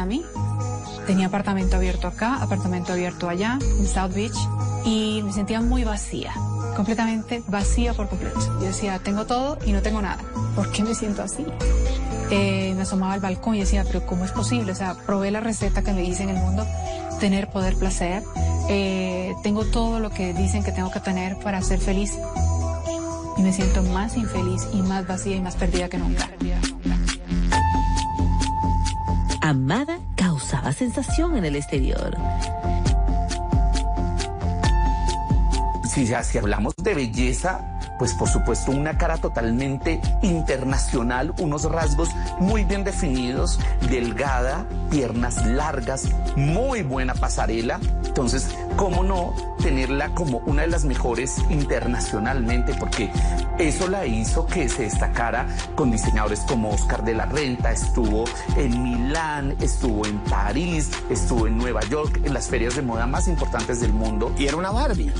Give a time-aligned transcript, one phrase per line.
[0.00, 0.24] Miami.
[1.06, 4.36] Tenía apartamento abierto acá, apartamento abierto allá, en South Beach,
[4.84, 6.32] y me sentía muy vacía,
[6.76, 8.38] completamente vacía por completo.
[8.60, 10.18] Yo decía, tengo todo y no tengo nada.
[10.54, 11.44] ¿Por qué me siento así?
[12.30, 14.72] Eh, me asomaba al balcón y decía, pero ¿cómo es posible?
[14.72, 16.66] O sea, probé la receta que me dice en el mundo,
[17.18, 18.22] tener poder, placer.
[18.68, 22.12] Eh, tengo todo lo que dicen que tengo que tener para ser feliz.
[23.36, 26.28] Y me siento más infeliz y más vacía y más perdida que nunca.
[29.42, 32.14] Amada causaba sensación en el exterior.
[35.84, 42.64] Si, si hablamos de belleza, pues por supuesto una cara totalmente internacional, unos rasgos muy
[42.64, 43.58] bien definidos,
[43.88, 47.80] delgada, piernas largas, muy buena pasarela.
[48.04, 52.72] Entonces, ¿cómo no tenerla como una de las mejores internacionalmente?
[52.80, 53.12] Porque
[53.58, 58.24] eso la hizo que se destacara con diseñadores como Oscar de la Renta, estuvo
[58.56, 63.28] en Milán, estuvo en París, estuvo en Nueva York, en las ferias de moda más
[63.28, 64.32] importantes del mundo.
[64.38, 65.12] Y era una Barbie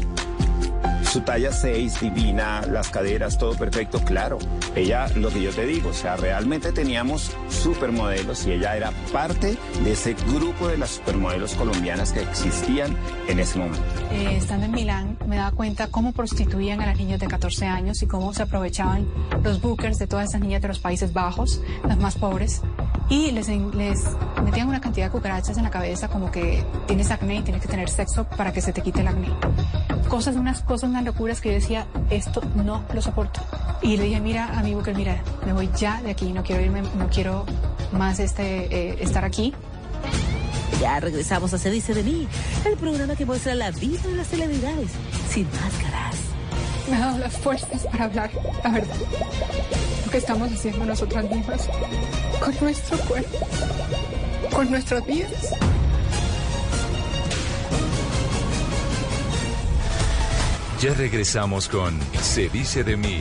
[1.11, 4.39] su talla 6, divina, las caderas, todo perfecto, claro.
[4.77, 9.57] Ella, lo que yo te digo, o sea, realmente teníamos supermodelos y ella era parte
[9.83, 13.83] de ese grupo de las supermodelos colombianas que existían en ese momento.
[14.13, 18.01] Eh, estando en Milán, me daba cuenta cómo prostituían a las niñas de 14 años
[18.03, 19.09] y cómo se aprovechaban
[19.43, 22.63] los bookers de todas esas niñas de los Países Bajos, las más pobres,
[23.11, 24.05] y les, les
[24.45, 27.69] metían una cantidad de cucarachas en la cabeza como que tienes acné y tienes que
[27.69, 29.29] tener sexo para que se te quite el acné.
[30.09, 33.41] Cosas, unas cosas, unas locuras que yo decía, esto no lo soporto.
[33.83, 36.83] Y le dije, mira, amigo, que mira, me voy ya de aquí, no quiero irme,
[36.83, 37.45] no quiero
[37.93, 39.53] más este, eh, estar aquí.
[40.81, 42.29] Ya regresamos a Se dice de mí,
[42.65, 44.91] el programa que muestra la vida de las celebridades,
[45.29, 46.17] sin máscaras.
[46.89, 48.31] Me ha dado las fuerzas para hablar
[48.65, 48.97] la verdad.
[50.11, 51.69] Que estamos haciendo nosotras mismas
[52.41, 53.39] con nuestro cuerpo,
[54.53, 55.55] con nuestras vidas.
[60.81, 63.21] Ya regresamos con Se dice de mí.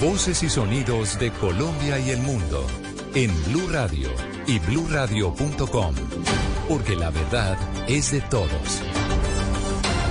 [0.00, 2.66] Voces y sonidos de Colombia y el mundo
[3.14, 4.10] en Blue Radio
[4.46, 5.94] y bluradio.com,
[6.68, 7.56] porque la verdad
[7.88, 8.82] es de todos.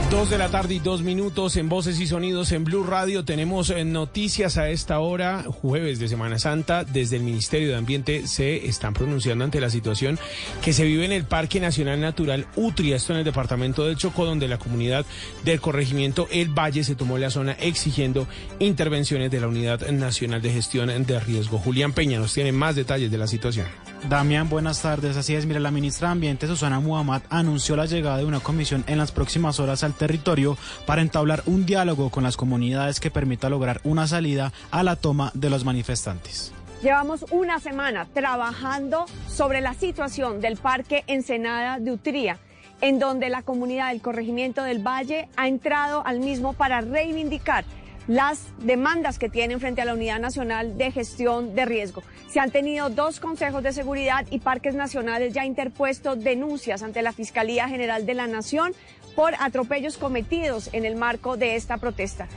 [0.09, 3.25] Dos de la tarde y dos minutos en Voces y Sonidos en Blue Radio.
[3.25, 6.85] Tenemos eh, noticias a esta hora, jueves de Semana Santa.
[6.85, 10.17] Desde el Ministerio de Ambiente se están pronunciando ante la situación
[10.61, 14.25] que se vive en el Parque Nacional Natural Utria, esto en el departamento del Chocó,
[14.25, 15.05] donde la comunidad
[15.43, 18.29] del corregimiento El Valle se tomó la zona exigiendo
[18.59, 21.59] intervenciones de la Unidad Nacional de Gestión de Riesgo.
[21.59, 23.67] Julián Peña nos tiene más detalles de la situación.
[24.03, 25.17] Damián, buenas tardes.
[25.17, 28.83] Así es, mire, la ministra de Ambiente, Susana Muhammad, anunció la llegada de una comisión
[28.87, 33.49] en las próximas horas al territorio para entablar un diálogo con las comunidades que permita
[33.49, 36.53] lograr una salida a la toma de los manifestantes.
[36.81, 42.37] Llevamos una semana trabajando sobre la situación del Parque Ensenada de Utría,
[42.81, 47.65] en donde la comunidad del corregimiento del Valle ha entrado al mismo para reivindicar
[48.07, 52.03] las demandas que tienen frente a la Unidad Nacional de Gestión de Riesgo.
[52.29, 57.13] Se han tenido dos consejos de seguridad y parques nacionales ya interpuesto denuncias ante la
[57.13, 58.73] Fiscalía General de la Nación
[59.15, 62.27] por atropellos cometidos en el marco de esta protesta.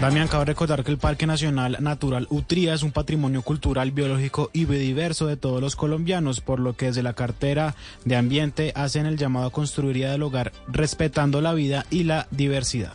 [0.00, 4.64] Damián, cabe recordar que el Parque Nacional Natural Utría es un patrimonio cultural, biológico y
[4.64, 9.16] biodiverso de todos los colombianos, por lo que desde la cartera de Ambiente hacen el
[9.16, 10.16] llamado a construir y a
[10.68, 12.94] respetando la vida y la diversidad.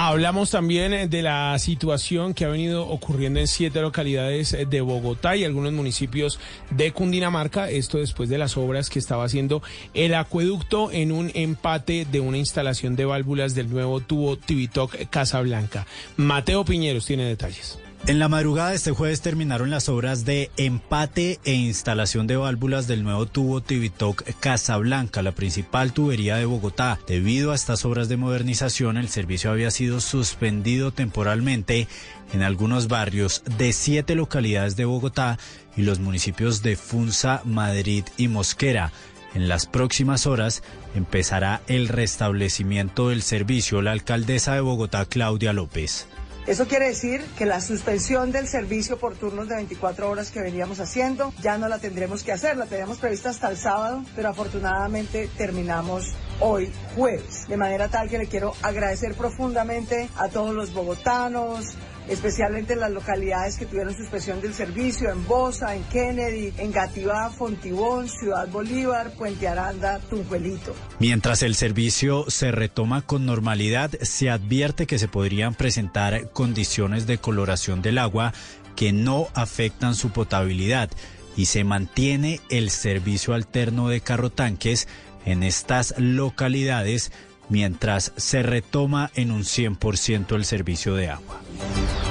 [0.00, 4.80] Hablamos también eh, de la situación que ha venido ocurriendo en siete localidades eh, de
[4.80, 6.38] Bogotá y algunos municipios
[6.70, 9.60] de Cundinamarca, esto después de las obras que estaba haciendo
[9.94, 15.84] el acueducto en un empate de una instalación de válvulas del nuevo tubo Tibitoc Casablanca.
[16.16, 17.80] Mateo Piñeros tiene detalles.
[18.06, 22.86] En la madrugada de este jueves terminaron las obras de empate e instalación de válvulas
[22.86, 26.98] del nuevo tubo Tibitoc Casablanca, la principal tubería de Bogotá.
[27.06, 31.86] Debido a estas obras de modernización, el servicio había sido suspendido temporalmente
[32.32, 35.38] en algunos barrios de siete localidades de Bogotá
[35.76, 38.90] y los municipios de Funza, Madrid y Mosquera.
[39.34, 40.62] En las próximas horas
[40.94, 43.82] empezará el restablecimiento del servicio.
[43.82, 46.06] La alcaldesa de Bogotá, Claudia López.
[46.48, 50.80] Eso quiere decir que la suspensión del servicio por turnos de 24 horas que veníamos
[50.80, 55.28] haciendo ya no la tendremos que hacer, la teníamos prevista hasta el sábado, pero afortunadamente
[55.36, 57.46] terminamos hoy jueves.
[57.48, 61.74] De manera tal que le quiero agradecer profundamente a todos los bogotanos,
[62.08, 67.30] especialmente en las localidades que tuvieron suspensión del servicio, en Bosa, en Kennedy, en Gativá,
[67.30, 70.74] Fontibón, Ciudad Bolívar, Puente Aranda, Tunjuelito.
[70.98, 77.18] Mientras el servicio se retoma con normalidad, se advierte que se podrían presentar condiciones de
[77.18, 78.32] coloración del agua
[78.74, 80.88] que no afectan su potabilidad
[81.36, 84.88] y se mantiene el servicio alterno de carro tanques
[85.24, 87.12] en estas localidades
[87.48, 91.40] mientras se retoma en un 100% el servicio de agua.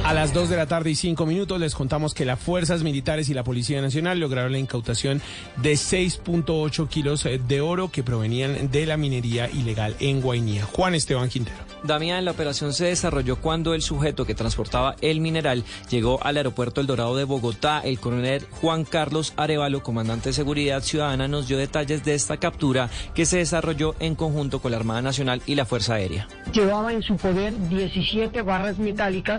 [0.07, 3.27] A las 2 de la tarde y 5 minutos les contamos que las fuerzas militares
[3.27, 5.21] y la Policía Nacional lograron la incautación
[5.57, 10.63] de 6.8 kilos de oro que provenían de la minería ilegal en Guainía.
[10.63, 11.57] Juan Esteban Quintero.
[11.83, 16.81] Damián, la operación se desarrolló cuando el sujeto que transportaba el mineral llegó al aeropuerto
[16.81, 17.81] El Dorado de Bogotá.
[17.81, 22.89] El coronel Juan Carlos Arevalo, comandante de Seguridad Ciudadana, nos dio detalles de esta captura
[23.13, 26.27] que se desarrolló en conjunto con la Armada Nacional y la Fuerza Aérea.
[26.51, 29.36] Llevaba en su poder 17 barras metálicas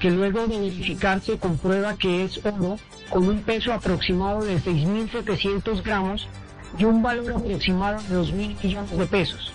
[0.00, 2.78] que luego de verificarse comprueba que es oro
[3.10, 6.28] con un peso aproximado de 6.700 gramos
[6.78, 9.52] y un valor aproximado de 2.000 millones de pesos.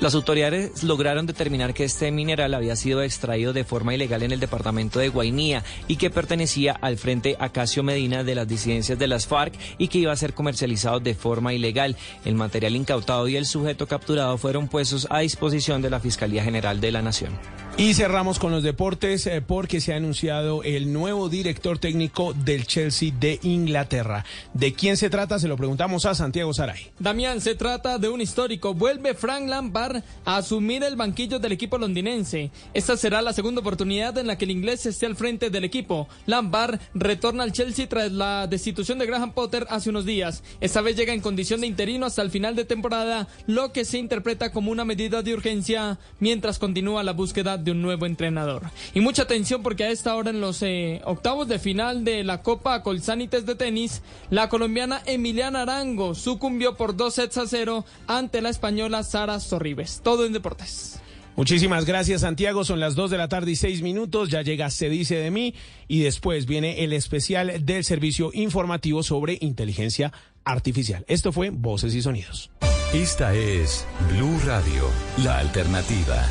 [0.00, 4.40] Las autoridades lograron determinar que este mineral había sido extraído de forma ilegal en el
[4.40, 9.28] departamento de Guainía y que pertenecía al Frente Acacio Medina de las disidencias de las
[9.28, 11.96] FARC y que iba a ser comercializado de forma ilegal.
[12.24, 16.80] El material incautado y el sujeto capturado fueron puestos a disposición de la Fiscalía General
[16.80, 17.38] de la Nación.
[17.76, 22.68] Y cerramos con los deportes eh, porque se ha anunciado el nuevo director técnico del
[22.68, 24.24] Chelsea de Inglaterra.
[24.52, 25.40] ¿De quién se trata?
[25.40, 26.92] Se lo preguntamos a Santiago Saray.
[27.00, 28.74] Damián, se trata de un histórico.
[28.74, 32.52] Vuelve Frank Lampard a asumir el banquillo del equipo londinense.
[32.74, 36.08] Esta será la segunda oportunidad en la que el inglés esté al frente del equipo.
[36.26, 40.44] Lampard retorna al Chelsea tras la destitución de Graham Potter hace unos días.
[40.60, 43.98] Esta vez llega en condición de interino hasta el final de temporada, lo que se
[43.98, 48.62] interpreta como una medida de urgencia mientras continúa la búsqueda de un nuevo entrenador.
[48.92, 52.42] Y mucha atención porque a esta hora en los eh, octavos de final de la
[52.42, 58.40] Copa Colsanites de tenis, la colombiana Emiliana Arango sucumbió por dos sets a cero ante
[58.40, 60.00] la española Sara Sorribes.
[60.02, 61.00] Todo en deportes.
[61.36, 62.64] Muchísimas gracias, Santiago.
[62.64, 64.28] Son las 2 de la tarde y 6 minutos.
[64.28, 65.54] Ya llega Se Dice de mí
[65.88, 70.12] y después viene el especial del servicio informativo sobre inteligencia
[70.44, 71.04] artificial.
[71.08, 72.50] Esto fue Voces y Sonidos.
[72.92, 74.88] Esta es Blue Radio,
[75.24, 76.28] la alternativa.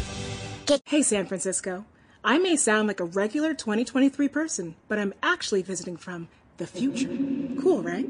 [0.66, 1.84] Hey, San Francisco.
[2.24, 7.10] I may sound like a regular 2023 person, but I'm actually visiting from the future.
[7.62, 8.08] Cool, right?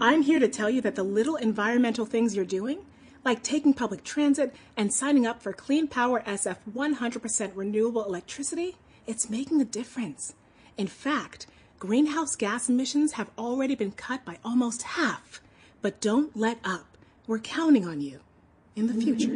[0.00, 2.86] I'm here to tell you that the little environmental things you're doing,
[3.22, 8.76] like taking public transit and signing up for Clean Power SF 100% renewable electricity,
[9.06, 10.34] it's making a difference.
[10.78, 11.46] In fact,
[11.78, 15.42] greenhouse gas emissions have already been cut by almost half.
[15.82, 16.96] But don't let up.
[17.26, 18.20] We're counting on you
[18.76, 19.34] in the future.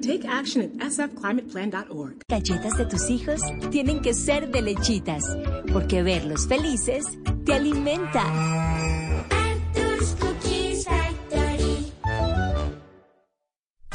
[0.00, 2.22] Take action at sfclimateplan.org.
[2.28, 3.40] Galletas de tus hijos
[3.70, 5.22] tienen que ser de lechitas,
[5.72, 7.04] porque verlos felices
[7.44, 8.24] te alimenta.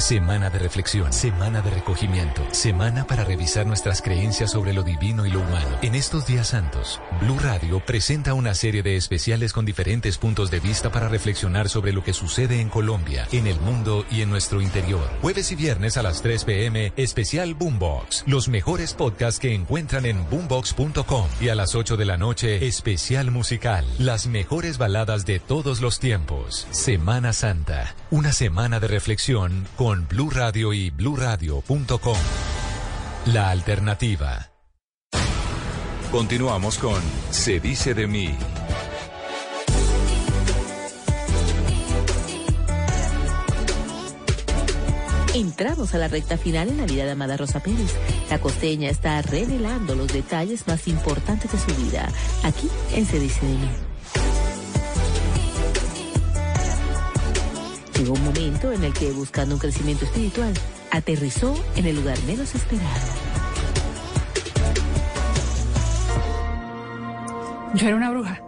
[0.06, 5.31] Semana de reflexión, semana de recogimiento, semana para revisar nuestras creencias sobre lo divino y
[5.31, 5.80] lo humano.
[5.81, 10.60] En estos días santos, Blue Radio presenta una serie de especiales con diferentes puntos de
[10.60, 14.62] vista para reflexionar sobre lo que sucede en Colombia, en el mundo y en nuestro
[14.62, 15.10] interior.
[15.24, 18.25] Jueves y viernes a las 3 pm, especial Boombox.
[18.28, 21.25] Los mejores podcasts que encuentran en boombox.com.
[21.42, 23.84] Y a las 8 de la noche, especial musical.
[23.98, 26.68] Las mejores baladas de todos los tiempos.
[26.69, 27.96] Semana Santa.
[28.12, 32.18] Una semana de reflexión con Blue Radio y bluradio.com.
[33.28, 34.52] La alternativa.
[36.12, 37.02] Continuamos con
[37.32, 38.36] Se dice de mí.
[45.34, 47.94] Entramos a la recta final en la vida de Amada Rosa Pérez.
[48.30, 52.08] La costeña está revelando los detalles más importantes de su vida,
[52.44, 53.95] aquí en Se dice de mí.
[58.06, 60.54] Llegó un momento en el que, buscando un crecimiento espiritual,
[60.92, 63.00] aterrizó en el lugar menos esperado.
[67.74, 68.40] Yo era una bruja,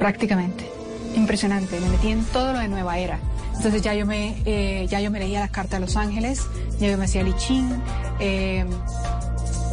[0.00, 0.68] prácticamente.
[1.14, 3.20] Impresionante, me metí en todo lo de Nueva Era.
[3.54, 6.42] Entonces ya yo me, eh, ya yo me leía las cartas de los ángeles,
[6.80, 7.80] ya yo me hacía lichín,
[8.18, 8.64] eh,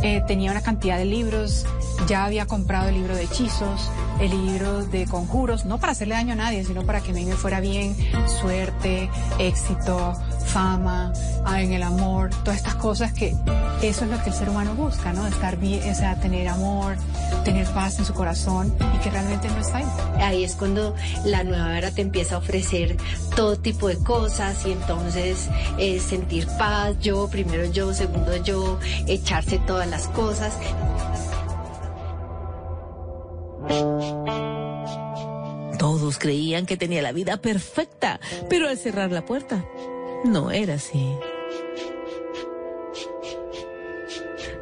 [0.04, 1.66] eh, tenía una cantidad de libros,
[2.08, 3.90] ya había comprado el libro de hechizos,
[4.20, 7.26] el libro de conjuros, no para hacerle daño a nadie, sino para que a mí
[7.26, 7.96] me fuera bien,
[8.42, 10.14] suerte, éxito,
[10.46, 11.14] fama,
[11.46, 13.36] ah, en el amor, todas estas cosas que
[13.82, 15.28] eso es lo que el ser humano busca, ¿no?
[15.28, 16.96] Estar bien, o sea, tener amor,
[17.44, 19.86] tener paz en su corazón y que realmente no está ahí.
[20.18, 22.98] Ahí es cuando la nueva era te empieza a ofrecer
[23.36, 29.60] todo tipo de cosas y entonces eh, sentir paz, yo, primero yo, segundo yo, echarse
[29.60, 30.58] todas las cosas.
[35.78, 38.20] Todos creían que tenía la vida perfecta,
[38.50, 39.64] pero al cerrar la puerta,
[40.26, 41.16] no era así.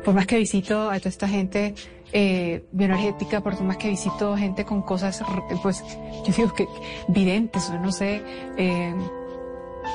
[0.05, 1.73] Por más que visito a toda esta gente,
[2.13, 5.23] eh, bioenergética, por más que visito gente con cosas,
[5.63, 5.83] pues
[6.25, 6.67] yo digo que
[7.07, 8.21] videntes, no sé,
[8.55, 8.93] eh,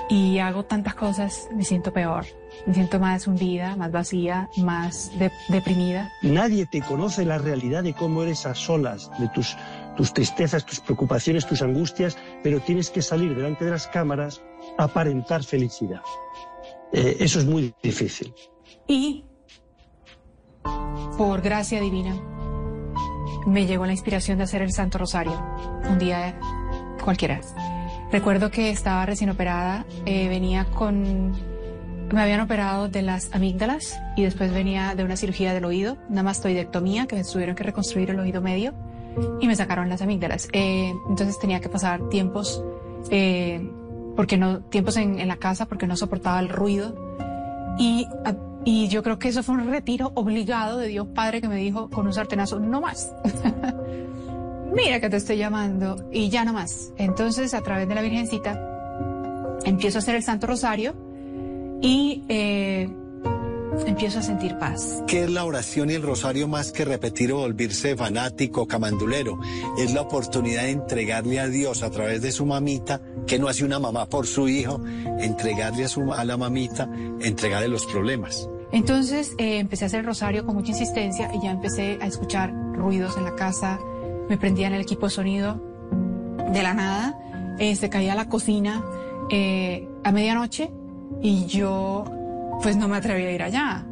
[0.08, 2.26] y hago tantas cosas, me siento peor.
[2.66, 5.12] Me siento más hundida, más vacía, más
[5.48, 6.10] deprimida.
[6.22, 9.56] Nadie te conoce la realidad de cómo eres a solas, de tus,
[9.96, 14.42] tus tristezas, tus preocupaciones, tus angustias, pero tienes que salir delante de las cámaras
[14.76, 16.02] a aparentar felicidad.
[16.92, 18.34] Eh, eso es muy difícil.
[18.88, 19.24] Y
[21.20, 22.16] por gracia divina,
[23.46, 25.38] me llegó la inspiración de hacer el Santo Rosario,
[25.86, 26.40] un día
[27.04, 27.42] cualquiera.
[28.10, 31.32] Recuerdo que estaba recién operada, eh, venía con...
[32.10, 36.22] Me habían operado de las amígdalas y después venía de una cirugía del oído, una
[36.22, 38.72] mastoidectomía, que me tuvieron que reconstruir el oído medio
[39.42, 40.48] y me sacaron las amígdalas.
[40.54, 42.64] Eh, entonces tenía que pasar tiempos,
[43.10, 43.60] eh,
[44.16, 46.94] porque no, tiempos en, en, la casa porque no soportaba el ruido.
[47.78, 48.06] Y
[48.64, 51.88] y yo creo que eso fue un retiro obligado de Dios Padre que me dijo
[51.88, 53.12] con un sartenazo, no más.
[54.74, 56.92] Mira que te estoy llamando y ya no más.
[56.96, 60.94] Entonces, a través de la Virgencita, empiezo a hacer el Santo Rosario
[61.82, 62.88] y eh,
[63.86, 65.02] empiezo a sentir paz.
[65.06, 69.40] ¿Qué es la oración y el rosario más que repetir o volverse fanático, camandulero?
[69.78, 73.64] Es la oportunidad de entregarle a Dios a través de su mamita, que no hace
[73.64, 74.80] una mamá por su hijo,
[75.18, 76.88] entregarle a, su, a la mamita,
[77.20, 78.48] entregarle los problemas.
[78.72, 82.52] Entonces eh, empecé a hacer el rosario con mucha insistencia y ya empecé a escuchar
[82.52, 83.78] ruidos en la casa,
[84.28, 85.60] me prendía en el equipo de sonido
[86.52, 87.18] de la nada,
[87.58, 88.84] eh, se caía la cocina
[89.30, 90.70] eh, a medianoche
[91.20, 92.04] y yo
[92.62, 93.86] pues no me atrevía a ir allá.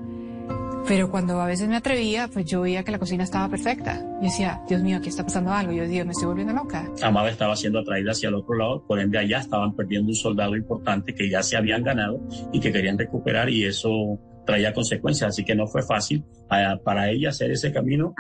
[0.87, 3.99] Pero cuando a veces me atrevía, pues yo veía que la cocina estaba perfecta.
[3.99, 5.71] Yo decía, Dios mío, aquí está pasando algo.
[5.71, 6.91] Yo decía, me estoy volviendo loca.
[7.03, 10.57] Amada estaba siendo atraída hacia el otro lado, por ende allá estaban perdiendo un soldado
[10.57, 12.21] importante que ya se habían ganado
[12.53, 17.29] y que querían recuperar y eso traía consecuencias, así que no fue fácil para, ella
[17.29, 18.15] hacer ese camino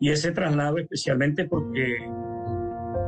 [0.00, 1.98] y ese traslado especialmente porque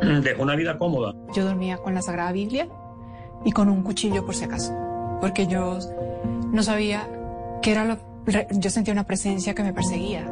[0.22, 1.14] dejó una vida cómoda.
[1.34, 2.68] Yo dormía con la Sagrada Biblia
[3.46, 4.76] y con un cuchillo por si acaso,
[5.22, 5.78] porque yo
[6.52, 7.08] no sabía
[7.62, 7.96] qué era lo...
[8.50, 10.30] Yo sentía una presencia que me perseguía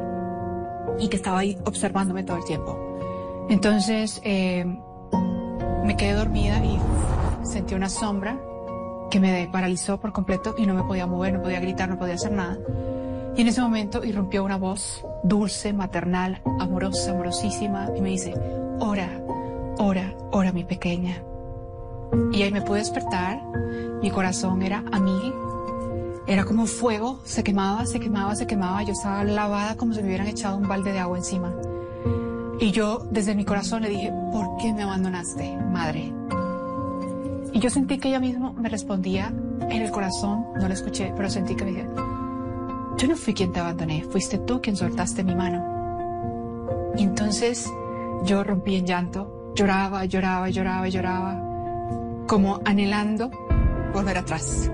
[1.00, 2.78] y que estaba ahí observándome todo el tiempo.
[3.48, 4.66] Entonces eh,
[5.82, 6.78] me quedé dormida y
[7.46, 8.38] sentí una sombra
[9.10, 12.14] que me paralizó por completo y no me podía mover, no podía gritar, no podía
[12.14, 12.58] hacer nada.
[13.36, 18.34] Y en ese momento irrumpió una voz dulce, maternal, amorosa, amorosísima y me dice,
[18.80, 19.08] ora,
[19.78, 21.22] ora, ora mi pequeña.
[22.32, 23.40] Y ahí me pude despertar,
[24.02, 25.32] mi corazón era a mil,
[26.26, 28.82] era como fuego, se quemaba, se quemaba, se quemaba.
[28.82, 31.54] Yo estaba lavada como si me hubieran echado un balde de agua encima.
[32.60, 36.12] Y yo desde mi corazón le dije, ¿por qué me abandonaste, madre?
[37.52, 41.30] Y yo sentí que ella misma me respondía en el corazón, no la escuché, pero
[41.30, 41.88] sentí que me decía,
[42.98, 46.92] yo no fui quien te abandoné, fuiste tú quien soltaste mi mano.
[46.96, 47.70] Y entonces
[48.24, 53.30] yo rompí en llanto, lloraba, lloraba, lloraba, lloraba, como anhelando
[53.92, 54.70] volver atrás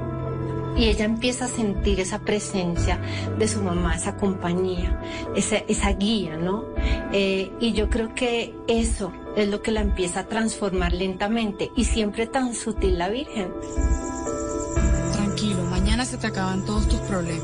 [0.77, 3.01] y ella empieza a sentir esa presencia
[3.39, 5.01] de su mamá, esa compañía,
[5.37, 6.65] esa, esa guía, ¿no?
[7.13, 11.85] Eh, y yo creo que eso es lo que la empieza a transformar lentamente y
[11.85, 13.53] siempre tan sutil la Virgen.
[15.13, 17.43] Tranquilo, mañana se te acaban todos tus problemas.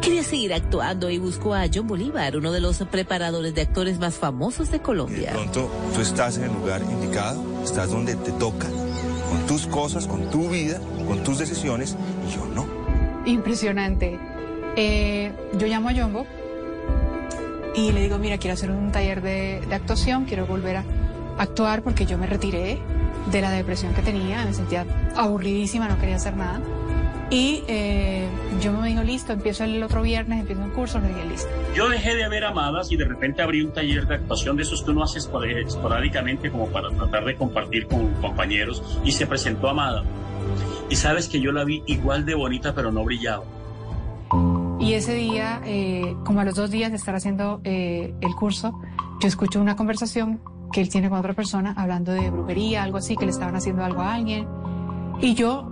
[0.00, 4.16] Quería seguir actuando y buscó a John Bolívar, uno de los preparadores de actores más
[4.16, 5.30] famosos de Colombia.
[5.30, 10.06] de pronto tú estás en el lugar indicado, estás donde te toca con tus cosas,
[10.06, 10.78] con tu vida,
[11.08, 11.96] con tus decisiones,
[12.28, 12.66] y yo no.
[13.24, 14.18] Impresionante.
[14.76, 16.26] Eh, yo llamo a Yombo
[17.74, 20.84] y le digo, mira, quiero hacer un taller de, de, actuación, quiero volver a
[21.38, 22.78] actuar porque yo me retiré
[23.30, 24.84] de la depresión que tenía, me sentía
[25.16, 26.60] aburridísima, no quería hacer nada.
[27.30, 28.28] Y eh,
[28.60, 31.48] yo me digo, listo, empiezo el otro viernes, empiezo un curso, le dije, listo.
[31.74, 34.82] Yo dejé de ver Amadas y de repente abrí un taller de actuación de esos
[34.82, 40.04] que uno hace esporádicamente como para tratar de compartir con compañeros y se presentó Amada.
[40.90, 43.44] Y sabes que yo la vi igual de bonita pero no brillaba.
[44.78, 48.78] Y ese día, eh, como a los dos días de estar haciendo eh, el curso,
[49.20, 50.40] yo escucho una conversación
[50.74, 53.84] que él tiene con otra persona hablando de brujería, algo así, que le estaban haciendo
[53.84, 54.48] algo a alguien.
[55.20, 55.70] Y yo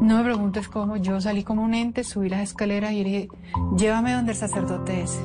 [0.00, 3.28] no me preguntes cómo, yo salí como un ente, subí las escaleras y dije,
[3.76, 5.20] llévame donde el sacerdote es,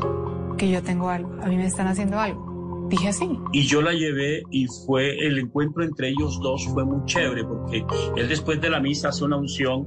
[0.58, 2.88] que yo tengo algo, a mí me están haciendo algo.
[2.90, 3.38] Dije así.
[3.54, 7.86] Y yo la llevé y fue, el encuentro entre ellos dos fue muy chévere porque
[8.16, 9.86] él después de la misa hace una unción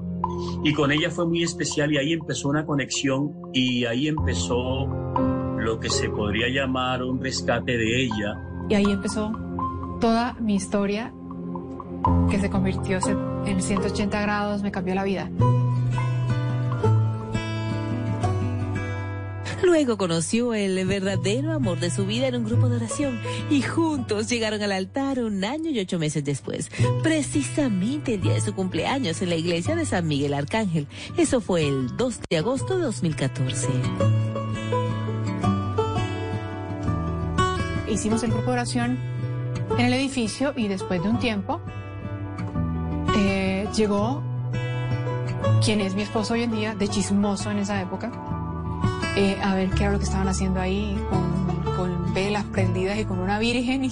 [0.62, 4.86] y con ella fue muy especial y ahí empezó una conexión y ahí empezó
[5.58, 8.49] lo que se podría llamar un rescate de ella.
[8.70, 9.32] Y ahí empezó
[10.00, 11.12] toda mi historia
[12.30, 13.00] que se convirtió
[13.44, 15.28] en 180 grados, me cambió la vida.
[19.62, 24.28] Luego conoció el verdadero amor de su vida en un grupo de oración y juntos
[24.28, 26.70] llegaron al altar un año y ocho meses después,
[27.02, 30.86] precisamente el día de su cumpleaños en la iglesia de San Miguel Arcángel.
[31.16, 33.68] Eso fue el 2 de agosto de 2014.
[37.90, 38.98] Hicimos el grupo de oración
[39.76, 41.60] en el edificio y después de un tiempo
[43.16, 44.22] eh, llegó
[45.64, 48.12] quien es mi esposo hoy en día, de chismoso en esa época,
[49.16, 50.96] eh, a ver qué era lo que estaban haciendo ahí
[51.76, 53.84] con, velas prendidas y con una virgen.
[53.84, 53.90] Y,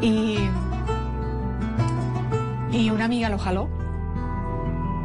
[0.00, 0.38] y,
[2.70, 3.68] y una amiga lo jaló,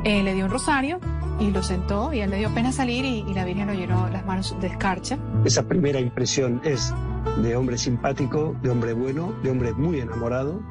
[0.04, 1.00] eh, le dio un rosario
[1.40, 4.10] y lo sentó y él le dio pena salir y, y la virgen lo llenó
[4.10, 5.18] las manos de escarcha.
[5.46, 6.94] Esa primera impresión es
[7.42, 10.62] de hombre simpático, de hombre bueno, de hombre muy enamorado,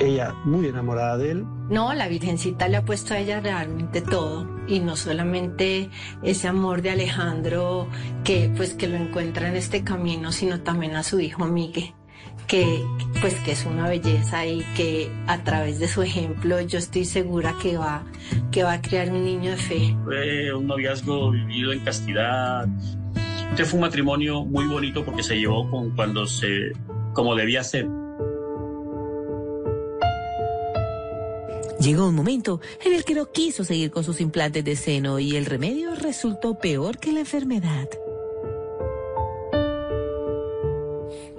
[0.00, 1.46] ella muy enamorada de él.
[1.68, 5.90] No, la Virgencita le ha puesto a ella realmente todo y no solamente
[6.22, 7.86] ese amor de Alejandro
[8.24, 11.94] que pues que lo encuentra en este camino, sino también a su hijo Miguel
[12.46, 12.84] que
[13.20, 17.54] pues que es una belleza y que a través de su ejemplo yo estoy segura
[17.62, 18.04] que va
[18.50, 19.96] que va a crear un niño de fe.
[20.04, 22.68] Fue un noviazgo vivido en castidad.
[23.50, 26.72] Este fue un matrimonio muy bonito porque se llevó con cuando se
[27.12, 27.86] como debía ser.
[31.80, 35.36] Llegó un momento en el que no quiso seguir con sus implantes de seno y
[35.36, 37.88] el remedio resultó peor que la enfermedad.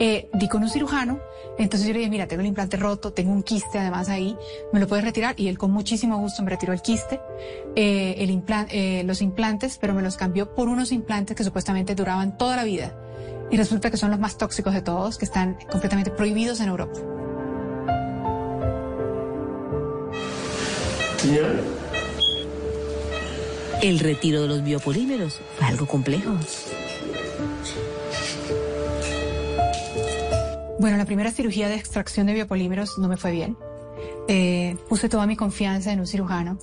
[0.03, 1.19] Eh, di con un cirujano,
[1.59, 4.35] entonces yo le dije, mira, tengo el implante roto, tengo un quiste además ahí,
[4.73, 5.39] ¿me lo puedes retirar?
[5.39, 7.19] Y él con muchísimo gusto me retiró el quiste,
[7.75, 11.93] eh, el implan- eh, los implantes, pero me los cambió por unos implantes que supuestamente
[11.93, 12.95] duraban toda la vida.
[13.51, 16.99] Y resulta que son los más tóxicos de todos, que están completamente prohibidos en Europa.
[23.83, 26.31] El retiro de los biopolímeros fue algo complejo.
[30.81, 33.55] Bueno, la primera cirugía de extracción de biopolímeros no me fue bien.
[34.27, 36.57] Eh, puse toda mi confianza en un cirujano.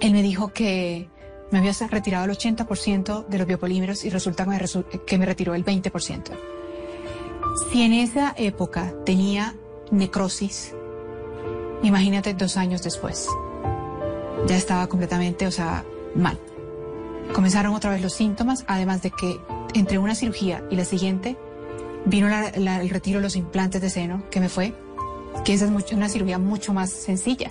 [0.00, 1.10] Él me dijo que
[1.50, 5.56] me había retirado el 80% de los biopolímeros y resulta que me, que me retiró
[5.56, 6.30] el 20%.
[7.72, 9.56] Si en esa época tenía
[9.90, 10.72] necrosis,
[11.82, 13.28] imagínate dos años después.
[14.46, 16.38] Ya estaba completamente, o sea, mal.
[17.32, 19.40] Comenzaron otra vez los síntomas, además de que
[19.74, 21.36] entre una cirugía y la siguiente
[22.06, 24.72] vino la- la- el retiro de los implantes de seno, que me fue,
[25.44, 27.50] que esa es mucho- una cirugía mucho más sencilla,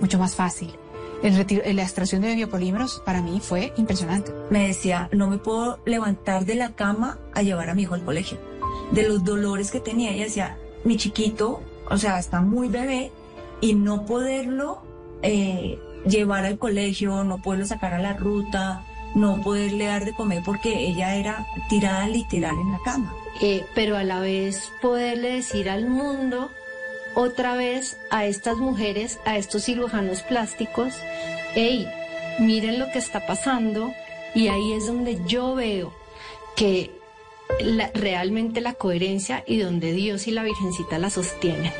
[0.00, 0.74] mucho más fácil.
[1.22, 4.32] El retiro, la extracción de biopolímeros para mí fue impresionante.
[4.50, 8.04] Me decía, no me puedo levantar de la cama a llevar a mi hijo al
[8.04, 8.38] colegio.
[8.90, 11.60] De los dolores que tenía, ella decía, mi chiquito,
[11.90, 13.12] o sea, está muy bebé
[13.60, 14.82] y no poderlo
[15.22, 20.42] eh, llevar al colegio, no poderlo sacar a la ruta, no poderle dar de comer
[20.42, 23.12] porque ella era tirada literal en la cama.
[23.42, 26.50] Eh, pero a la vez poderle decir al mundo
[27.14, 30.94] otra vez a estas mujeres, a estos cirujanos plásticos,
[31.54, 31.88] hey,
[32.38, 33.92] miren lo que está pasando
[34.34, 35.92] y ahí es donde yo veo
[36.56, 36.90] que
[37.94, 41.72] realmente la coherencia y donde Dios y la Virgencita la sostienen.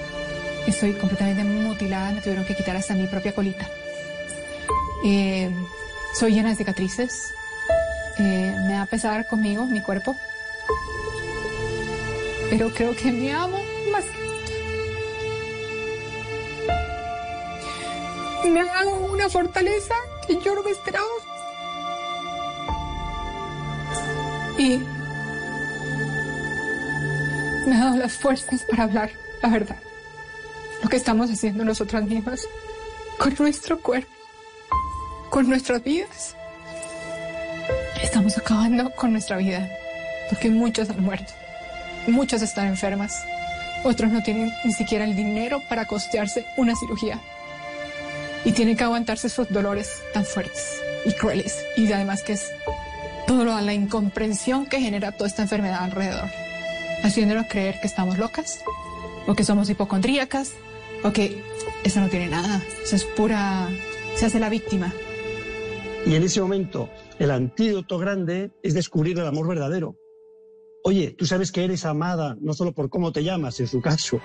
[0.66, 3.68] Estoy completamente mutilada, me tuvieron que quitar hasta mi propia colita.
[5.04, 5.50] Eh,
[6.14, 7.32] soy llena de cicatrices.
[8.18, 10.16] Eh, me da pesar conmigo, mi cuerpo.
[12.50, 13.58] Pero creo que me amo
[13.92, 14.04] más.
[18.44, 19.94] Me ha dado una fortaleza
[20.26, 21.06] que yo no me esperaba.
[24.58, 24.80] Y
[27.66, 29.10] me ha dado las fuerzas para hablar
[29.42, 29.76] la verdad.
[30.82, 32.46] Lo que estamos haciendo nosotras mismas
[33.18, 34.12] con nuestro cuerpo,
[35.28, 36.36] con nuestras vidas.
[38.02, 39.68] Estamos acabando con nuestra vida,
[40.28, 41.32] porque muchos han muerto,
[42.06, 43.24] muchos están enfermas,
[43.84, 47.18] otros no tienen ni siquiera el dinero para costearse una cirugía.
[48.44, 51.64] Y tienen que aguantarse esos dolores tan fuertes y crueles.
[51.76, 52.50] Y además que es
[53.26, 56.28] todo lo, la incomprensión que genera toda esta enfermedad alrededor,
[57.02, 58.62] haciéndonos creer que estamos locas
[59.26, 60.52] o que somos hipocondríacas
[61.02, 61.42] o que
[61.84, 63.68] eso no tiene nada, eso es pura,
[64.16, 64.92] se hace la víctima.
[66.06, 69.96] Y en ese momento, el antídoto grande es descubrir el amor verdadero.
[70.82, 74.20] Oye, tú sabes que eres amada no solo por cómo te llamas, en su caso.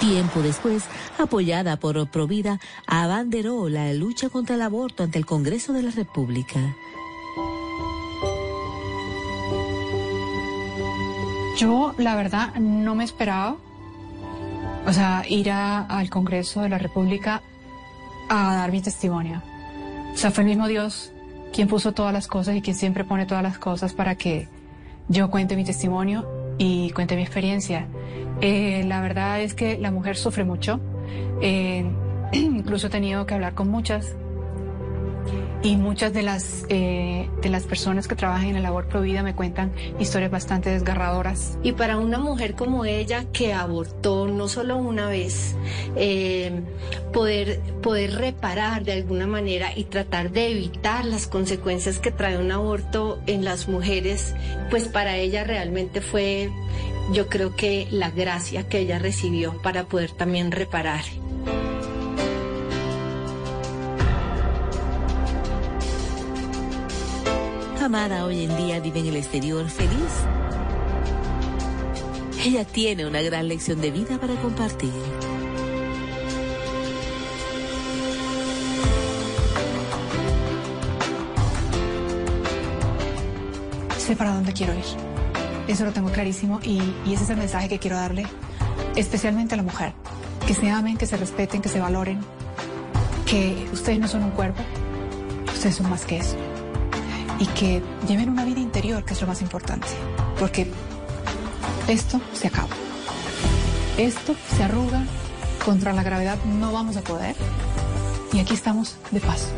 [0.00, 0.84] Tiempo después,
[1.18, 6.74] apoyada por Provida, abanderó la lucha contra el aborto ante el Congreso de la República.
[11.58, 13.56] Yo, la verdad, no me esperaba,
[14.86, 17.42] o sea, ir a- al Congreso de la República
[18.28, 19.40] a dar mi testimonio.
[20.12, 21.12] O sea, fue el mismo Dios
[21.52, 24.48] quien puso todas las cosas y quien siempre pone todas las cosas para que
[25.08, 26.26] yo cuente mi testimonio
[26.58, 27.86] y cuente mi experiencia.
[28.40, 30.80] Eh, la verdad es que la mujer sufre mucho.
[31.40, 31.84] Eh,
[32.32, 34.16] incluso he tenido que hablar con muchas
[35.62, 39.34] y muchas de las, eh, de las personas que trabajan en la labor provida me
[39.34, 41.58] cuentan historias bastante desgarradoras.
[41.62, 45.54] Y para una mujer como ella que abortó no solo una vez,
[45.96, 46.62] eh,
[47.12, 52.50] poder, poder reparar de alguna manera y tratar de evitar las consecuencias que trae un
[52.50, 54.34] aborto en las mujeres,
[54.70, 56.50] pues para ella realmente fue,
[57.12, 61.04] yo creo que la gracia que ella recibió para poder también reparar.
[67.82, 70.12] Amada hoy en día vive en el exterior feliz.
[72.44, 74.92] Ella tiene una gran lección de vida para compartir.
[83.98, 84.84] Sé para dónde quiero ir.
[85.66, 86.78] Eso lo tengo clarísimo y,
[87.12, 88.26] ese es el mensaje que quiero darle,
[88.94, 89.92] especialmente a la mujer.
[90.46, 92.20] Que se amen, que se respeten, que se valoren,
[93.26, 94.62] que ustedes no son un cuerpo,
[95.52, 96.51] ustedes son más que eso
[97.42, 99.88] y que lleven una vida interior, que es lo más importante.
[100.38, 100.68] Porque
[101.88, 102.68] esto se acaba.
[103.98, 105.04] Esto se arruga,
[105.64, 107.34] contra la gravedad no vamos a poder.
[108.32, 109.48] Y aquí estamos de paso.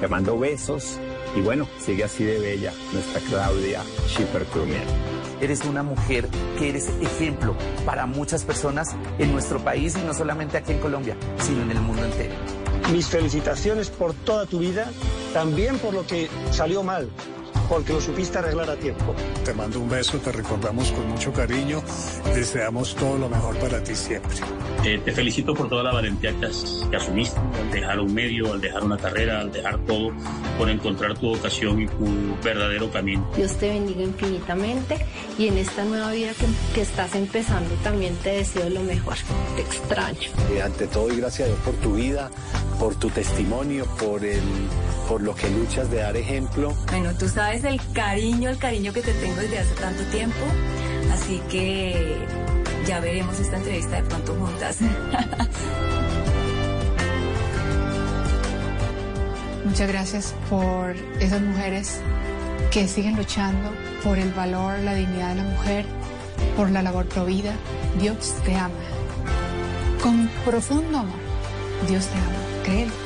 [0.00, 0.98] Te mando besos
[1.36, 5.13] y bueno, sigue así de bella nuestra Claudia Schipper Krumier.
[5.44, 6.26] Eres una mujer
[6.58, 7.54] que eres ejemplo
[7.84, 11.80] para muchas personas en nuestro país y no solamente aquí en Colombia, sino en el
[11.82, 12.32] mundo entero.
[12.90, 14.90] Mis felicitaciones por toda tu vida,
[15.34, 17.10] también por lo que salió mal,
[17.68, 19.14] porque lo supiste arreglar a tiempo.
[19.44, 21.82] Te mando un beso, te recordamos con mucho cariño,
[22.34, 24.36] deseamos todo lo mejor para ti siempre.
[24.84, 28.52] Eh, te felicito por toda la valentía que, has- que asumiste al dejar un medio,
[28.52, 30.10] al dejar una carrera, al dejar todo,
[30.58, 33.26] por encontrar tu vocación y tu verdadero camino.
[33.36, 34.98] Dios te bendiga infinitamente
[35.38, 39.14] y en esta nueva vida que, que estás empezando también te deseo lo mejor.
[39.56, 40.30] Te extraño.
[40.52, 42.30] Eh, ante todo, y gracias a Dios por tu vida,
[42.78, 44.40] por tu testimonio, por, el,
[45.08, 46.74] por lo que luchas de dar ejemplo.
[46.90, 50.40] Bueno, tú sabes el cariño, el cariño que te tengo desde hace tanto tiempo,
[51.12, 52.16] así que
[52.86, 54.78] ya veremos esta entrevista de pronto juntas.
[59.64, 62.00] Muchas gracias por esas mujeres
[62.72, 63.70] que siguen luchando
[64.02, 65.86] por el valor, la dignidad de la mujer,
[66.56, 67.54] por la labor provida.
[68.00, 68.74] Dios te ama.
[70.02, 71.18] Con profundo amor.
[71.88, 72.64] Dios te ama.
[72.64, 73.03] Créelo.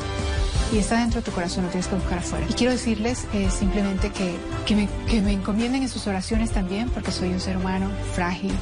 [0.73, 2.47] Y está dentro de tu corazón, no tienes que buscar afuera.
[2.49, 6.91] Y quiero decirles eh, simplemente que, que, me, que me encomienden en sus oraciones también,
[6.91, 8.53] porque soy un ser humano frágil,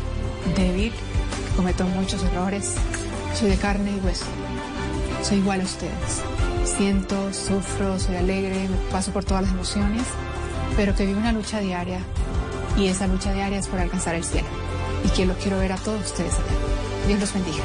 [0.54, 0.92] débil,
[1.56, 2.74] cometo muchos errores.
[3.34, 4.24] Soy de carne y hueso.
[5.22, 6.22] Soy igual a ustedes.
[6.64, 10.02] Siento, sufro, soy alegre, me paso por todas las emociones,
[10.76, 12.00] pero que vivo una lucha diaria
[12.76, 14.48] y esa lucha diaria es por alcanzar el cielo.
[15.04, 16.34] Y que los quiero ver a todos ustedes.
[17.06, 17.62] Dios los bendiga.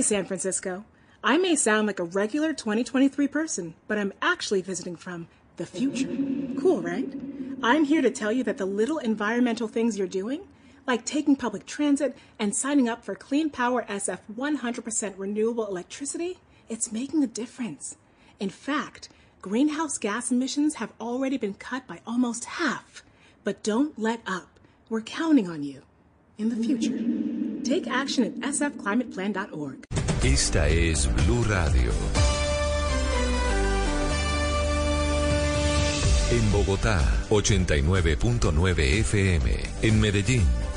[0.00, 0.86] Hey, San Francisco.
[1.22, 6.08] I may sound like a regular 2023 person, but I'm actually visiting from the future.
[6.58, 7.06] Cool, right?
[7.62, 10.48] I'm here to tell you that the little environmental things you're doing,
[10.86, 16.38] like taking public transit and signing up for Clean Power SF 100% renewable electricity,
[16.70, 17.98] it's making a difference.
[18.38, 19.10] In fact,
[19.42, 23.02] greenhouse gas emissions have already been cut by almost half.
[23.44, 24.58] But don't let up.
[24.88, 25.82] We're counting on you
[26.40, 26.98] in the future.
[27.62, 29.84] Take action at sfclimateplan.org.
[30.24, 31.92] Esta es Blue Radio.
[36.30, 39.50] En Bogotá, 89.9 FM.
[39.82, 40.42] En Medellín,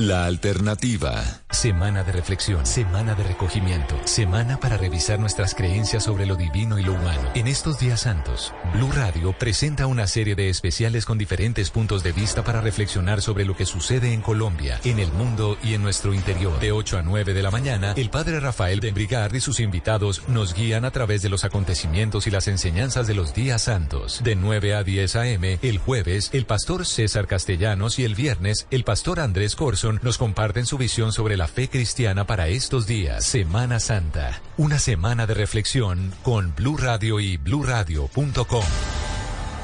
[0.00, 1.24] La alternativa.
[1.50, 6.84] Semana de reflexión, semana de recogimiento, semana para revisar nuestras creencias sobre lo divino y
[6.84, 7.32] lo humano.
[7.34, 12.12] En estos días santos, Blue Radio presenta una serie de especiales con diferentes puntos de
[12.12, 16.14] vista para reflexionar sobre lo que sucede en Colombia, en el mundo y en nuestro
[16.14, 16.60] interior.
[16.60, 20.22] De 8 a 9 de la mañana, el padre Rafael de Brigard y sus invitados
[20.28, 24.20] nos guían a través de los acontecimientos y las enseñanzas de los días santos.
[24.22, 28.84] De 9 a 10 a.m., el jueves, el pastor César Castellanos y el viernes, el
[28.84, 29.56] pastor Andrés
[30.02, 33.24] Nos comparten su visión sobre la fe cristiana para estos días.
[33.24, 34.40] Semana Santa.
[34.56, 38.64] Una semana de reflexión con Blue Radio y bluradio.com.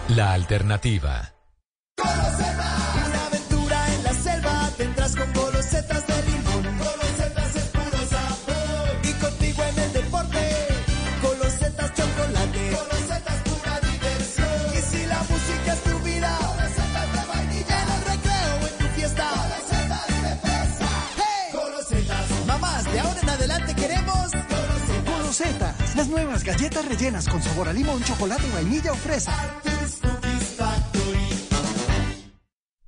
[0.08, 1.34] La alternativa.
[25.36, 29.32] Golosetas, las nuevas galletas rellenas con sabor a limón, chocolate, vainilla o fresa.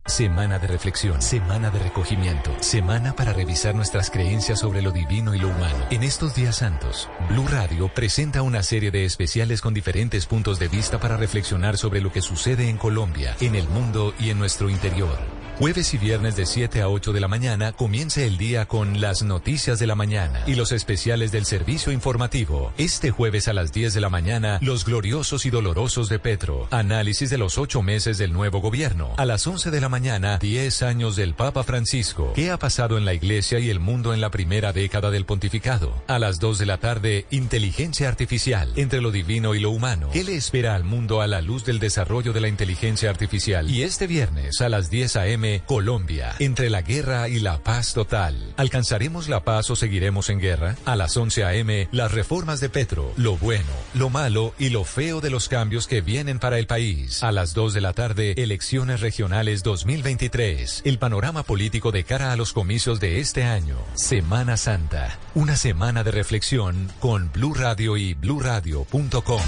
[0.07, 5.41] Semana de reflexión, semana de recogimiento, semana para revisar nuestras creencias sobre lo divino y
[5.41, 5.87] lo humano.
[5.91, 10.69] En estos días santos, Blue Radio presenta una serie de especiales con diferentes puntos de
[10.69, 14.71] vista para reflexionar sobre lo que sucede en Colombia, en el mundo y en nuestro
[14.71, 15.19] interior.
[15.59, 19.23] Jueves y viernes de 7 a 8 de la mañana comience el día con las
[19.23, 22.75] noticias de la mañana y los especiales del servicio informativo.
[22.77, 26.69] Este jueves a las 10 de la mañana, los gloriosos y dolorosos de Petro.
[26.71, 29.15] Análisis de los ocho meses del nuevo gobierno.
[29.17, 32.35] A las 11 de la mañana, 10 años del Papa Francisco.
[32.35, 35.95] ¿Qué ha pasado en la iglesia y el mundo en la primera década del pontificado?
[36.07, 40.11] A las 2 de la tarde, inteligencia artificial entre lo divino y lo humano.
[40.13, 43.71] ¿Qué le espera al mundo a la luz del desarrollo de la inteligencia artificial?
[43.71, 45.46] Y este viernes a las 10 a.m.
[45.67, 48.55] Colombia, entre la guerra y la paz total.
[48.57, 50.77] ¿Alcanzaremos la paz o seguiremos en guerra?
[50.85, 55.21] A las 11 a.m., las reformas de Petro, lo bueno, lo malo y lo feo
[55.21, 57.23] de los cambios que vienen para el país.
[57.23, 60.83] A las 2 de la tarde, elecciones regionales 2023.
[60.85, 63.77] El panorama político de cara a los comicios de este año.
[63.95, 65.19] Semana Santa.
[65.35, 69.43] Una semana de reflexión con Blue Radio y bluradio.com.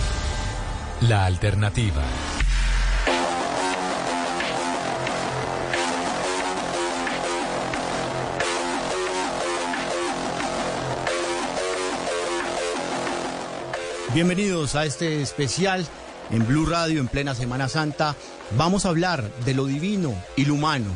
[1.02, 2.04] La alternativa.
[14.14, 15.86] Bienvenidos a este especial
[16.30, 18.16] en Blue Radio en plena Semana Santa.
[18.56, 20.86] Vamos a hablar de lo divino y lo humano,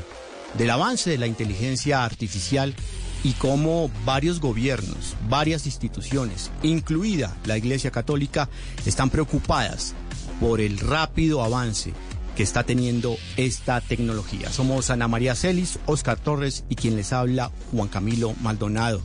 [0.57, 2.75] del avance de la inteligencia artificial
[3.22, 8.48] y cómo varios gobiernos, varias instituciones, incluida la Iglesia Católica,
[8.87, 9.94] están preocupadas
[10.40, 11.92] por el rápido avance
[12.35, 14.51] que está teniendo esta tecnología.
[14.51, 19.03] Somos Ana María Celis, Oscar Torres y quien les habla Juan Camilo Maldonado.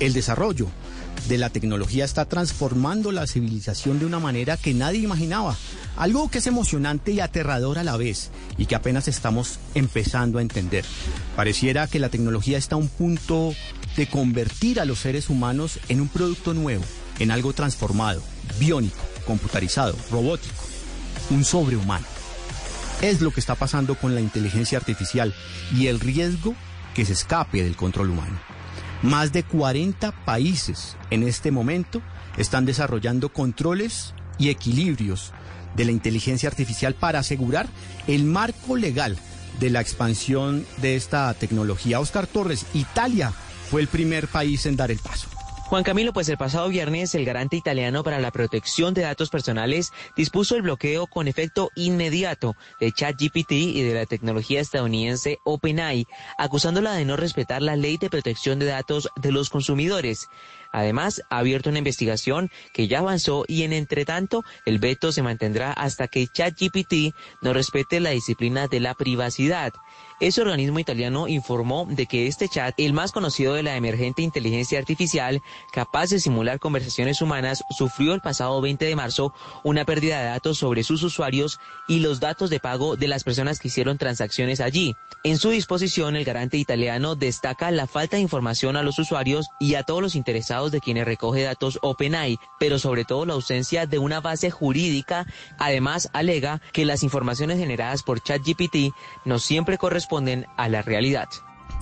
[0.00, 0.68] El desarrollo
[1.28, 5.56] de la tecnología está transformando la civilización de una manera que nadie imaginaba.
[5.96, 10.42] Algo que es emocionante y aterrador a la vez y que apenas estamos empezando a
[10.42, 10.84] entender.
[11.36, 13.54] Pareciera que la tecnología está a un punto
[13.96, 16.84] de convertir a los seres humanos en un producto nuevo,
[17.18, 18.22] en algo transformado,
[18.58, 20.64] biónico, computarizado, robótico,
[21.30, 22.06] un sobrehumano.
[23.00, 25.34] Es lo que está pasando con la inteligencia artificial
[25.76, 26.54] y el riesgo
[26.94, 28.51] que se escape del control humano.
[29.02, 32.00] Más de 40 países en este momento
[32.36, 35.32] están desarrollando controles y equilibrios
[35.74, 37.66] de la inteligencia artificial para asegurar
[38.06, 39.16] el marco legal
[39.58, 41.98] de la expansión de esta tecnología.
[41.98, 43.32] Oscar Torres, Italia
[43.70, 45.28] fue el primer país en dar el paso.
[45.72, 49.90] Juan Camilo, pues el pasado viernes el garante italiano para la protección de datos personales
[50.14, 56.06] dispuso el bloqueo con efecto inmediato de ChatGPT y de la tecnología estadounidense OpenAI,
[56.36, 60.28] acusándola de no respetar la ley de protección de datos de los consumidores.
[60.72, 65.72] Además, ha abierto una investigación que ya avanzó y en entretanto el veto se mantendrá
[65.72, 69.72] hasta que ChatGPT no respete la disciplina de la privacidad.
[70.22, 74.78] Ese organismo italiano informó de que este chat, el más conocido de la emergente inteligencia
[74.78, 80.26] artificial, capaz de simular conversaciones humanas, sufrió el pasado 20 de marzo una pérdida de
[80.26, 81.58] datos sobre sus usuarios
[81.88, 84.94] y los datos de pago de las personas que hicieron transacciones allí.
[85.24, 89.74] En su disposición, el garante italiano destaca la falta de información a los usuarios y
[89.74, 93.98] a todos los interesados de quienes recoge datos OpenAI, pero sobre todo la ausencia de
[93.98, 95.26] una base jurídica.
[95.58, 100.11] Además, alega que las informaciones generadas por ChatGPT no siempre corresponden
[100.56, 101.28] a la realidad.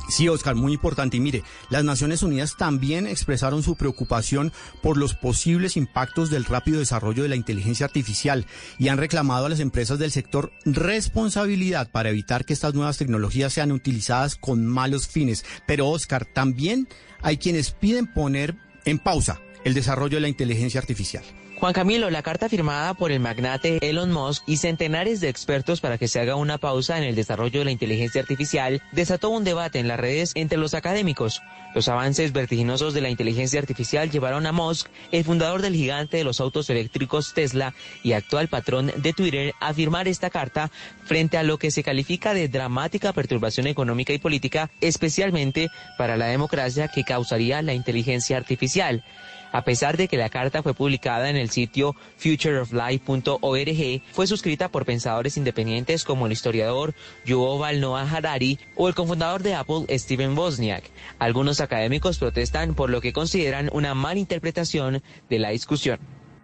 [0.08, 1.16] Sí, Oscar, muy importante.
[1.16, 6.80] Y mire, las Naciones Unidas también expresaron su preocupación por los posibles impactos del rápido
[6.80, 8.46] desarrollo de la inteligencia artificial
[8.78, 13.52] y han reclamado a las empresas del sector responsabilidad para evitar que estas nuevas tecnologías
[13.52, 15.44] sean utilizadas con malos fines.
[15.66, 16.88] Pero, Oscar, también
[17.22, 21.24] hay quienes piden poner en pausa el desarrollo de la inteligencia artificial.
[21.60, 25.98] Juan Camilo, la carta firmada por el magnate Elon Musk y centenares de expertos para
[25.98, 29.78] que se haga una pausa en el desarrollo de la inteligencia artificial desató un debate
[29.78, 31.42] en las redes entre los académicos.
[31.74, 36.24] Los avances vertiginosos de la inteligencia artificial llevaron a Musk, el fundador del gigante de
[36.24, 40.70] los autos eléctricos Tesla y actual patrón de Twitter, a firmar esta carta
[41.04, 45.68] frente a lo que se califica de dramática perturbación económica y política, especialmente
[45.98, 49.04] para la democracia que causaría la inteligencia artificial.
[49.52, 54.84] A pesar de que la carta fue publicada en el sitio futureoflife.org, fue suscrita por
[54.84, 60.84] pensadores independientes como el historiador Yuval Noah Harari o el cofundador de Apple Steven Wozniak.
[61.18, 65.98] Algunos académicos protestan por lo que consideran una mala interpretación de la discusión.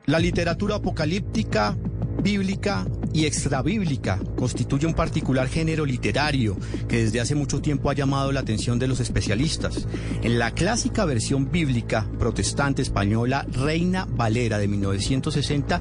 [0.06, 1.76] La literatura apocalíptica,
[2.22, 8.30] bíblica y extrabíblica constituye un particular género literario que desde hace mucho tiempo ha llamado
[8.30, 9.88] la atención de los especialistas.
[10.22, 15.80] En la clásica versión bíblica protestante española Reina Valera de 1960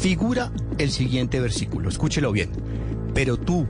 [0.00, 1.90] figura el siguiente versículo.
[1.90, 2.48] Escúchelo bien.
[3.12, 3.66] Pero tú,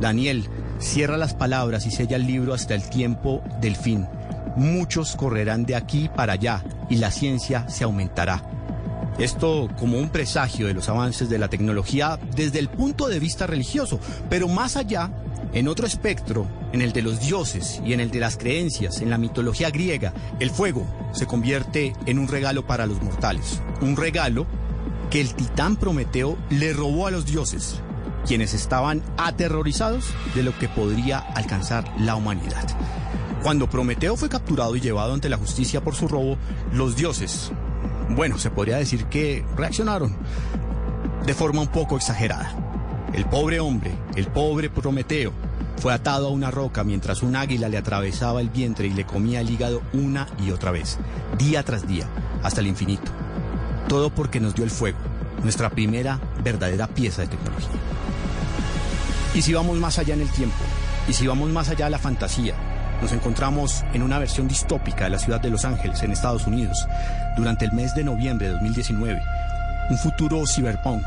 [0.00, 0.44] Daniel,
[0.78, 4.06] cierra las palabras y sella el libro hasta el tiempo del fin.
[4.54, 8.57] Muchos correrán de aquí para allá y la ciencia se aumentará.
[9.18, 13.48] Esto como un presagio de los avances de la tecnología desde el punto de vista
[13.48, 13.98] religioso,
[14.30, 15.10] pero más allá,
[15.52, 19.10] en otro espectro, en el de los dioses y en el de las creencias, en
[19.10, 24.46] la mitología griega, el fuego se convierte en un regalo para los mortales, un regalo
[25.10, 27.80] que el titán Prometeo le robó a los dioses,
[28.24, 30.04] quienes estaban aterrorizados
[30.36, 32.68] de lo que podría alcanzar la humanidad.
[33.42, 36.36] Cuando Prometeo fue capturado y llevado ante la justicia por su robo,
[36.72, 37.50] los dioses,
[38.10, 40.14] bueno, se podría decir que reaccionaron
[41.24, 42.52] de forma un poco exagerada.
[43.12, 45.32] El pobre hombre, el pobre Prometeo,
[45.80, 49.40] fue atado a una roca mientras un águila le atravesaba el vientre y le comía
[49.40, 50.98] el hígado una y otra vez,
[51.38, 52.06] día tras día,
[52.42, 53.10] hasta el infinito.
[53.88, 54.98] Todo porque nos dio el fuego,
[55.42, 57.68] nuestra primera verdadera pieza de tecnología.
[59.34, 60.56] Y si vamos más allá en el tiempo,
[61.08, 62.54] y si vamos más allá de la fantasía,
[63.00, 66.86] nos encontramos en una versión distópica de la ciudad de Los Ángeles, en Estados Unidos,
[67.36, 69.22] durante el mes de noviembre de 2019.
[69.90, 71.02] Un futuro cyberpunk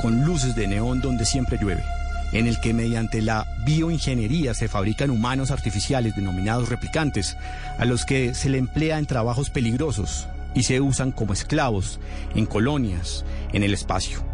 [0.00, 1.84] con luces de neón donde siempre llueve,
[2.32, 7.36] en el que mediante la bioingeniería se fabrican humanos artificiales denominados replicantes,
[7.78, 12.00] a los que se le emplea en trabajos peligrosos y se usan como esclavos
[12.34, 14.29] en colonias, en el espacio.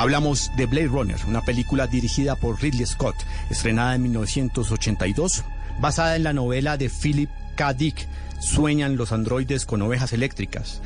[0.00, 3.16] Hablamos de Blade Runner, una película dirigida por Ridley Scott,
[3.50, 5.44] estrenada en 1982
[5.78, 7.74] basada en la novela de Philip K.
[7.74, 8.08] Dick,
[8.40, 10.80] Sueñan los androides con ovejas eléctricas,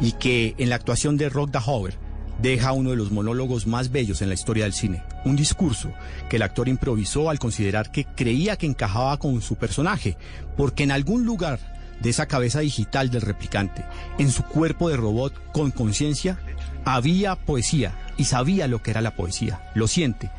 [0.00, 1.96] y que en la actuación de Rock Dahover
[2.40, 5.92] deja uno de los monólogos más bellos en la historia del cine, un discurso
[6.28, 10.16] que el actor improvisó al considerar que creía que encajaba con su personaje,
[10.56, 11.58] porque en algún lugar
[12.00, 13.84] de esa cabeza digital del replicante,
[14.18, 16.38] en su cuerpo de robot con conciencia,
[16.84, 20.30] había poesía y sabía lo que era la poesía, lo siente,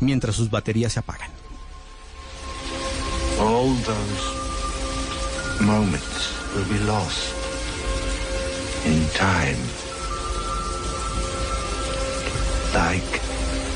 [0.00, 1.30] mientras sus baterías se apagan.
[3.38, 7.34] All those moments will be lost
[8.86, 9.58] in time.
[12.72, 13.20] Like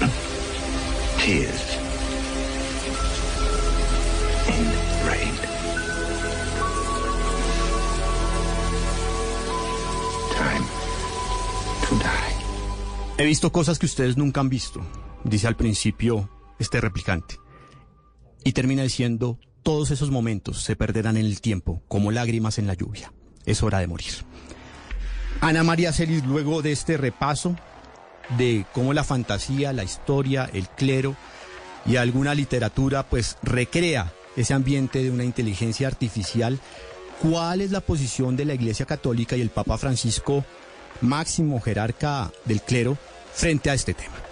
[1.18, 1.69] tears
[13.18, 14.81] He visto cosas que ustedes nunca han visto,
[15.24, 17.37] dice al principio este replicante.
[18.44, 22.74] Y termina diciendo, todos esos momentos se perderán en el tiempo, como lágrimas en la
[22.74, 23.12] lluvia.
[23.44, 24.12] Es hora de morir.
[25.40, 27.57] Ana María Celis, luego de este repaso
[28.38, 31.16] de cómo la fantasía, la historia, el clero
[31.87, 36.61] y alguna literatura pues recrea ese ambiente de una inteligencia artificial,
[37.20, 40.45] ¿cuál es la posición de la Iglesia Católica y el Papa Francisco,
[41.01, 42.96] máximo jerarca del clero,
[43.32, 44.30] frente a este tema?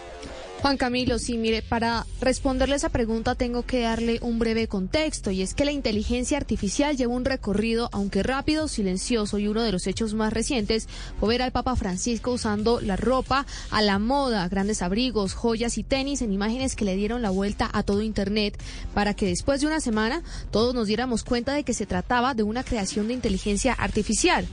[0.61, 5.41] Juan Camilo, sí, mire, para responderle esa pregunta tengo que darle un breve contexto y
[5.43, 9.87] es que la inteligencia artificial lleva un recorrido, aunque rápido, silencioso y uno de los
[9.87, 10.89] hechos más recientes
[11.21, 15.85] fue ver al Papa Francisco usando la ropa a la moda, grandes abrigos, joyas y
[15.85, 18.61] tenis en imágenes que le dieron la vuelta a todo Internet
[18.95, 22.43] para que después de una semana todos nos diéramos cuenta de que se trataba de
[22.43, 24.45] una creación de inteligencia artificial.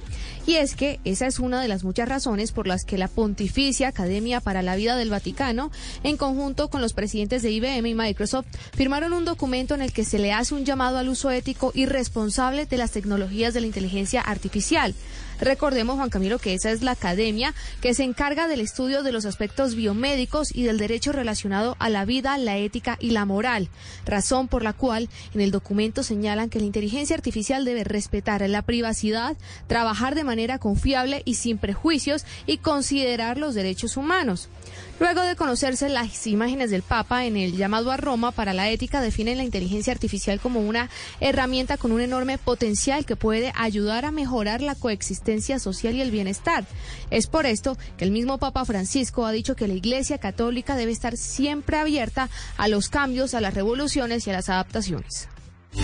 [0.45, 3.87] Y es que esa es una de las muchas razones por las que la Pontificia
[3.87, 5.71] Academia para la Vida del Vaticano
[6.03, 10.05] en conjunto con los presidentes de IBM y Microsoft, firmaron un documento en el que
[10.05, 13.67] se le hace un llamado al uso ético y responsable de las tecnologías de la
[13.67, 14.93] inteligencia artificial.
[15.39, 19.25] Recordemos, Juan Camilo, que esa es la academia que se encarga del estudio de los
[19.25, 23.69] aspectos biomédicos y del derecho relacionado a la vida, la ética y la moral,
[24.05, 28.61] razón por la cual en el documento señalan que la inteligencia artificial debe respetar la
[28.61, 29.35] privacidad,
[29.67, 34.49] trabajar de manera confiable y sin prejuicios y considerar los derechos humanos.
[34.99, 39.01] Luego de conocerse las imágenes del Papa en el llamado a Roma para la ética,
[39.01, 44.11] definen la inteligencia artificial como una herramienta con un enorme potencial que puede ayudar a
[44.11, 46.65] mejorar la coexistencia social y el bienestar.
[47.11, 50.93] Es por esto que el mismo Papa Francisco ha dicho que la Iglesia Católica debe
[50.93, 55.27] estar siempre abierta a los cambios, a las revoluciones y a las adaptaciones.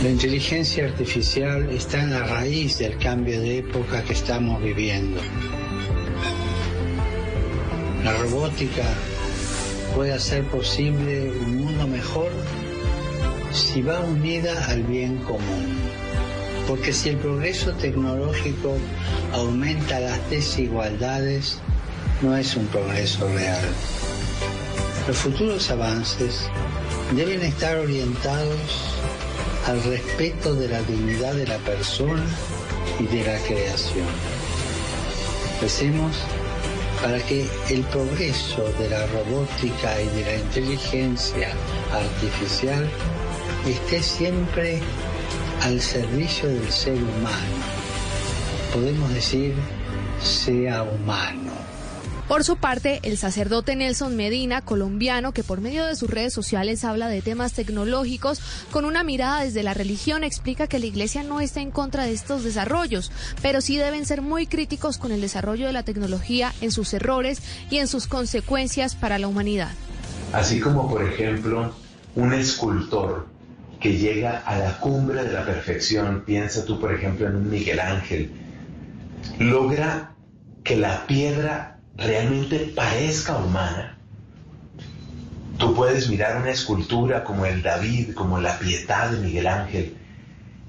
[0.04, 5.20] La inteligencia artificial está en la raíz del cambio de época que estamos viviendo.
[8.04, 8.84] La robótica
[9.96, 12.32] puede hacer posible un mundo mejor
[13.54, 15.78] si va unida al bien común.
[16.68, 18.76] Porque si el progreso tecnológico
[19.34, 21.60] aumenta las desigualdades,
[22.22, 23.66] no es un progreso real.
[25.08, 26.50] Los futuros avances
[27.16, 28.96] deben estar orientados
[29.68, 32.26] al respeto de la dignidad de la persona
[33.00, 34.08] y de la creación.
[35.62, 36.16] Recemos
[37.02, 41.50] para que el progreso de la robótica y de la inteligencia
[41.92, 42.88] artificial
[43.68, 44.80] esté siempre
[45.62, 47.64] al servicio del ser humano.
[48.74, 49.56] Podemos decir,
[50.22, 51.61] sea humano.
[52.32, 56.86] Por su parte, el sacerdote Nelson Medina, colombiano, que por medio de sus redes sociales
[56.86, 61.42] habla de temas tecnológicos con una mirada desde la religión, explica que la Iglesia no
[61.42, 63.12] está en contra de estos desarrollos,
[63.42, 67.42] pero sí deben ser muy críticos con el desarrollo de la tecnología en sus errores
[67.70, 69.74] y en sus consecuencias para la humanidad.
[70.32, 71.74] Así como, por ejemplo,
[72.16, 73.28] un escultor
[73.82, 77.82] que llega a la cumbre de la perfección, piensa tú, por ejemplo, en un Miguel
[77.82, 78.32] Ángel,
[79.38, 80.16] logra
[80.64, 83.98] que la piedra realmente parezca humana.
[85.58, 89.96] Tú puedes mirar una escultura como el David, como la Pietad de Miguel Ángel,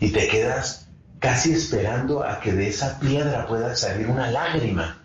[0.00, 4.98] y te quedas casi esperando a que de esa piedra pueda salir una lágrima.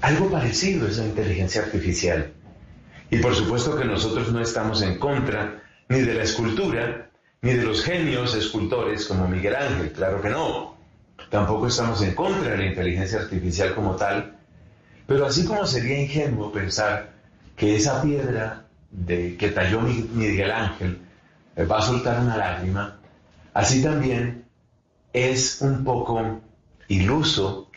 [0.00, 2.32] Algo parecido es la inteligencia artificial.
[3.10, 7.10] Y por supuesto que nosotros no estamos en contra ni de la escultura,
[7.42, 10.76] ni de los genios escultores como Miguel Ángel, claro que no.
[11.30, 14.39] Tampoco estamos en contra de la inteligencia artificial como tal,
[15.10, 17.10] pero así como sería ingenuo pensar
[17.56, 21.00] que esa piedra de, que talló Miguel Ángel
[21.56, 22.96] eh, va a soltar una lágrima,
[23.52, 24.44] así también
[25.12, 26.40] es un poco
[26.86, 27.72] iluso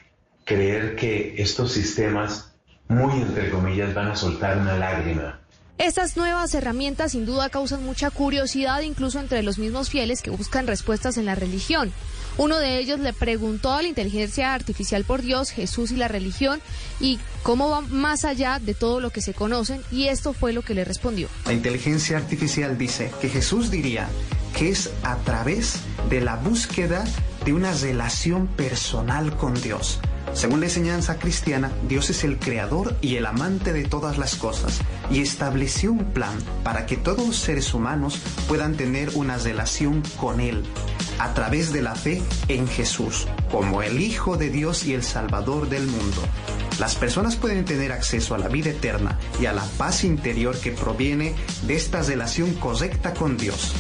[0.46, 2.54] creer que estos sistemas,
[2.88, 5.40] muy entre comillas, van a soltar una lágrima.
[5.80, 10.68] Estas nuevas herramientas sin duda causan mucha curiosidad incluso entre los mismos fieles que buscan
[10.68, 11.92] respuestas en la religión.
[12.38, 16.62] Uno de ellos le preguntó a la inteligencia artificial por Dios, Jesús y la religión
[17.00, 20.62] y cómo va más allá de todo lo que se conocen y esto fue lo
[20.62, 21.28] que le respondió.
[21.46, 24.08] La inteligencia artificial dice que Jesús diría
[24.58, 27.04] que es a través de la búsqueda
[27.46, 30.00] de una relación personal con Dios.
[30.34, 34.80] Según la enseñanza cristiana, Dios es el creador y el amante de todas las cosas
[35.12, 40.40] y estableció un plan para que todos los seres humanos puedan tener una relación con
[40.40, 40.64] Él
[41.20, 45.70] a través de la fe en Jesús, como el Hijo de Dios y el Salvador
[45.70, 46.22] del mundo.
[46.80, 50.72] Las personas pueden tener acceso a la vida eterna y a la paz interior que
[50.72, 51.36] proviene
[51.68, 53.74] de esta relación correcta con Dios.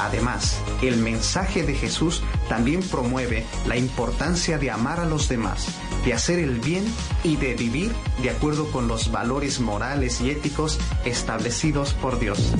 [0.00, 5.66] Además, el mensaje de Jesús también promueve la importancia de amar a los demás,
[6.04, 6.84] de hacer el bien
[7.22, 7.92] y de vivir
[8.22, 12.52] de acuerdo con los valores morales y éticos establecidos por Dios.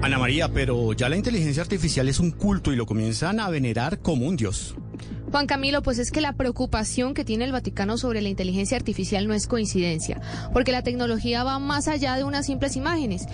[0.00, 3.98] Ana María, pero ya la inteligencia artificial es un culto y lo comienzan a venerar
[3.98, 4.74] como un dios.
[5.30, 9.28] Juan Camilo, pues es que la preocupación que tiene el Vaticano sobre la inteligencia artificial
[9.28, 10.20] no es coincidencia,
[10.54, 13.26] porque la tecnología va más allá de unas simples imágenes.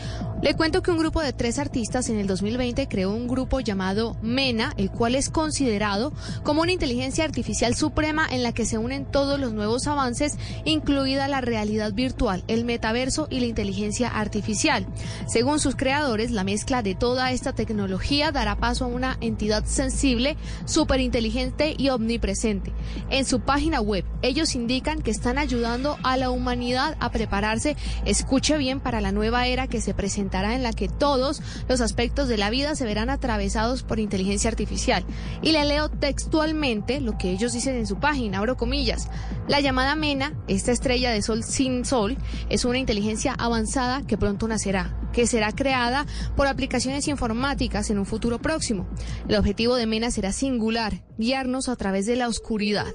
[0.43, 4.17] Le cuento que un grupo de tres artistas en el 2020 creó un grupo llamado
[4.23, 9.07] MENA, el cual es considerado como una inteligencia artificial suprema en la que se unen
[9.07, 14.87] todos los nuevos avances, incluida la realidad virtual, el metaverso y la inteligencia artificial.
[15.29, 20.37] Según sus creadores, la mezcla de toda esta tecnología dará paso a una entidad sensible,
[20.67, 22.73] superinteligente y omnipresente.
[23.11, 28.57] En su página web, ellos indican que están ayudando a la humanidad a prepararse, escuche
[28.59, 32.39] bien, para la nueva era que se presentará en la que todos los aspectos de
[32.39, 35.05] la vida se verán atravesados por inteligencia artificial.
[35.43, 39.09] Y le leo textualmente lo que ellos dicen en su página, abro comillas.
[39.49, 42.17] La llamada MENA, esta estrella de sol sin sol,
[42.49, 46.07] es una inteligencia avanzada que pronto nacerá, que será creada
[46.37, 48.87] por aplicaciones informáticas en un futuro próximo.
[49.29, 52.87] El objetivo de MENA será singular, guiarnos a través de la oscuridad.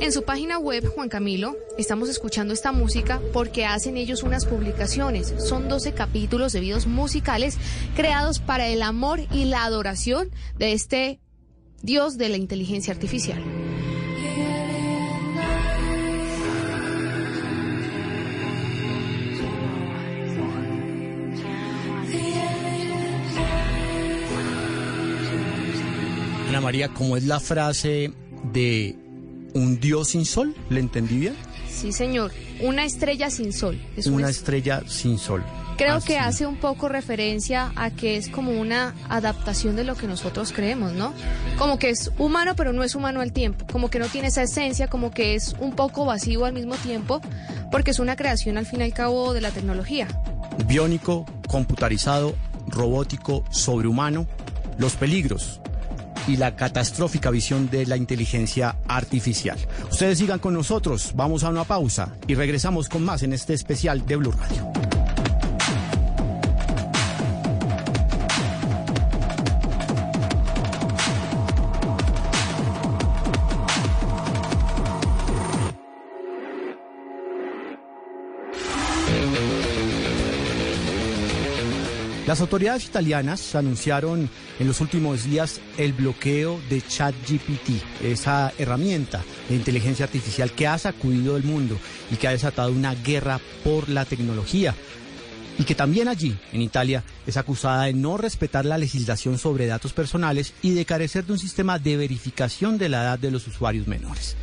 [0.00, 5.34] En su página web, Juan Camilo, estamos escuchando esta música porque hacen ellos unas publicaciones.
[5.38, 7.58] Son 12 capítulos de videos musicales
[7.94, 11.20] creados para el amor y la adoración de este
[11.82, 13.42] Dios de la inteligencia artificial.
[26.48, 28.12] Ana María, ¿cómo es la frase
[28.52, 28.96] de
[29.54, 30.54] un Dios sin sol?
[30.70, 31.34] ¿Le entendí bien?
[31.68, 32.32] Sí, señor.
[32.60, 33.80] Una estrella sin sol.
[33.96, 35.44] Es una estrella sin sol.
[35.78, 40.08] Creo que hace un poco referencia a que es como una adaptación de lo que
[40.08, 41.14] nosotros creemos, ¿no?
[41.56, 43.64] Como que es humano, pero no es humano al tiempo.
[43.70, 47.20] Como que no tiene esa esencia, como que es un poco vacío al mismo tiempo,
[47.70, 50.08] porque es una creación al fin y al cabo de la tecnología.
[50.66, 52.34] Biónico, computarizado,
[52.66, 54.26] robótico, sobrehumano.
[54.78, 55.60] Los peligros
[56.26, 59.58] y la catastrófica visión de la inteligencia artificial.
[59.92, 64.04] Ustedes sigan con nosotros, vamos a una pausa y regresamos con más en este especial
[64.04, 64.97] de Blue Radio.
[82.28, 89.54] Las autoridades italianas anunciaron en los últimos días el bloqueo de ChatGPT, esa herramienta de
[89.54, 91.78] inteligencia artificial que ha sacudido el mundo
[92.10, 94.74] y que ha desatado una guerra por la tecnología.
[95.58, 99.94] Y que también allí, en Italia, es acusada de no respetar la legislación sobre datos
[99.94, 103.86] personales y de carecer de un sistema de verificación de la edad de los usuarios
[103.86, 104.36] menores.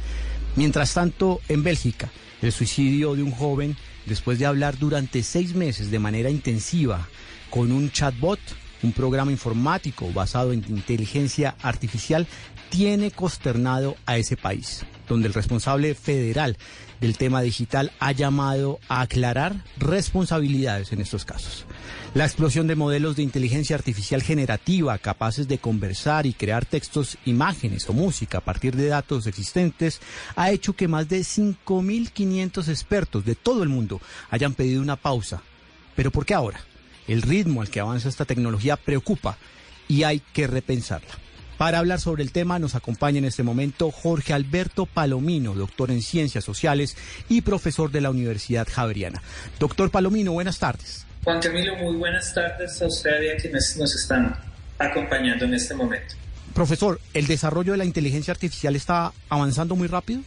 [0.56, 2.10] Mientras tanto, en Bélgica,
[2.42, 3.78] el suicidio de un joven,
[4.08, 7.08] después de hablar durante seis meses de manera intensiva
[7.50, 8.40] con un chatbot,
[8.84, 12.28] un programa informático basado en inteligencia artificial,
[12.70, 16.58] tiene consternado a ese país, donde el responsable federal
[17.00, 21.66] del tema digital ha llamado a aclarar responsabilidades en estos casos.
[22.14, 27.90] La explosión de modelos de inteligencia artificial generativa capaces de conversar y crear textos, imágenes
[27.90, 30.00] o música a partir de datos existentes
[30.36, 35.42] ha hecho que más de 5.500 expertos de todo el mundo hayan pedido una pausa.
[35.96, 36.60] ¿Pero por qué ahora?
[37.08, 39.38] El ritmo al que avanza esta tecnología preocupa
[39.88, 41.12] y hay que repensarla.
[41.58, 46.02] Para hablar sobre el tema nos acompaña en este momento Jorge Alberto Palomino, doctor en
[46.02, 46.98] Ciencias Sociales
[47.30, 49.22] y profesor de la Universidad Javeriana.
[49.58, 51.06] Doctor Palomino, buenas tardes.
[51.24, 54.36] Juan Camilo, muy buenas tardes a usted y a quienes nos están
[54.78, 56.16] acompañando en este momento.
[56.54, 60.22] Profesor, ¿el desarrollo de la inteligencia artificial está avanzando muy rápido?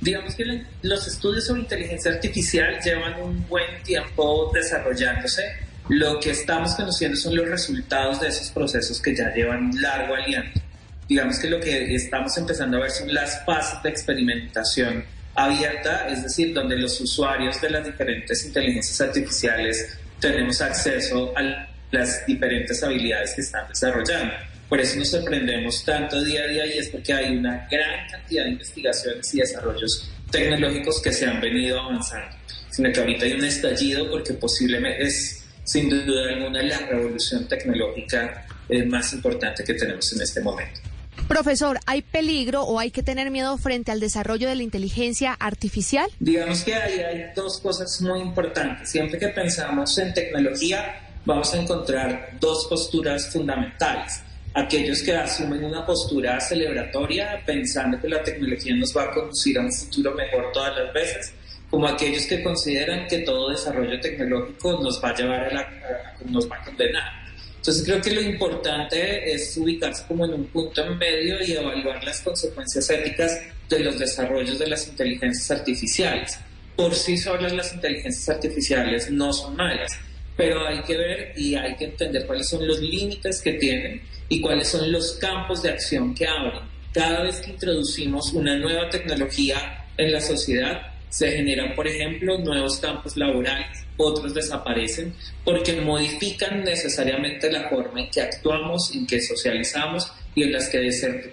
[0.00, 5.42] Digamos que los estudios sobre inteligencia artificial llevan un buen tiempo desarrollándose
[5.88, 10.60] lo que estamos conociendo son los resultados de esos procesos que ya llevan largo aliento.
[11.08, 16.22] Digamos que lo que estamos empezando a ver son las fases de experimentación abierta, es
[16.24, 23.34] decir, donde los usuarios de las diferentes inteligencias artificiales tenemos acceso a las diferentes habilidades
[23.34, 24.34] que están desarrollando.
[24.68, 28.44] Por eso nos sorprendemos tanto día a día y es porque hay una gran cantidad
[28.44, 32.34] de investigaciones y desarrollos tecnológicos que se han venido avanzando,
[32.70, 35.35] sino que ahorita hay un estallido porque posiblemente es
[35.66, 38.46] sin duda alguna la revolución tecnológica
[38.86, 40.80] más importante que tenemos en este momento.
[41.28, 46.08] Profesor, ¿hay peligro o hay que tener miedo frente al desarrollo de la inteligencia artificial?
[46.20, 48.90] Digamos que hay, hay dos cosas muy importantes.
[48.90, 54.20] Siempre que pensamos en tecnología, vamos a encontrar dos posturas fundamentales.
[54.54, 59.62] Aquellos que asumen una postura celebratoria pensando que la tecnología nos va a conducir a
[59.62, 61.32] un futuro mejor todas las veces
[61.70, 66.50] como aquellos que consideran que todo desarrollo tecnológico nos va a llevar a la, nos
[66.50, 67.26] va a condenar.
[67.56, 72.02] Entonces creo que lo importante es ubicarse como en un punto en medio y evaluar
[72.04, 76.38] las consecuencias éticas de los desarrollos de las inteligencias artificiales.
[76.76, 79.98] Por sí solas las inteligencias artificiales no son malas,
[80.36, 84.40] pero hay que ver y hay que entender cuáles son los límites que tienen y
[84.40, 86.60] cuáles son los campos de acción que abren.
[86.92, 92.78] Cada vez que introducimos una nueva tecnología en la sociedad, se generan, por ejemplo, nuevos
[92.78, 95.14] campos laborales, otros desaparecen
[95.46, 100.78] porque modifican necesariamente la forma en que actuamos, en que socializamos y en las que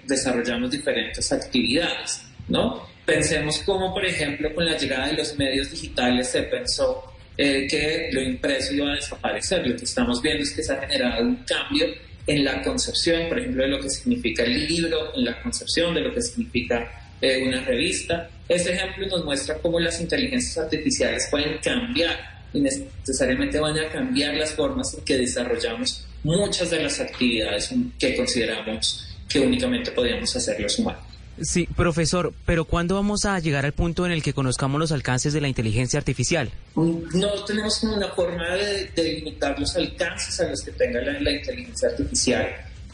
[0.06, 2.88] desarrollamos diferentes actividades, ¿no?
[3.04, 7.04] Pensemos cómo, por ejemplo, con la llegada de los medios digitales se pensó
[7.36, 9.66] eh, que lo impreso iba a desaparecer.
[9.66, 11.88] Lo que estamos viendo es que se ha generado un cambio
[12.26, 16.00] en la concepción, por ejemplo, de lo que significa el libro, en la concepción de
[16.00, 18.30] lo que significa eh, una revista.
[18.48, 24.34] Este ejemplo nos muestra cómo las inteligencias artificiales pueden cambiar y necesariamente van a cambiar
[24.34, 30.60] las formas en que desarrollamos muchas de las actividades que consideramos que únicamente podíamos hacer
[30.60, 31.02] los humanos.
[31.40, 35.32] Sí, profesor, pero ¿cuándo vamos a llegar al punto en el que conozcamos los alcances
[35.32, 36.50] de la inteligencia artificial?
[36.76, 41.88] No tenemos como una forma de, limitar los alcances a los que tenga la, inteligencia
[41.88, 42.46] artificial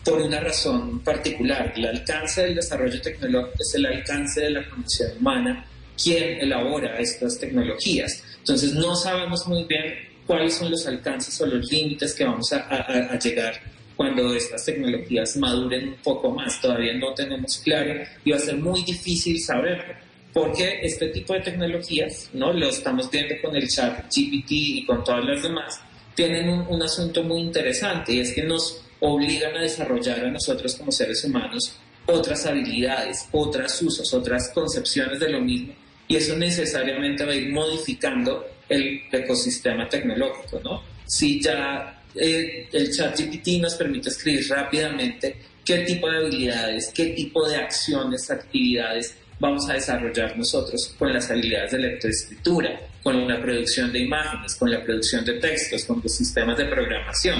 [0.04, 1.72] por una razón particular.
[1.76, 5.66] El alcance del desarrollo tecnológico es el alcance de la condición humana
[6.02, 8.22] quien elabora estas tecnologías.
[8.38, 9.94] Entonces no sabemos muy bien
[10.26, 13.60] cuáles son los alcances o los límites que vamos a, a llegar
[13.96, 16.58] cuando estas tecnologías maduren un poco más.
[16.60, 19.94] Todavía no tenemos claro y va a ser muy difícil saberlo.
[20.32, 22.52] Porque este tipo de tecnologías, ¿no?
[22.52, 25.80] lo estamos viendo con el chat GPT y con todas las demás,
[26.14, 30.76] tienen un, un asunto muy interesante y es que nos obligan a desarrollar a nosotros
[30.76, 31.76] como seres humanos
[32.06, 35.74] otras habilidades, otros usos, otras concepciones de lo mismo
[36.10, 40.82] y eso necesariamente va a ir modificando el ecosistema tecnológico, ¿no?
[41.06, 47.06] Si ya eh, el chat GPT nos permite escribir rápidamente qué tipo de habilidades, qué
[47.10, 53.40] tipo de acciones, actividades vamos a desarrollar nosotros con las habilidades de lectoescritura, con la
[53.40, 57.38] producción de imágenes, con la producción de textos, con los sistemas de programación.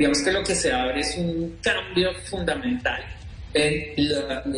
[0.00, 3.04] Digamos que lo que se abre es un cambio fundamental
[3.52, 3.92] en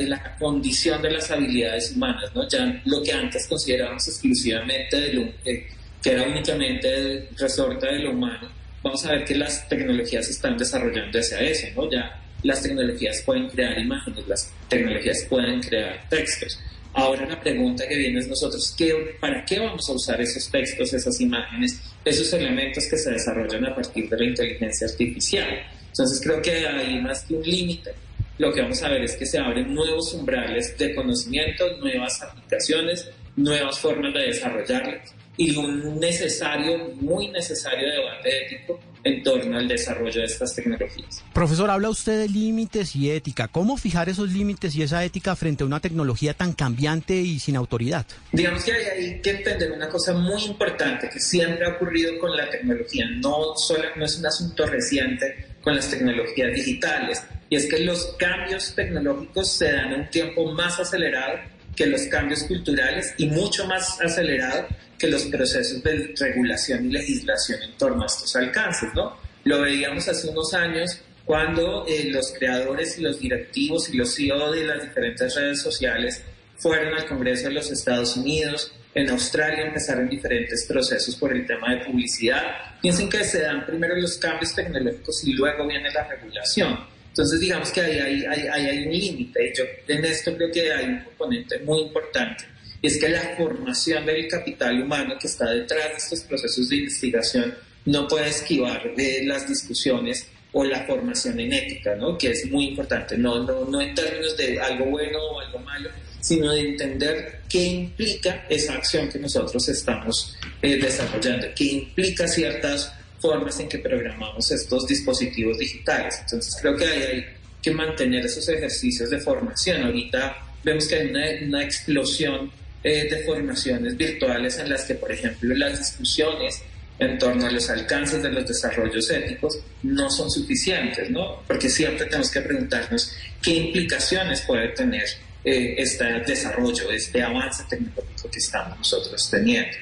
[0.09, 2.49] la, condición de las habilidades humanas, ¿no?
[2.49, 5.67] Ya lo que antes considerábamos exclusivamente de lo, eh,
[6.01, 8.49] que era únicamente resorte de lo humano,
[8.85, 11.91] vamos a ver que las tecnologías se están desarrollando hacia eso, ¿no?
[11.91, 16.57] Ya las tecnologías pueden crear imágenes, las tecnologías pueden crear textos.
[16.93, 20.93] Ahora la pregunta que viene es nosotros, ¿qué, ¿para qué vamos a usar esos textos,
[20.93, 25.49] esas imágenes, esos elementos que se desarrollan a partir de la inteligencia artificial?
[25.89, 27.93] Entonces creo que hay más que un límite.
[28.39, 33.11] Lo que vamos a ver es que se abren nuevos umbrales de conocimiento, nuevas aplicaciones,
[33.37, 40.21] nuevas formas de desarrollarlas y un necesario, muy necesario debate ético en torno al desarrollo
[40.21, 41.25] de estas tecnologías.
[41.33, 43.49] Profesor, habla usted de límites y ética.
[43.49, 47.57] ¿Cómo fijar esos límites y esa ética frente a una tecnología tan cambiante y sin
[47.57, 48.07] autoridad?
[48.31, 52.49] Digamos que hay, que entender una cosa muy importante que siempre ha ocurrido con la
[52.49, 57.81] tecnología, no, solo, no es un asunto reciente con las tecnologías digitales, y es que
[57.81, 61.39] los cambios tecnológicos se dan en un tiempo más acelerado
[61.77, 64.67] que los cambios culturales y mucho más acelerado
[65.03, 69.17] que los procesos de regulación y legislación en torno a estos alcances, ¿no?
[69.43, 74.53] Lo veíamos hace unos años cuando eh, los creadores y los directivos y los CEO
[74.53, 76.23] de las diferentes redes sociales
[76.57, 81.75] fueron al Congreso de los Estados Unidos, en Australia empezaron diferentes procesos por el tema
[81.75, 82.43] de publicidad.
[82.81, 86.79] Piensen que se dan primero los cambios tecnológicos y luego viene la regulación.
[87.09, 89.53] Entonces digamos que ahí hay, hay, hay un límite.
[89.59, 92.52] Yo en esto creo que hay un componente muy importante
[92.83, 97.55] es que la formación del capital humano que está detrás de estos procesos de investigación
[97.85, 102.19] no puede esquivar de las discusiones o la formación en ética, ¿no?
[102.19, 105.89] que es muy importante, no, no, no en términos de algo bueno o algo malo,
[106.21, 112.93] sino de entender qué implica esa acción que nosotros estamos eh, desarrollando, qué implica ciertas
[113.19, 116.19] formas en que programamos estos dispositivos digitales.
[116.21, 117.25] Entonces creo que hay
[117.63, 119.85] que mantener esos ejercicios de formación.
[119.85, 122.51] Ahorita vemos que hay una, una explosión
[122.85, 126.63] eh, de formaciones virtuales en las que, por ejemplo, las discusiones
[126.99, 131.43] en torno a los alcances de los desarrollos éticos no son suficientes, ¿no?
[131.47, 135.05] Porque siempre tenemos que preguntarnos qué implicaciones puede tener
[135.45, 139.77] eh, este desarrollo, este avance tecnológico que estamos nosotros teniendo.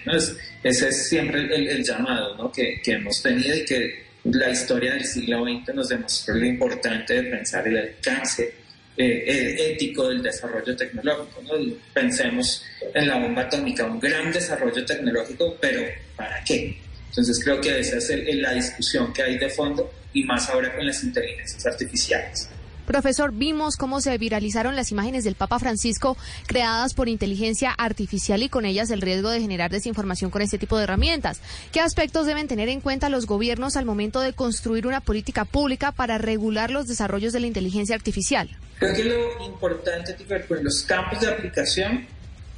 [0.62, 2.50] ese es siempre el, llamado ¿no?
[2.50, 7.14] que, que, hemos tenido y que la historia del siglo XX nos demostró lo importante
[7.14, 8.59] de pensar el alcance
[8.96, 11.42] eh, ético del desarrollo tecnológico.
[11.42, 11.74] ¿no?
[11.92, 12.64] Pensemos
[12.94, 15.82] en la bomba atómica, un gran desarrollo tecnológico, pero
[16.16, 16.78] ¿para qué?
[17.08, 20.86] Entonces creo que esa es la discusión que hay de fondo y más ahora con
[20.86, 22.48] las inteligencias artificiales.
[22.90, 26.16] Profesor, vimos cómo se viralizaron las imágenes del Papa Francisco
[26.48, 30.76] creadas por inteligencia artificial y con ellas el riesgo de generar desinformación con este tipo
[30.76, 31.40] de herramientas.
[31.70, 35.92] ¿Qué aspectos deben tener en cuenta los gobiernos al momento de construir una política pública
[35.92, 38.50] para regular los desarrollos de la inteligencia artificial?
[38.80, 42.08] Creo que lo importante tiene que ver con los campos de aplicación,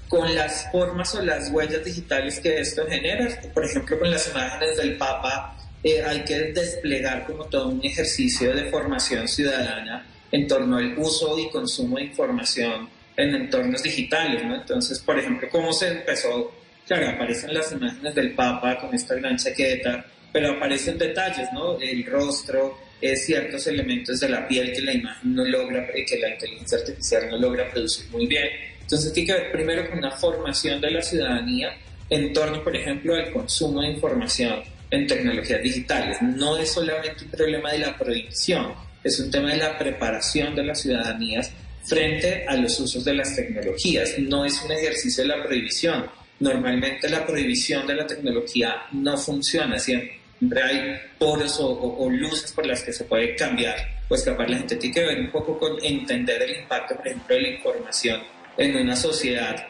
[0.09, 3.29] con las formas o las huellas digitales que esto genera.
[3.53, 8.57] Por ejemplo, con las imágenes del Papa eh, hay que desplegar como todo un ejercicio
[8.57, 14.57] de formación ciudadana en torno al uso y consumo de información en entornos digitales, ¿no?
[14.57, 16.51] Entonces, por ejemplo, cómo se empezó,
[16.87, 21.79] claro, aparecen las imágenes del Papa con esta gran chaqueta, pero aparecen detalles, ¿no?
[21.79, 26.19] El rostro, eh, ciertos elementos de la piel que la imagen no logra, eh, que
[26.19, 28.49] la inteligencia artificial no logra producir muy bien.
[28.81, 31.77] Entonces, tiene que ver primero con una formación de la ciudadanía
[32.09, 36.21] en torno, por ejemplo, al consumo de información en tecnologías digitales.
[36.23, 38.75] No es solamente un problema de la prohibición,
[39.05, 41.51] es un tema de la preparación de las ciudadanías
[41.85, 44.19] frente a los usos de las tecnologías.
[44.19, 46.07] No es un ejercicio de la prohibición.
[46.41, 49.79] Normalmente la prohibición de la tecnología no funciona.
[49.79, 53.77] Siempre hay poros o, luces por las que se puede cambiar
[54.09, 54.49] o escapar.
[54.49, 57.49] La gente tiene que ver un poco con entender el impacto, por ejemplo, de la
[57.49, 58.21] información
[58.57, 59.67] en una sociedad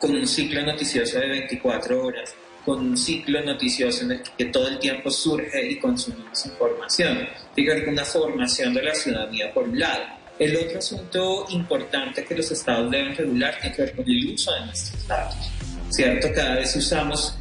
[0.00, 4.68] con un ciclo noticioso de 24 horas con un ciclo noticioso en el que todo
[4.68, 7.28] el tiempo surge y consumimos información.
[7.54, 10.02] Tiene que una formación de la ciudadanía por un lado.
[10.38, 14.52] El otro asunto importante que los estados deben regular tiene que ver con el uso
[14.52, 15.50] de nuestros datos.
[15.90, 16.28] ¿Cierto?
[16.34, 17.36] Cada vez usamos,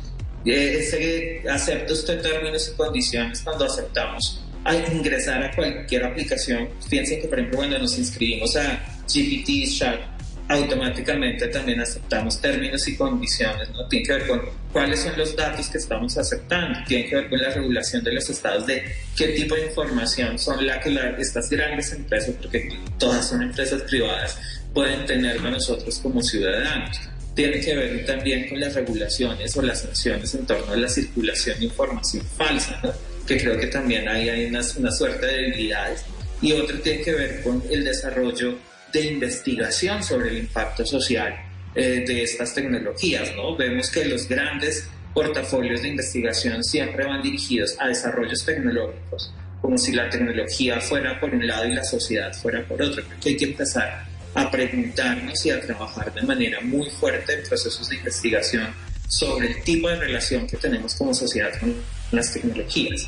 [0.46, 4.44] eh, ese, acepta usted términos y condiciones cuando aceptamos
[4.94, 6.70] ingresar a cualquier aplicación.
[6.90, 10.00] Piensen que, por ejemplo, cuando nos inscribimos a GPT, Chat,
[10.50, 13.88] automáticamente también aceptamos términos y condiciones, ¿no?
[13.88, 14.42] Tiene que ver con
[14.72, 18.30] cuáles son los datos que estamos aceptando, tiene que ver con la regulación de los
[18.30, 18.84] estados de
[19.16, 24.38] qué tipo de información son la que estas grandes empresas, porque todas son empresas privadas,
[24.74, 27.00] pueden tener de nosotros como ciudadanos.
[27.36, 31.58] Tiene que ver también con las regulaciones o las sanciones en torno a la circulación
[31.60, 32.80] de información falsa,
[33.26, 36.04] que creo que también hay, hay una, una suerte de debilidades.
[36.42, 38.56] Y otro tiene que ver con el desarrollo
[38.94, 41.36] de investigación sobre el impacto social
[41.76, 43.36] eh, de estas tecnologías.
[43.36, 43.56] ¿no?
[43.58, 49.92] Vemos que los grandes portafolios de investigación siempre van dirigidos a desarrollos tecnológicos, como si
[49.92, 53.04] la tecnología fuera por un lado y la sociedad fuera por otro.
[53.04, 57.44] Creo que hay que empezar a preguntarnos y a trabajar de manera muy fuerte en
[57.48, 58.74] procesos de investigación
[59.08, 61.76] sobre el tipo de relación que tenemos como sociedad con
[62.12, 63.08] las tecnologías.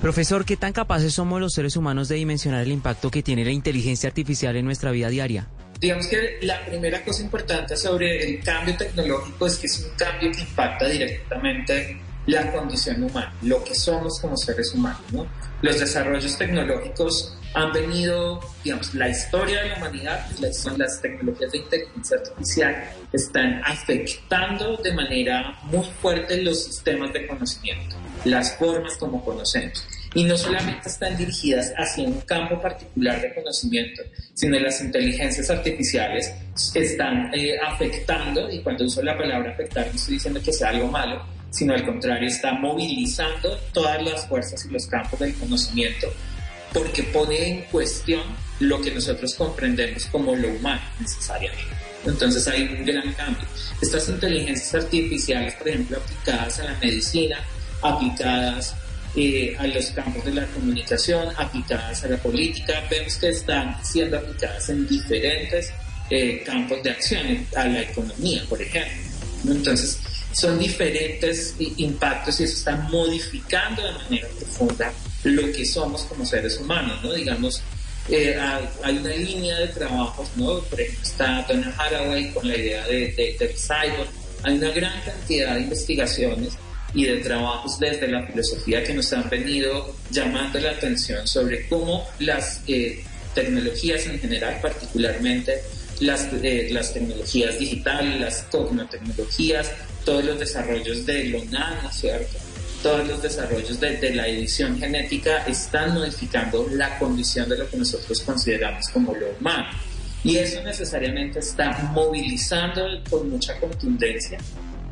[0.00, 3.50] Profesor, ¿qué tan capaces somos los seres humanos de dimensionar el impacto que tiene la
[3.50, 5.48] inteligencia artificial en nuestra vida diaria?
[5.80, 10.30] Digamos que la primera cosa importante sobre el cambio tecnológico es que es un cambio
[10.30, 15.00] que impacta directamente la condición humana, lo que somos como seres humanos.
[15.12, 15.26] ¿no?
[15.62, 21.58] Los desarrollos tecnológicos han venido, digamos, la historia de la humanidad, las, las tecnologías de
[21.58, 29.24] inteligencia artificial están afectando de manera muy fuerte los sistemas de conocimiento, las formas como
[29.24, 29.86] conocemos.
[30.16, 34.02] Y no solamente están dirigidas hacia un campo particular de conocimiento,
[34.32, 36.32] sino las inteligencias artificiales
[36.74, 40.88] están eh, afectando, y cuando uso la palabra afectar no estoy diciendo que sea algo
[40.88, 46.08] malo, sino al contrario, está movilizando todas las fuerzas y los campos del conocimiento,
[46.74, 48.22] porque pone en cuestión
[48.58, 51.62] lo que nosotros comprendemos como lo humano necesariamente.
[52.04, 53.46] Entonces hay un gran cambio.
[53.80, 57.38] Estas inteligencias artificiales, por ejemplo, aplicadas a la medicina,
[57.80, 58.74] aplicadas
[59.16, 64.18] eh, a los campos de la comunicación, aplicadas a la política, vemos que están siendo
[64.18, 65.72] aplicadas en diferentes
[66.10, 68.92] eh, campos de acción, a la economía, por ejemplo.
[69.46, 69.98] Entonces,
[70.32, 74.92] son diferentes impactos y eso está modificando de manera profunda
[75.24, 77.12] lo que somos como seres humanos, ¿no?
[77.12, 77.62] Digamos,
[78.08, 78.38] eh,
[78.82, 80.60] hay una línea de trabajos, ¿no?
[80.60, 84.08] Por ejemplo, está Donna Haraway con la idea de, de, del cyborg.
[84.42, 86.52] Hay una gran cantidad de investigaciones
[86.92, 92.06] y de trabajos desde la filosofía que nos han venido llamando la atención sobre cómo
[92.20, 93.02] las eh,
[93.34, 95.60] tecnologías en general, particularmente
[96.00, 98.46] las, eh, las tecnologías digitales, las
[98.90, 99.70] tecnologías,
[100.04, 102.38] todos los desarrollos de lo nano, ¿cierto?
[102.84, 107.78] Todos los desarrollos de, de, la edición genética están modificando la condición de lo que
[107.78, 109.70] nosotros consideramos como lo humano.
[110.22, 114.36] Y eso necesariamente está movilizando con mucha contundencia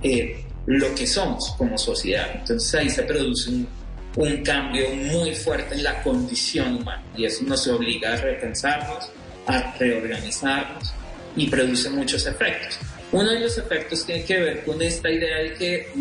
[0.03, 2.31] eh, lo que somos como sociedad.
[2.35, 3.69] Entonces ahí se produce un,
[4.17, 9.11] un, cambio muy fuerte en la condición humana y eso nos obliga a repensarnos
[9.45, 10.95] a reorganizarnos
[11.37, 12.79] y produce muchos efectos.
[13.11, 15.93] Uno de los efectos tiene que ver con esta idea de que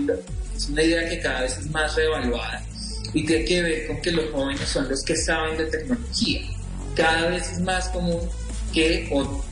[0.62, 2.64] es una idea que cada vez es más reevaluada
[3.14, 6.41] y tiene que ver con que los jóvenes son los que saben de tecnología.
[6.95, 8.22] Cada vez es más común
[8.72, 9.43] que, o,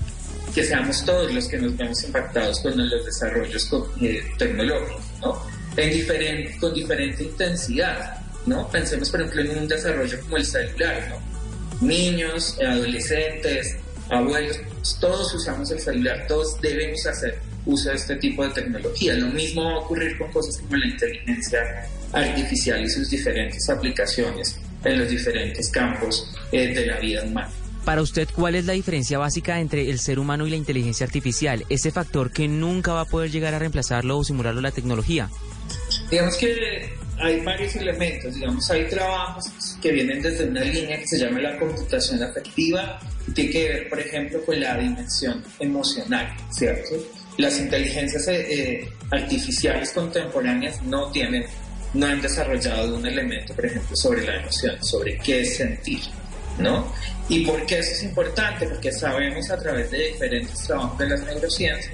[0.53, 3.70] que seamos todos los que nos vemos impactados con los desarrollos
[4.01, 5.41] eh, tecnológicos, ¿no?
[5.76, 8.70] En diferente, con diferente intensidad, ¿no?
[8.70, 11.88] Pensemos, por ejemplo, en un desarrollo como el celular, ¿no?
[11.88, 13.78] Niños, adolescentes,
[14.10, 14.60] abuelos,
[14.99, 19.14] todos usamos el celular, todos debemos hacer uso de este tipo de tecnología.
[19.16, 21.60] Lo mismo va a ocurrir con cosas como la inteligencia
[22.14, 27.51] artificial y sus diferentes aplicaciones en los diferentes campos eh, de la vida humana.
[27.86, 31.66] Para usted, ¿cuál es la diferencia básica entre el ser humano y la inteligencia artificial?
[31.70, 35.30] Ese factor que nunca va a poder llegar a reemplazarlo o simularlo la tecnología.
[36.12, 39.45] Digamos que hay varios elementos, digamos, hay trabajos
[39.82, 42.99] que vienen desde una línea que se llama la computación afectiva,
[43.34, 46.95] tiene que ver, por ejemplo, con la dimensión emocional, ¿cierto?
[47.38, 51.45] Las inteligencias eh, eh, artificiales contemporáneas no tienen,
[51.93, 56.01] no han desarrollado un elemento, por ejemplo, sobre la emoción, sobre qué es sentir,
[56.59, 56.93] ¿no?
[57.27, 58.67] ¿Y por qué eso es importante?
[58.67, 61.91] Porque sabemos a través de diferentes trabajos de las neurociencias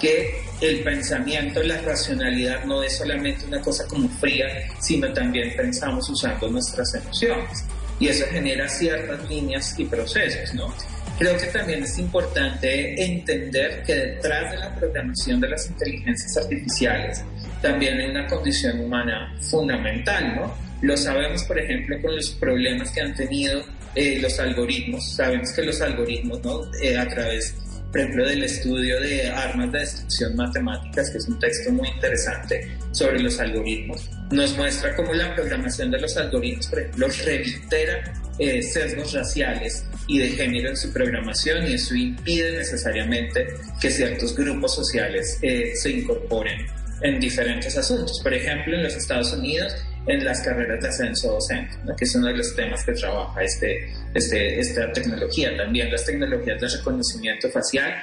[0.00, 4.46] que el pensamiento, la racionalidad no es solamente una cosa como fría,
[4.80, 7.64] sino también pensamos usando nuestras emociones.
[8.00, 10.74] Y eso genera ciertas líneas y procesos, ¿no?
[11.18, 17.22] Creo que también es importante entender que detrás de la programación de las inteligencias artificiales
[17.60, 20.54] también hay una condición humana fundamental, ¿no?
[20.80, 23.62] Lo sabemos, por ejemplo, con los problemas que han tenido
[23.94, 25.14] eh, los algoritmos.
[25.14, 26.62] Sabemos que los algoritmos, ¿no?
[26.82, 27.54] Eh, a través,
[27.90, 32.76] por ejemplo, del estudio de armas de destrucción matemáticas, que es un texto muy interesante
[32.92, 38.62] sobre los algoritmos, nos muestra cómo la programación de los algoritmos, por ejemplo, reitera eh,
[38.62, 43.48] sesgos raciales y de género en su programación y eso impide necesariamente
[43.80, 46.66] que ciertos grupos sociales se incorporen
[47.02, 48.20] en diferentes asuntos.
[48.22, 49.74] Por ejemplo, en los Estados Unidos
[50.06, 53.92] en las carreras de ascenso docente, que es uno de los temas que trabaja este,
[54.14, 55.56] este, esta tecnología.
[55.56, 57.94] También las tecnologías de reconocimiento facial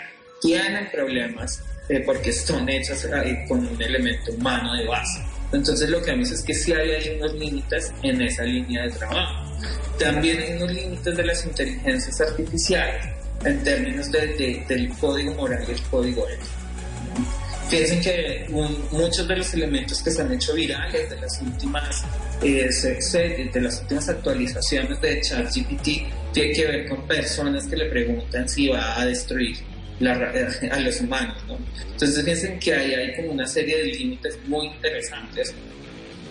[0.42, 5.22] tienen problemas eh, porque son hechas eh, con un elemento humano de base.
[5.52, 9.58] Entonces lo que vemos es que sí hay, unos límites en esa línea de trabajo.
[9.98, 13.06] También hay unos límites de las inteligencias artificiales
[13.46, 16.57] en términos de, del código moral y el código ético.
[17.70, 18.46] Fíjense que
[18.92, 22.06] muchos de los elementos que se han hecho virales de las últimas,
[22.42, 22.70] eh,
[23.54, 25.88] de las últimas actualizaciones de ChatGPT
[26.32, 29.58] tiene que ver con personas que le preguntan si va a destruir
[30.00, 31.36] a los humanos.
[31.48, 31.58] ¿no?
[31.92, 35.54] Entonces fíjense que ahí hay como una serie de límites muy interesantes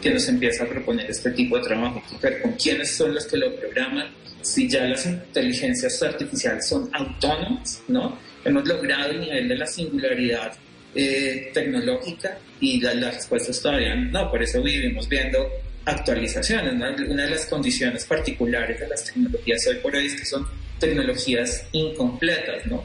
[0.00, 2.02] que nos empieza a proponer este tipo de trabajo,
[2.42, 4.08] con quiénes son los que lo programan,
[4.40, 8.16] si ya las inteligencias artificiales son autónomas, ¿no?
[8.44, 10.52] Hemos logrado el nivel de la singularidad
[10.96, 15.48] eh, tecnológica y la, la, respuesta es todavía no, por eso vivimos viendo
[15.84, 16.72] actualizaciones.
[16.74, 20.46] Una de las condiciones particulares de las tecnologías hoy por hoy es que son
[20.78, 22.84] tecnologías incompletas, ¿no?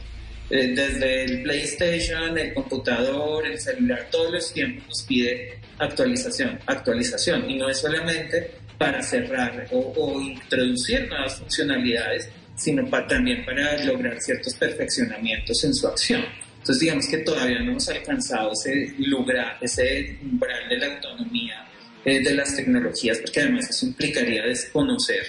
[0.50, 7.50] Eh, desde el PlayStation, el computador, el celular, todos los tiempos nos pide actualización, actualización,
[7.50, 14.54] y no es solamente para cerrar o, introducir nuevas funcionalidades, sino también para lograr ciertos
[14.56, 16.26] perfeccionamientos en su acción.
[16.62, 21.66] Entonces digamos que todavía no hemos alcanzado ese lugar, ese umbral de la autonomía
[22.06, 25.24] eh, de las tecnologías, porque además eso implicaría desconocer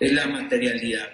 [0.00, 1.08] eh, la materialidad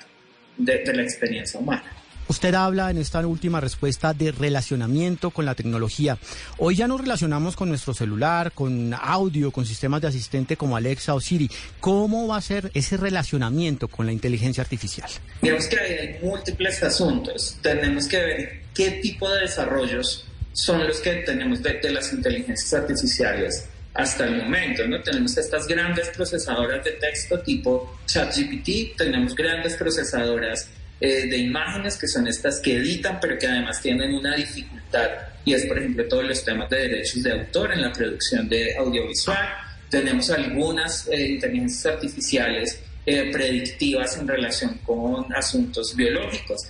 [0.57, 1.85] de, de la experiencia humana.
[2.29, 6.19] Usted habla en esta última respuesta de relacionamiento con la tecnología.
[6.59, 11.15] Hoy ya nos relacionamos con nuestro celular, con audio, con sistemas de asistente como Alexa
[11.15, 11.51] o Siri.
[11.81, 15.11] ¿Cómo va a ser ese relacionamiento con la inteligencia artificial?
[15.41, 17.59] Digamos que hay múltiples asuntos.
[17.63, 23.69] Tenemos que ver qué tipo de desarrollos son los que tenemos de, las inteligencias artificiales
[23.93, 25.03] hasta el momento, ¿no?
[25.03, 30.71] Tenemos estas grandes procesadoras de texto tipo ChatGPT, tenemos grandes procesadoras
[31.01, 35.09] eh, de imágenes, que son estas que editan, pero que además tienen una dificultad,
[35.45, 38.77] y es, por ejemplo, todos los temas de derechos de autor en la producción de
[38.77, 39.49] audiovisual.
[39.91, 46.61] Tenemos algunas eh, inteligencias artificiales eh, predictivas en relación con asuntos biológicos.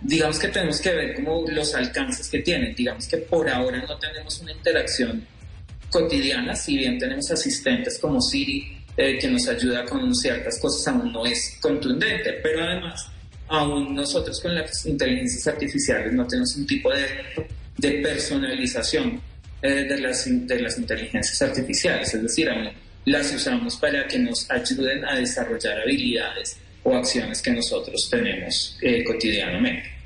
[0.00, 2.74] Digamos que tenemos que ver como los alcances que tienen.
[2.74, 5.26] Digamos que por ahora no tenemos una interacción
[5.90, 11.26] cotidiana, si bien tenemos asistentes como Siri, que nos ayuda con ciertas cosas, aún no
[11.26, 13.06] es contundente, pero además
[13.48, 17.06] aún nosotros con las inteligencias artificiales no tenemos un tipo de,
[17.76, 19.20] de personalización
[19.62, 22.70] eh, de, las, de las inteligencias artificiales, es decir, aún
[23.04, 26.56] las usamos para que nos ayuden a desarrollar habilidades
[26.86, 29.96] o acciones que nosotros tenemos eh, cotidianamente.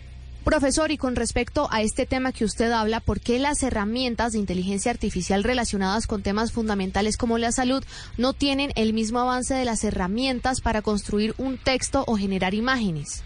[0.45, 4.39] Profesor, y con respecto a este tema que usted habla, ¿por qué las herramientas de
[4.39, 7.85] inteligencia artificial relacionadas con temas fundamentales como la salud
[8.17, 13.23] no tienen el mismo avance de las herramientas para construir un texto o generar imágenes?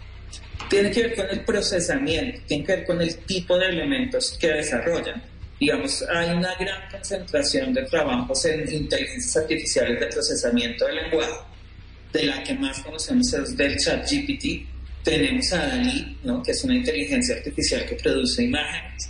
[0.69, 4.49] Tiene que ver con el procesamiento, tiene que ver con el tipo de elementos que
[4.49, 5.23] desarrollan.
[5.57, 11.33] Digamos, hay una gran concentración de trabajos en inteligencias artificiales de procesamiento de lenguaje,
[12.11, 14.67] de la que más conocemos es del chat GPT.
[15.03, 16.41] Tenemos a DALI, ¿no?
[16.41, 19.09] que es una inteligencia artificial que produce imágenes.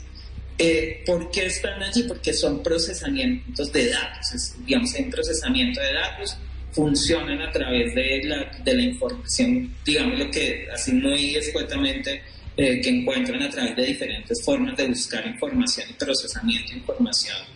[0.57, 2.03] Eh, ¿Por qué están allí?
[2.03, 6.37] Porque son procesamientos de datos, es, digamos, un procesamiento de datos
[6.71, 12.21] funcionan a través de la, de la información, digamos lo que así muy escuetamente,
[12.57, 17.54] eh, que encuentran a través de diferentes formas de buscar información y procesamiento de información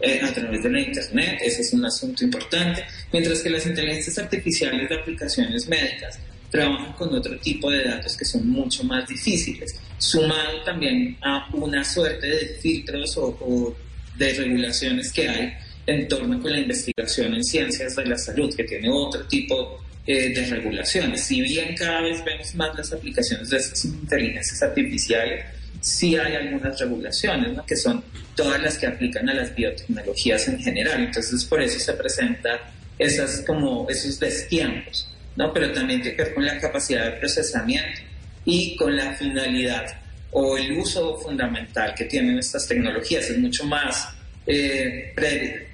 [0.00, 1.40] eh, a través de la Internet.
[1.42, 2.84] Ese es un asunto importante.
[3.12, 6.18] Mientras que las inteligencias artificiales de aplicaciones médicas
[6.50, 11.84] trabajan con otro tipo de datos que son mucho más difíciles, sumado también a una
[11.84, 13.76] suerte de filtros o, o
[14.16, 15.52] de regulaciones que hay
[15.86, 20.32] en torno con la investigación en ciencias de la salud, que tiene otro tipo eh,
[20.34, 21.24] de regulaciones.
[21.24, 25.44] Si bien cada vez vemos más las aplicaciones de estas inteligencias artificiales,
[25.80, 27.66] sí hay algunas regulaciones, ¿no?
[27.66, 28.02] que son
[28.40, 31.04] todas las que aplican a las biotecnologías en general.
[31.04, 32.58] Entonces, por eso se presentan
[32.98, 35.52] esas, como esos destiempos, ¿no?
[35.52, 38.00] pero también tiene que ver con la capacidad de procesamiento
[38.44, 39.86] y con la finalidad
[40.32, 43.28] o el uso fundamental que tienen estas tecnologías.
[43.28, 44.08] Es mucho más
[44.46, 45.12] eh,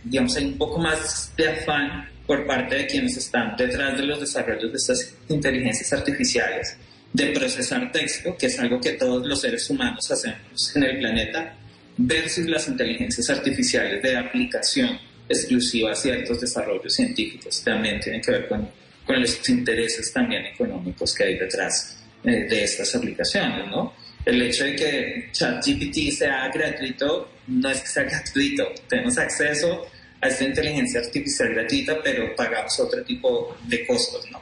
[0.04, 4.18] digamos, hay un poco más de afán por parte de quienes están detrás de los
[4.18, 6.76] desarrollos de estas inteligencias artificiales
[7.12, 11.54] de procesar texto, que es algo que todos los seres humanos hacemos en el planeta,
[11.96, 17.62] versus las inteligencias artificiales de aplicación exclusiva a ciertos desarrollos científicos.
[17.64, 18.68] También tienen que ver con,
[19.08, 23.94] los intereses también económicos que hay detrás eh, de estas aplicaciones, ¿no?
[24.26, 28.64] el hecho de que ChatGPT sea gratuito no es que sea gratuito.
[28.88, 29.86] Tenemos acceso
[30.20, 34.40] a esta inteligencia artificial gratuita, pero pagamos otro tipo de costos, ¿no?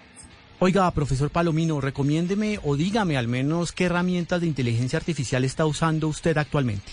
[0.59, 6.09] Oiga, profesor Palomino, recomiéndeme o dígame al menos qué herramientas de inteligencia artificial está usando
[6.09, 6.91] usted actualmente.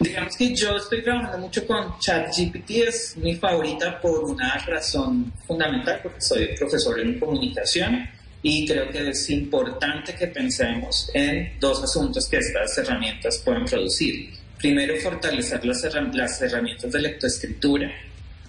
[0.00, 6.00] Digamos que yo estoy trabajando mucho con ChatGPT, es mi favorita por una razón fundamental,
[6.02, 8.08] porque soy profesor en comunicación
[8.42, 14.30] y creo que es importante que pensemos en dos asuntos que estas herramientas pueden producir.
[14.58, 15.82] Primero, fortalecer las,
[16.12, 17.90] las herramientas de lectoescritura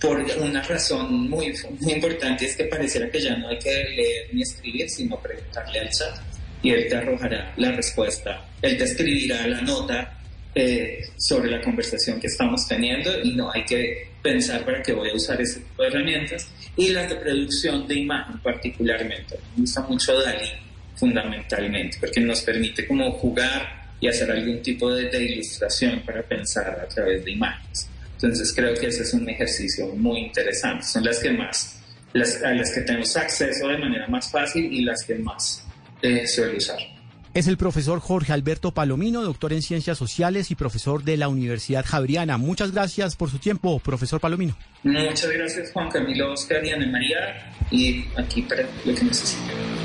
[0.02, 4.30] por una razón muy, muy importante, es que pareciera que ya no hay que leer
[4.34, 6.16] ni escribir, sino preguntarle al chat
[6.62, 10.20] y él te arrojará la respuesta, él te escribirá la nota
[10.58, 15.10] eh, sobre la conversación que estamos teniendo y no hay que pensar para qué voy
[15.10, 19.38] a usar ese tipo de herramientas y las de producción de imagen particularmente.
[19.56, 20.48] Me gusta mucho DALI
[20.96, 26.88] fundamentalmente porque nos permite como jugar y hacer algún tipo de, ilustración para pensar a
[26.88, 27.90] través de imágenes.
[28.14, 30.86] Entonces creo que ese es un ejercicio muy interesante.
[30.86, 31.82] Son las que más,
[32.14, 35.66] las, a las que tenemos acceso de manera más fácil y las que más
[36.02, 36.95] eh, suelo usar.
[37.36, 41.84] Es el profesor Jorge Alberto Palomino, doctor en Ciencias Sociales y profesor de la Universidad
[41.86, 42.38] Javeriana.
[42.38, 44.56] Muchas gracias por su tiempo, profesor Palomino.
[44.84, 49.85] Muchas gracias, Juan Camilo, Oscar y Ana María, y aquí para lo que necesiten.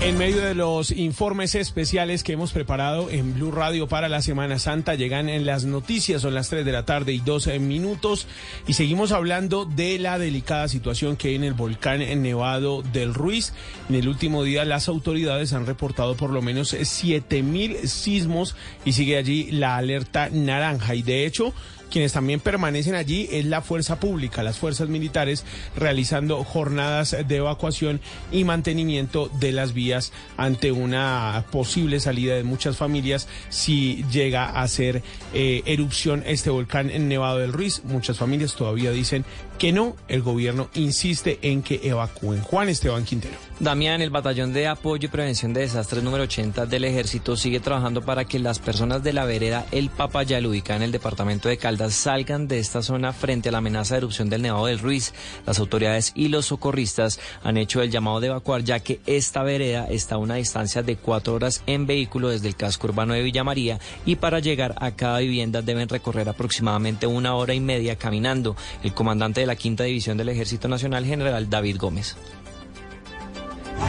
[0.00, 4.58] En medio de los informes especiales que hemos preparado en Blue Radio para la Semana
[4.58, 8.26] Santa, llegan en las noticias, son las 3 de la tarde y 12 minutos,
[8.66, 13.54] y seguimos hablando de la delicada situación que hay en el volcán Nevado del Ruiz.
[13.88, 18.92] En el último día, las autoridades han reportado por lo menos 7 mil sismos y
[18.92, 20.94] sigue allí la alerta naranja.
[20.94, 21.54] Y de hecho,
[21.94, 25.44] quienes también permanecen allí es la fuerza pública, las fuerzas militares
[25.76, 28.00] realizando jornadas de evacuación
[28.32, 34.66] y mantenimiento de las vías ante una posible salida de muchas familias si llega a
[34.66, 37.84] ser eh, erupción este volcán en Nevado del Ruiz.
[37.84, 39.24] Muchas familias todavía dicen
[39.58, 42.40] que no, el gobierno insiste en que evacúen.
[42.42, 43.34] Juan Esteban Quintero.
[43.60, 48.02] Damián, el Batallón de Apoyo y Prevención de Desastres número 80 del Ejército sigue trabajando
[48.02, 51.94] para que las personas de la vereda El Papayal, ubicada en el departamento de Caldas,
[51.94, 55.14] salgan de esta zona frente a la amenaza de erupción del Nevado del Ruiz.
[55.46, 59.86] Las autoridades y los socorristas han hecho el llamado de evacuar, ya que esta vereda
[59.88, 63.44] está a una distancia de cuatro horas en vehículo desde el casco urbano de Villa
[63.44, 68.56] María y para llegar a cada vivienda deben recorrer aproximadamente una hora y media caminando.
[68.82, 72.16] El comandante de la Quinta División del Ejército Nacional, general David Gómez.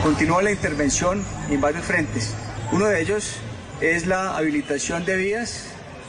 [0.03, 2.35] Continúa la intervención en varios frentes.
[2.73, 3.37] Uno de ellos
[3.79, 5.67] es la habilitación de vías,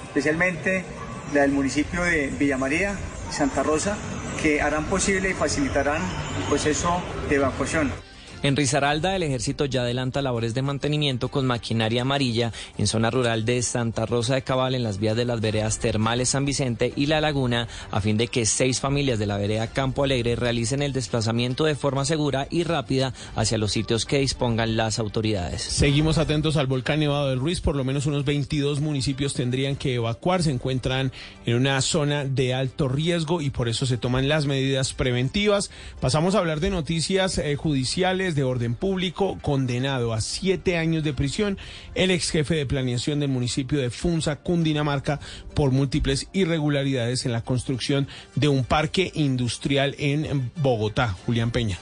[0.09, 0.85] especialmente
[1.33, 2.97] la del municipio de Villa María,
[3.31, 3.97] Santa Rosa,
[4.43, 8.06] que harán posible y facilitarán el proceso de evacuación.
[8.47, 13.45] En Risaralda, el ejército ya adelanta labores de mantenimiento con maquinaria amarilla en zona rural
[13.45, 17.07] de Santa Rosa de Cabal, en las vías de las veredas termales San Vicente y
[17.07, 20.93] La Laguna, a fin de que seis familias de la vereda Campo Alegre realicen el
[20.93, 25.63] desplazamiento de forma segura y rápida hacia los sitios que dispongan las autoridades.
[25.63, 27.61] Seguimos atentos al volcán Nevado del Ruiz.
[27.61, 30.45] Por lo menos unos 22 municipios tendrían que evacuar.
[30.45, 31.11] Se encuentran
[31.47, 35.73] en una zona de alto riesgo y por eso se toman las medidas preventivas.
[36.01, 41.13] Pasamos a hablar de noticias eh, judiciales de orden público, condenado a siete años de
[41.13, 41.59] prisión,
[41.95, 45.19] el ex jefe de planeación del municipio de Funza, Cundinamarca,
[45.55, 48.07] por múltiples irregularidades en la construcción
[48.37, 51.09] de un parque industrial en Bogotá.
[51.09, 51.79] Julián Peña.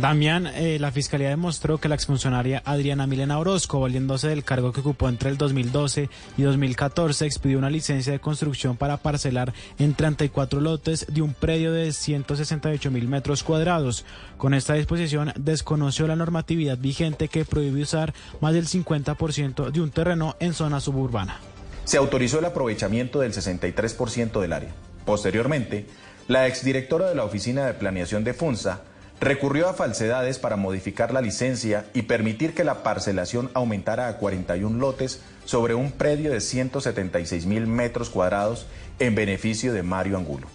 [0.00, 4.78] Damián, eh, la fiscalía demostró que la exfuncionaria Adriana Milena Orozco, valiéndose del cargo que
[4.78, 10.60] ocupó entre el 2012 y 2014, expidió una licencia de construcción para parcelar en 34
[10.60, 14.04] lotes de un predio de 168 mil metros cuadrados.
[14.36, 19.90] Con esta disposición desconoció la normatividad vigente que prohíbe usar más del 50% de un
[19.90, 21.40] terreno en zona suburbana.
[21.82, 24.70] Se autorizó el aprovechamiento del 63% del área.
[25.04, 25.86] Posteriormente,
[26.28, 28.82] la exdirectora de la Oficina de Planeación de FUNSA
[29.20, 34.78] recurrió a falsedades para modificar la licencia y permitir que la parcelación aumentara a 41
[34.78, 38.66] lotes sobre un predio de 176 mil metros cuadrados
[38.98, 40.46] en beneficio de Mario Angulo.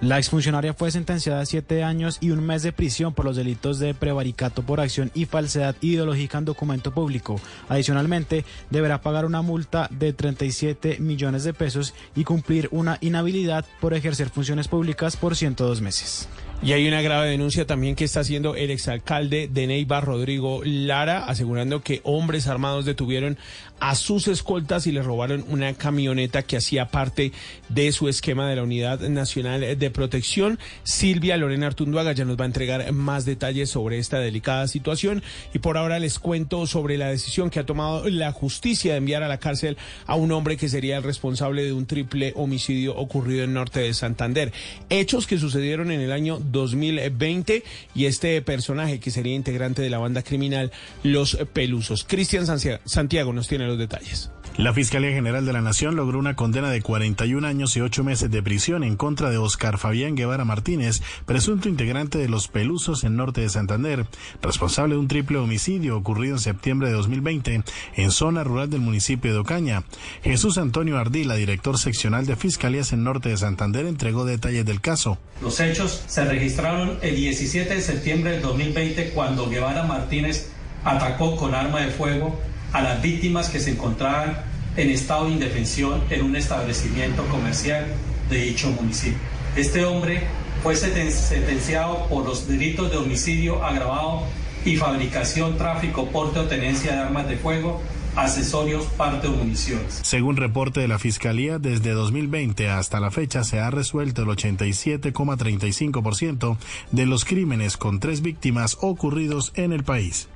[0.00, 3.78] La exfuncionaria fue sentenciada a siete años y un mes de prisión por los delitos
[3.78, 7.40] de prevaricato por acción y falsedad ideológica en documento público.
[7.68, 13.94] Adicionalmente, deberá pagar una multa de 37 millones de pesos y cumplir una inhabilidad por
[13.94, 16.28] ejercer funciones públicas por 102 meses.
[16.62, 21.26] Y hay una grave denuncia también que está haciendo el exalcalde de Neiva, Rodrigo Lara,
[21.26, 23.36] asegurando que hombres armados detuvieron
[23.80, 27.32] a sus escoltas y le robaron una camioneta que hacía parte
[27.68, 30.58] de su esquema de la Unidad Nacional de Protección.
[30.84, 35.22] Silvia Lorena Artunduaga ya nos va a entregar más detalles sobre esta delicada situación
[35.52, 39.22] y por ahora les cuento sobre la decisión que ha tomado la justicia de enviar
[39.22, 43.44] a la cárcel a un hombre que sería el responsable de un triple homicidio ocurrido
[43.44, 44.52] en norte de Santander.
[44.88, 47.62] Hechos que sucedieron en el año 2020
[47.94, 50.72] y este personaje que sería integrante de la banda criminal
[51.02, 52.04] Los Pelusos.
[52.04, 52.46] Cristian
[52.84, 54.30] Santiago nos tiene los detalles.
[54.56, 58.30] La Fiscalía General de la Nación logró una condena de 41 años y 8 meses
[58.30, 63.16] de prisión en contra de Oscar Fabián Guevara Martínez, presunto integrante de los Pelusos en
[63.16, 64.06] norte de Santander,
[64.40, 67.64] responsable de un triple homicidio ocurrido en septiembre de 2020
[67.96, 69.82] en zona rural del municipio de Ocaña.
[70.22, 75.18] Jesús Antonio Ardila, director seccional de Fiscalías en norte de Santander, entregó detalles del caso.
[75.42, 80.52] Los hechos se registraron el 17 de septiembre del 2020 cuando Guevara Martínez
[80.84, 82.38] atacó con arma de fuego
[82.74, 84.36] a las víctimas que se encontraban
[84.76, 87.86] en estado de indefensión en un establecimiento comercial
[88.28, 89.18] de dicho municipio.
[89.56, 90.24] Este hombre
[90.62, 94.24] fue sentenciado por los delitos de homicidio agravado
[94.64, 97.80] y fabricación, tráfico, porte o tenencia de armas de fuego,
[98.16, 100.00] accesorios, parte o municiones.
[100.02, 106.56] Según reporte de la Fiscalía, desde 2020 hasta la fecha se ha resuelto el 87,35%
[106.90, 110.28] de los crímenes con tres víctimas ocurridos en el país.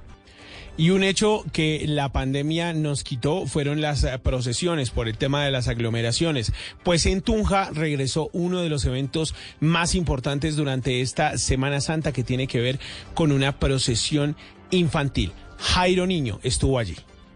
[0.79, 5.45] Y un hecho que la pandemia nos quitó fueron las eh, procesiones por el tema
[5.45, 6.53] de las aglomeraciones.
[6.85, 12.23] Pues en Tunja regresó uno de los eventos más importantes durante esta Semana Santa que
[12.23, 12.79] tiene que ver
[13.15, 14.37] con una procesión
[14.71, 15.33] infantil.
[15.59, 16.95] Jairo Niño estuvo allí.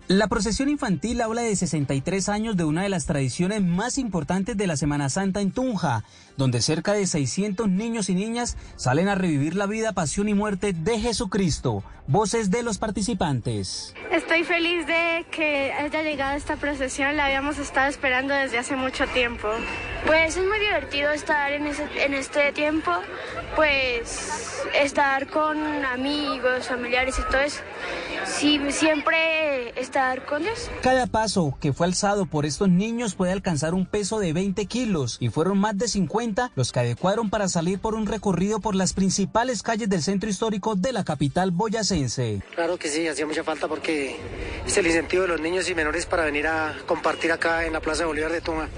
[0.09, 4.67] La procesión infantil habla de 63 años de una de las tradiciones más importantes de
[4.67, 6.05] la Semana Santa en Tunja,
[6.43, 10.73] donde cerca de 600 niños y niñas salen a revivir la vida, pasión y muerte
[10.73, 11.85] de Jesucristo.
[12.09, 13.95] Voces de los participantes.
[14.11, 19.07] Estoy feliz de que haya llegado esta procesión, la habíamos estado esperando desde hace mucho
[19.07, 19.49] tiempo.
[20.05, 22.91] Pues es muy divertido estar en, en este tiempo,
[23.55, 27.61] pues estar con amigos, familiares y todo eso.
[28.27, 30.71] Sí, siempre estar con Dios.
[30.83, 35.19] Cada paso que fue alzado por estos niños puede alcanzar un peso de 20 kilos
[35.21, 38.93] y fueron más de 50 los que adecuaron para salir por un recorrido por las
[38.93, 42.43] principales calles del centro histórico de la capital boyacense.
[42.55, 44.17] Claro que sí, hacía mucha falta porque
[44.67, 47.81] es el incentivo de los niños y menores para venir a compartir acá en la
[47.81, 48.69] Plaza Bolívar de Tunja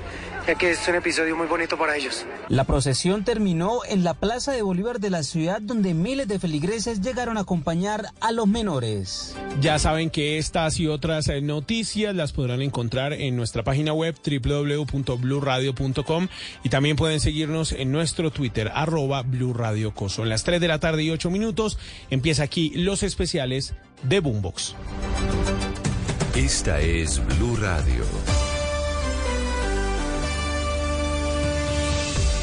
[0.47, 2.27] ya que es un episodio muy bonito para ellos.
[2.49, 7.01] La procesión terminó en la Plaza de Bolívar de la ciudad donde miles de feligreses
[7.01, 9.35] llegaron a acompañar a los menores.
[9.61, 14.17] Ya saben que estas y otras eh, noticias las podrán encontrar en nuestra página web
[14.25, 16.29] www.bluradio.com
[16.63, 20.23] y también pueden seguirnos en nuestro Twitter arroba Blue Radio Coso.
[20.23, 21.79] En las 3 de la tarde y 8 minutos
[22.11, 24.75] empieza aquí los especiales de Boombox.
[26.35, 28.05] Esta es Blue Radio.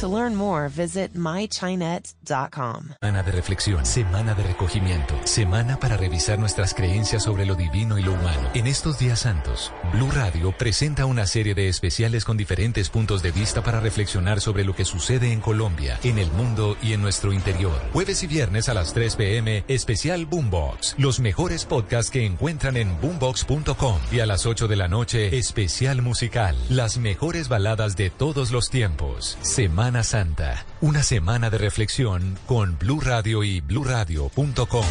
[0.00, 2.96] To learn more, visit mychinet.com.
[3.00, 8.02] Semana de reflexión, semana de recogimiento, semana para revisar nuestras creencias sobre lo divino y
[8.02, 8.50] lo humano.
[8.52, 13.30] En estos días santos, Blue Radio presenta una serie de especiales con diferentes puntos de
[13.30, 17.32] vista para reflexionar sobre lo que sucede en Colombia, en el mundo y en nuestro
[17.32, 17.80] interior.
[17.94, 20.96] Jueves y viernes a las 3 pm, especial Boombox.
[20.98, 23.98] Los mejores podcasts que encuentran en boombox.com.
[24.12, 26.54] Y a las 8 de la noche, especial musical.
[26.68, 29.38] Las mejores baladas de todos los tiempos.
[29.40, 34.84] Semana Semana Santa, una semana de reflexión con Blue Radio y bluradio.com.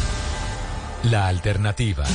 [1.02, 2.06] La alternativa.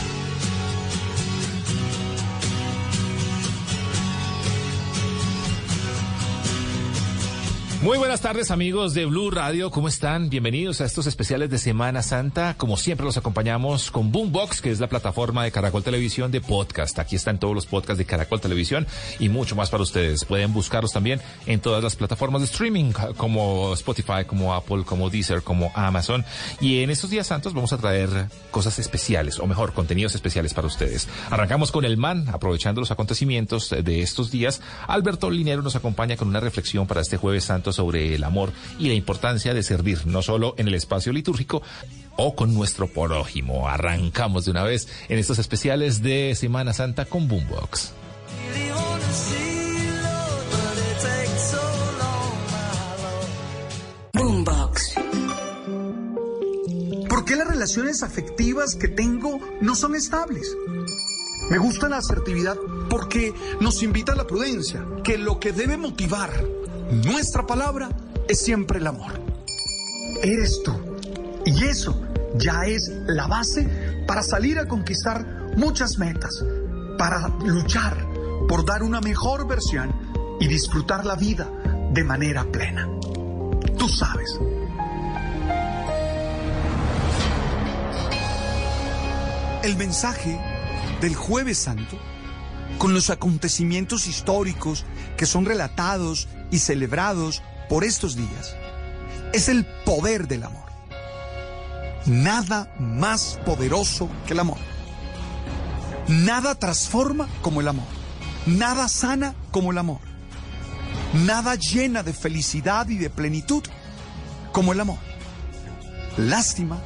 [7.82, 10.30] Muy buenas tardes amigos de Blue Radio, ¿cómo están?
[10.30, 12.54] Bienvenidos a estos especiales de Semana Santa.
[12.56, 17.00] Como siempre los acompañamos con Boombox, que es la plataforma de Caracol Televisión de podcast.
[17.00, 18.86] Aquí están todos los podcasts de Caracol Televisión
[19.18, 20.26] y mucho más para ustedes.
[20.26, 25.42] Pueden buscarlos también en todas las plataformas de streaming como Spotify, como Apple, como Deezer,
[25.42, 26.24] como Amazon.
[26.60, 30.68] Y en estos días santos vamos a traer cosas especiales, o mejor, contenidos especiales para
[30.68, 31.08] ustedes.
[31.32, 34.62] Arrancamos con el man, aprovechando los acontecimientos de estos días.
[34.86, 38.88] Alberto Linero nos acompaña con una reflexión para este jueves santo sobre el amor y
[38.88, 41.62] la importancia de servir, no solo en el espacio litúrgico,
[42.18, 43.68] o con nuestro prójimo.
[43.68, 47.94] Arrancamos de una vez en estos especiales de Semana Santa con Boombox.
[54.14, 54.94] Boombox.
[57.10, 60.56] ¿Por qué las relaciones afectivas que tengo no son estables?
[61.50, 62.56] Me gusta la asertividad
[62.90, 66.32] porque nos invita a la prudencia, que lo que debe motivar
[66.92, 67.90] nuestra palabra
[68.28, 69.14] es siempre el amor.
[70.22, 70.74] Eres tú.
[71.46, 72.00] Y eso
[72.36, 73.68] ya es la base
[74.06, 76.44] para salir a conquistar muchas metas,
[76.98, 77.98] para luchar
[78.48, 79.92] por dar una mejor versión
[80.40, 81.50] y disfrutar la vida
[81.94, 82.88] de manera plena.
[83.78, 84.38] Tú sabes.
[89.64, 90.40] El mensaje
[91.00, 91.98] del jueves santo,
[92.78, 94.86] con los acontecimientos históricos
[95.22, 98.56] que son relatados y celebrados por estos días,
[99.34, 100.66] es el poder del amor.
[102.08, 104.58] Nada más poderoso que el amor.
[106.08, 107.86] Nada transforma como el amor.
[108.48, 110.00] Nada sana como el amor.
[111.14, 113.62] Nada llena de felicidad y de plenitud
[114.52, 114.98] como el amor.
[116.18, 116.80] Lástima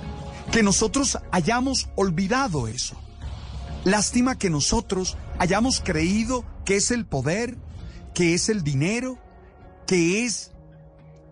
[0.52, 2.98] que nosotros hayamos olvidado eso.
[3.86, 7.58] Lástima que nosotros hayamos creído que es el poder,
[8.16, 9.20] que es el dinero,
[9.86, 10.52] que es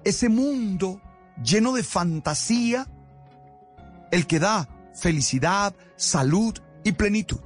[0.04, 1.02] ese mundo
[1.42, 2.88] lleno de fantasía
[4.12, 7.40] el que da felicidad, salud y plenitud.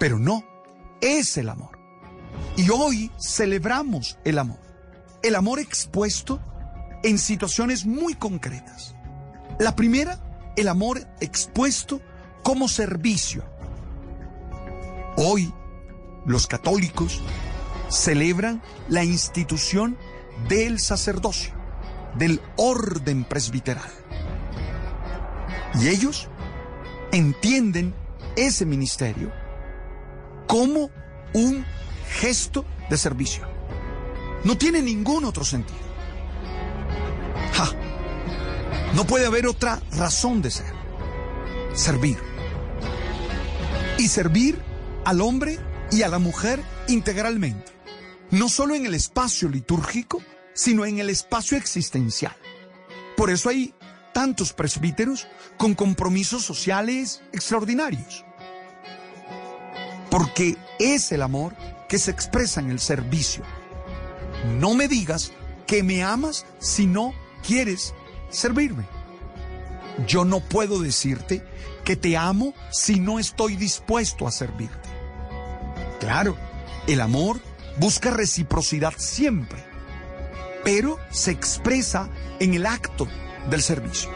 [0.00, 0.42] Pero no,
[1.00, 1.78] es el amor.
[2.56, 4.58] Y hoy celebramos el amor.
[5.22, 6.40] El amor expuesto
[7.04, 8.96] en situaciones muy concretas.
[9.58, 10.18] La primera,
[10.56, 12.00] el amor expuesto
[12.42, 13.44] como servicio.
[15.16, 15.52] Hoy,
[16.24, 17.20] los católicos
[17.90, 19.98] celebran la institución
[20.48, 21.52] del sacerdocio,
[22.14, 23.90] del orden presbiteral.
[25.80, 26.28] Y ellos
[27.12, 27.94] entienden
[28.36, 29.32] ese ministerio
[30.46, 30.90] como
[31.32, 31.64] un
[32.08, 33.46] gesto de servicio.
[34.44, 35.78] No tiene ningún otro sentido.
[37.52, 37.70] Ja,
[38.94, 40.72] no puede haber otra razón de ser.
[41.74, 42.18] Servir.
[43.98, 44.58] Y servir
[45.04, 45.58] al hombre
[45.92, 47.69] y a la mujer integralmente.
[48.30, 50.22] No solo en el espacio litúrgico,
[50.54, 52.36] sino en el espacio existencial.
[53.16, 53.74] Por eso hay
[54.12, 55.26] tantos presbíteros
[55.56, 58.24] con compromisos sociales extraordinarios.
[60.10, 61.54] Porque es el amor
[61.88, 63.44] que se expresa en el servicio.
[64.58, 65.32] No me digas
[65.66, 67.14] que me amas si no
[67.46, 67.94] quieres
[68.30, 68.84] servirme.
[70.06, 71.44] Yo no puedo decirte
[71.84, 74.88] que te amo si no estoy dispuesto a servirte.
[75.98, 76.36] Claro,
[76.86, 77.40] el amor
[77.80, 79.58] busca reciprocidad siempre,
[80.62, 83.08] pero se expresa en el acto
[83.48, 84.10] del servicio.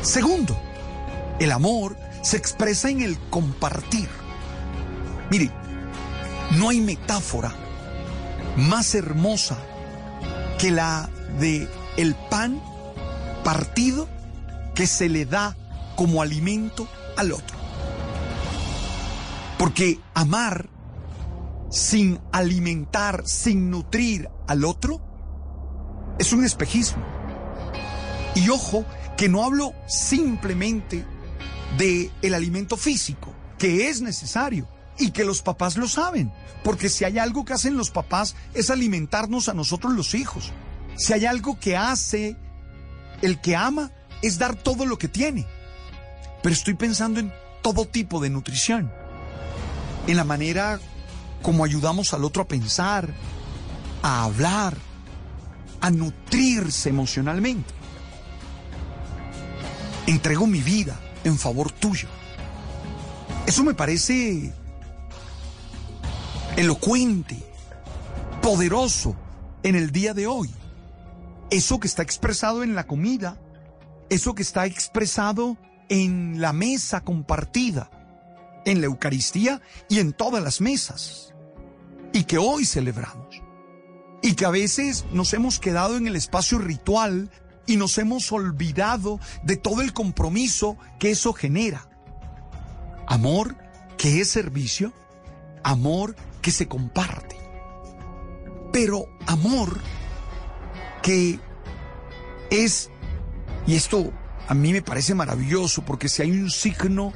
[0.00, 0.56] Segundo,
[1.40, 4.08] el amor se expresa en el compartir.
[5.28, 5.50] Mire,
[6.52, 7.52] no hay metáfora
[8.56, 9.58] más hermosa
[10.60, 11.10] que la
[11.40, 12.62] de el pan
[13.42, 14.08] partido
[14.76, 15.56] que se le da
[15.96, 16.86] como alimento
[17.16, 17.56] al otro.
[19.58, 20.68] Porque amar
[21.74, 25.00] sin alimentar, sin nutrir al otro,
[26.20, 27.04] es un espejismo.
[28.36, 28.84] Y ojo,
[29.16, 31.04] que no hablo simplemente
[31.76, 34.68] de el alimento físico, que es necesario
[35.00, 36.32] y que los papás lo saben,
[36.62, 40.52] porque si hay algo que hacen los papás es alimentarnos a nosotros los hijos.
[40.96, 42.36] Si hay algo que hace
[43.20, 43.90] el que ama
[44.22, 45.44] es dar todo lo que tiene.
[46.40, 47.32] Pero estoy pensando en
[47.62, 48.92] todo tipo de nutrición,
[50.06, 50.78] en la manera
[51.44, 53.12] como ayudamos al otro a pensar,
[54.02, 54.78] a hablar,
[55.82, 57.74] a nutrirse emocionalmente.
[60.06, 62.08] Entrego mi vida en favor tuyo.
[63.46, 64.54] Eso me parece
[66.56, 67.36] elocuente,
[68.40, 69.14] poderoso
[69.62, 70.50] en el día de hoy.
[71.50, 73.36] Eso que está expresado en la comida,
[74.08, 75.58] eso que está expresado
[75.90, 77.90] en la mesa compartida,
[78.64, 79.60] en la Eucaristía
[79.90, 81.33] y en todas las mesas,
[82.14, 83.42] y que hoy celebramos,
[84.22, 87.28] y que a veces nos hemos quedado en el espacio ritual
[87.66, 91.88] y nos hemos olvidado de todo el compromiso que eso genera.
[93.08, 93.56] Amor
[93.98, 94.92] que es servicio,
[95.64, 97.36] amor que se comparte,
[98.72, 99.80] pero amor
[101.02, 101.40] que
[102.48, 102.90] es,
[103.66, 104.12] y esto
[104.46, 107.12] a mí me parece maravilloso, porque si hay un signo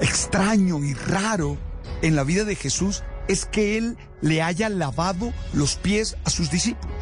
[0.00, 1.56] extraño y raro
[2.02, 6.50] en la vida de Jesús, es que Él le haya lavado los pies a sus
[6.50, 6.96] discípulos.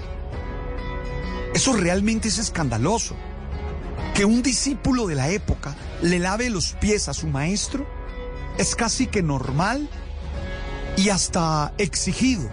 [1.55, 3.17] Eso realmente es escandaloso.
[4.15, 7.87] Que un discípulo de la época le lave los pies a su maestro
[8.59, 9.89] es casi que normal
[10.97, 12.51] y hasta exigido.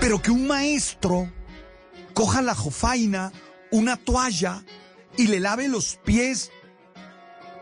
[0.00, 1.30] Pero que un maestro
[2.12, 3.32] coja la jofaina,
[3.70, 4.64] una toalla
[5.16, 6.50] y le lave los pies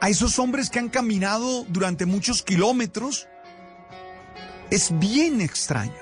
[0.01, 3.29] a esos hombres que han caminado durante muchos kilómetros
[4.73, 5.93] es bien extraño.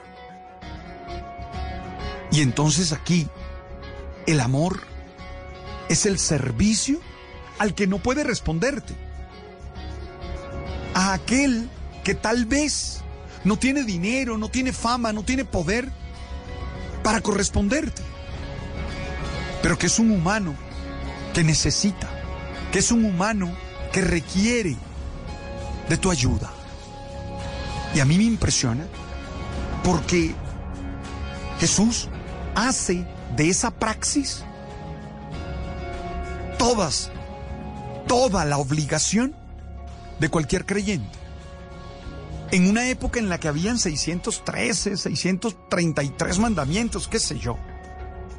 [2.30, 3.26] Y entonces aquí
[4.28, 4.82] el amor
[5.88, 7.01] es el servicio
[7.59, 8.94] al que no puede responderte.
[10.94, 11.68] A aquel
[12.05, 13.01] que tal vez
[13.42, 15.90] no tiene dinero, no tiene fama, no tiene poder
[17.02, 18.02] para corresponderte.
[19.62, 20.55] Pero que es un humano
[21.34, 22.09] que necesita,
[22.70, 23.52] que es un humano
[23.92, 24.76] que requiere
[25.88, 26.60] de tu ayuda.
[27.94, 28.84] Y a mí me impresiona
[29.82, 30.34] porque
[31.58, 32.08] Jesús
[32.54, 33.06] hace
[33.36, 34.44] de esa praxis
[36.58, 37.10] todas,
[38.06, 39.34] toda la obligación
[40.18, 41.18] de cualquier creyente.
[42.52, 47.56] en una época en la que habían 613, 633 mandamientos, qué sé yo,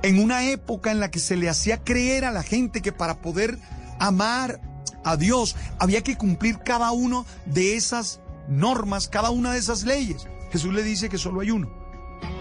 [0.01, 3.21] en una época en la que se le hacía creer a la gente que para
[3.21, 3.57] poder
[3.99, 4.59] amar
[5.03, 10.27] a Dios había que cumplir cada uno de esas normas, cada una de esas leyes.
[10.51, 11.69] Jesús le dice que solo hay uno,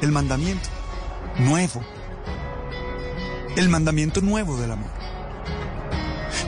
[0.00, 0.68] el mandamiento
[1.38, 1.80] nuevo,
[3.56, 4.90] el mandamiento nuevo del amor.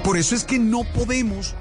[0.04, 1.54] Por eso es que no podemos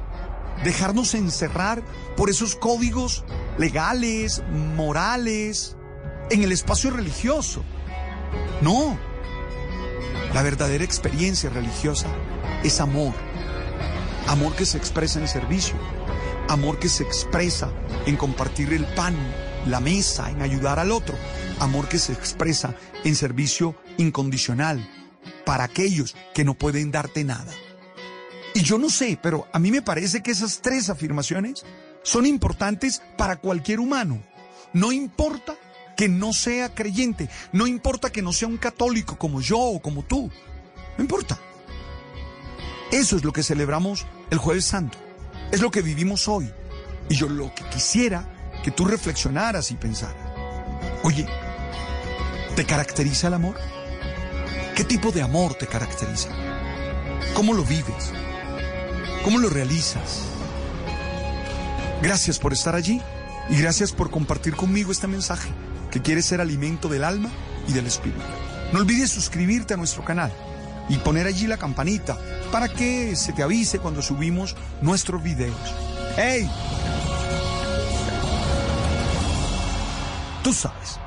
[0.63, 1.83] dejarnos encerrar
[2.17, 3.23] por esos códigos
[3.57, 4.43] legales,
[4.75, 5.75] morales,
[6.29, 7.63] en el espacio religioso.
[8.61, 8.97] No.
[10.33, 12.07] La verdadera experiencia religiosa
[12.63, 13.13] es amor.
[14.27, 15.75] Amor que se expresa en servicio.
[16.51, 17.71] Amor que se expresa
[18.05, 19.15] en compartir el pan,
[19.67, 21.15] la mesa, en ayudar al otro.
[21.59, 22.75] Amor que se expresa
[23.05, 24.85] en servicio incondicional
[25.45, 27.53] para aquellos que no pueden darte nada.
[28.53, 31.63] Y yo no sé, pero a mí me parece que esas tres afirmaciones
[32.03, 34.21] son importantes para cualquier humano.
[34.73, 35.55] No importa
[35.95, 40.03] que no sea creyente, no importa que no sea un católico como yo o como
[40.03, 40.29] tú,
[40.97, 41.39] no importa.
[42.91, 44.97] Eso es lo que celebramos el jueves santo,
[45.51, 46.51] es lo que vivimos hoy.
[47.09, 48.25] Y yo lo que quisiera
[48.63, 50.15] que tú reflexionaras y pensaras,
[51.03, 51.27] oye,
[52.55, 53.55] ¿te caracteriza el amor?
[54.75, 56.29] ¿Qué tipo de amor te caracteriza?
[57.33, 58.11] ¿Cómo lo vives?
[59.23, 60.21] ¿Cómo lo realizas?
[62.01, 63.01] Gracias por estar allí
[63.49, 65.49] y gracias por compartir conmigo este mensaje
[65.91, 67.29] que quiere ser alimento del alma
[67.67, 68.21] y del espíritu.
[68.71, 70.31] No olvides suscribirte a nuestro canal
[70.91, 72.17] y poner allí la campanita
[72.51, 75.55] para que se te avise cuando subimos nuestros videos.
[76.17, 76.49] ¡Hey!
[80.43, 80.99] Tú sabes.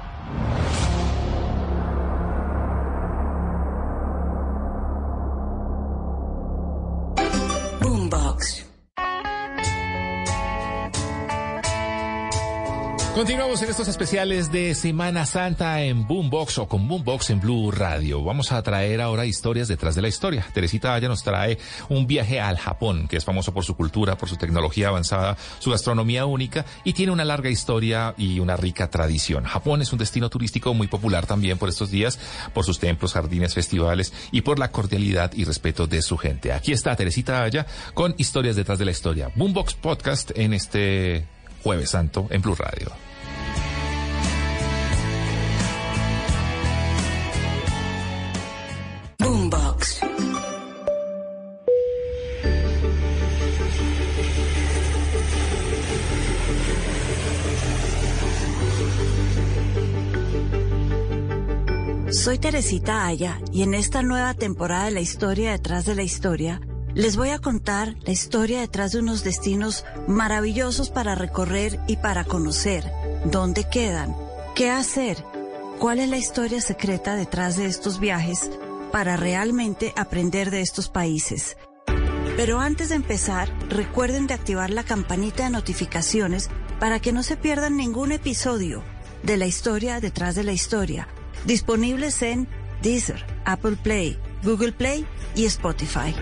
[13.14, 18.24] Continuamos en estos especiales de Semana Santa en Boombox o con Boombox en Blue Radio.
[18.24, 20.44] Vamos a traer ahora historias detrás de la historia.
[20.52, 21.56] Teresita ya nos trae
[21.88, 25.70] un viaje al Japón, que es famoso por su cultura, por su tecnología avanzada, su
[25.70, 29.44] gastronomía única y tiene una larga historia y una rica tradición.
[29.44, 32.18] Japón es un destino turístico muy popular también por estos días,
[32.52, 36.52] por sus templos, jardines, festivales y por la cordialidad y respeto de su gente.
[36.52, 37.64] Aquí está Teresita Aya
[37.94, 39.30] con historias detrás de la historia.
[39.36, 41.28] Boombox Podcast en este
[41.64, 42.92] Jueves Santo en Blue Radio.
[49.18, 50.00] Boombox.
[62.10, 66.60] Soy Teresita Aya y en esta nueva temporada de la historia detrás de la historia
[66.94, 72.24] les voy a contar la historia detrás de unos destinos maravillosos para recorrer y para
[72.24, 72.90] conocer.
[73.24, 74.14] ¿Dónde quedan?
[74.54, 75.24] ¿Qué hacer?
[75.78, 78.48] ¿Cuál es la historia secreta detrás de estos viajes
[78.92, 81.56] para realmente aprender de estos países?
[82.36, 86.48] Pero antes de empezar, recuerden de activar la campanita de notificaciones
[86.78, 88.84] para que no se pierdan ningún episodio
[89.24, 91.08] de la historia detrás de la historia,
[91.44, 92.46] disponibles en
[92.82, 96.14] Deezer, Apple Play, Google Play y Spotify.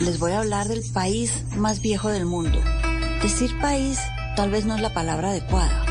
[0.00, 2.58] Les voy a hablar del país más viejo del mundo.
[3.22, 4.00] Decir país
[4.34, 5.84] tal vez no es la palabra adecuada.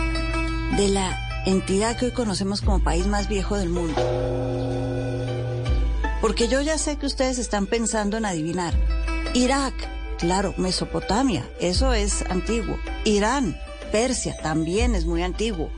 [0.76, 3.96] De la entidad que hoy conocemos como país más viejo del mundo.
[6.20, 8.74] Porque yo ya sé que ustedes están pensando en adivinar.
[9.34, 9.76] Irak,
[10.18, 12.78] claro, Mesopotamia, eso es antiguo.
[13.06, 13.58] Irán,
[13.94, 15.70] Persia, también es muy antiguo.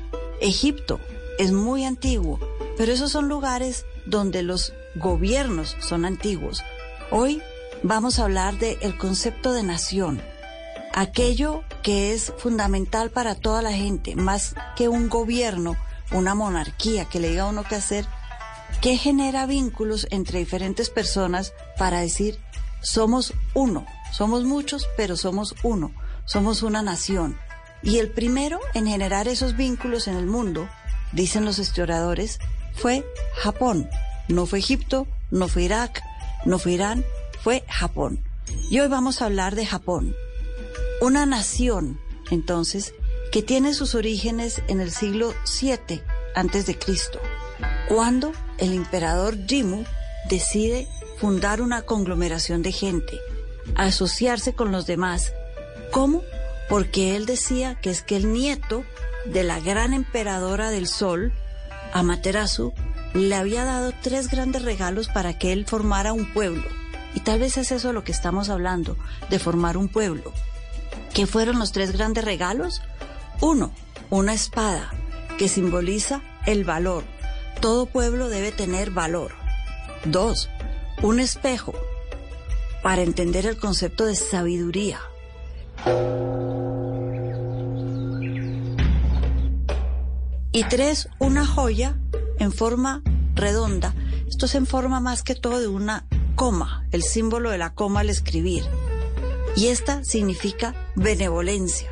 [0.42, 1.00] Egipto,
[1.38, 2.40] es muy antiguo.
[2.78, 6.64] Pero esos son lugares donde los gobiernos son antiguos.
[7.16, 7.44] Hoy
[7.84, 10.20] vamos a hablar del el concepto de nación,
[10.96, 15.76] aquello que es fundamental para toda la gente, más que un gobierno,
[16.12, 18.08] una monarquía que le diga a uno qué hacer,
[18.82, 22.40] que genera vínculos entre diferentes personas para decir,
[22.82, 25.94] somos uno, somos muchos, pero somos uno,
[26.26, 27.38] somos una nación.
[27.84, 30.68] Y el primero en generar esos vínculos en el mundo,
[31.12, 32.40] dicen los historiadores,
[32.74, 33.88] fue Japón.
[34.30, 36.02] No fue Egipto, no fue Irak,
[36.46, 37.06] no fue Irán,
[37.42, 38.24] fue Japón.
[38.70, 40.16] Y hoy vamos a hablar de Japón.
[41.02, 42.00] Una nación,
[42.32, 42.94] entonces,
[43.32, 46.02] que tiene sus orígenes en el siglo VII
[46.36, 47.20] antes de Cristo.
[47.88, 49.84] cuando el emperador Jimmu
[50.30, 50.88] decide
[51.18, 53.20] fundar una conglomeración de gente,
[53.76, 55.34] asociarse con los demás.
[55.92, 56.24] ¿Cómo?
[56.70, 58.84] Porque él decía que es que el nieto
[59.26, 61.34] de la gran emperadora del sol,
[61.94, 62.74] Amaterasu,
[63.14, 66.64] le había dado tres grandes regalos para que él formara un pueblo.
[67.16, 68.98] Y tal vez es eso lo que estamos hablando,
[69.30, 70.34] de formar un pueblo.
[71.14, 72.82] ¿Qué fueron los tres grandes regalos?
[73.40, 73.72] Uno,
[74.10, 74.92] una espada,
[75.38, 77.04] que simboliza el valor.
[77.62, 79.32] Todo pueblo debe tener valor.
[80.06, 80.50] Dos,
[81.04, 81.74] un espejo,
[82.82, 85.00] para entender el concepto de sabiduría.
[90.52, 91.98] Y tres, una joya
[92.44, 93.02] en forma
[93.36, 93.96] redonda.
[94.28, 96.06] Esto es en forma más que todo de una
[96.36, 98.64] coma, el símbolo de la coma al escribir.
[99.56, 101.90] Y esta significa benevolencia.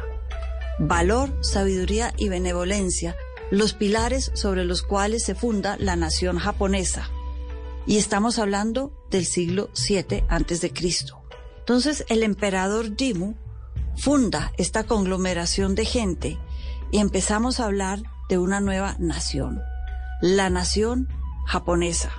[0.79, 3.15] Valor, sabiduría y benevolencia,
[3.51, 7.09] los pilares sobre los cuales se funda la nación japonesa.
[7.85, 11.21] Y estamos hablando del siglo VII antes de Cristo.
[11.59, 13.35] Entonces el emperador Jimmu
[13.97, 16.37] funda esta conglomeración de gente
[16.91, 19.61] y empezamos a hablar de una nueva nación,
[20.21, 21.07] la nación
[21.45, 22.11] japonesa.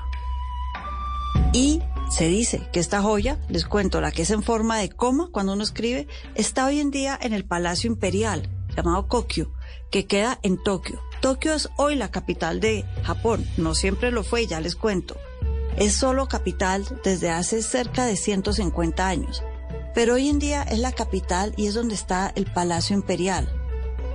[1.52, 5.28] Y se dice que esta joya, les cuento, la que es en forma de coma
[5.32, 9.52] cuando uno escribe, está hoy en día en el Palacio Imperial, llamado Kokyo,
[9.90, 11.00] que queda en Tokio.
[11.20, 15.16] Tokio es hoy la capital de Japón, no siempre lo fue, ya les cuento.
[15.76, 19.42] Es solo capital desde hace cerca de 150 años,
[19.94, 23.48] pero hoy en día es la capital y es donde está el Palacio Imperial.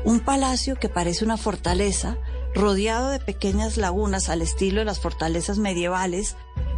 [0.04, 2.18] Un palacio que parece una fortaleza,
[2.56, 6.36] rodeado de pequeñas lagunas al estilo de las fortalezas medievales,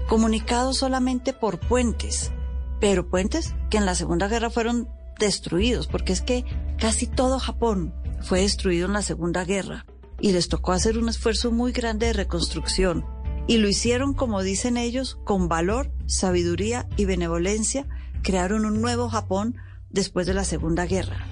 [0.08, 2.32] comunicados solamente por puentes,
[2.80, 4.90] pero puentes que en la Segunda Guerra fueron
[5.20, 6.46] destruidos, porque es que
[6.78, 9.86] casi todo Japón fue destruido en la Segunda Guerra
[10.20, 13.06] y les tocó hacer un esfuerzo muy grande de reconstrucción.
[13.48, 17.88] Y lo hicieron, como dicen ellos, con valor, sabiduría y benevolencia,
[18.22, 19.56] crearon un nuevo Japón
[19.90, 21.26] después de la Segunda Guerra.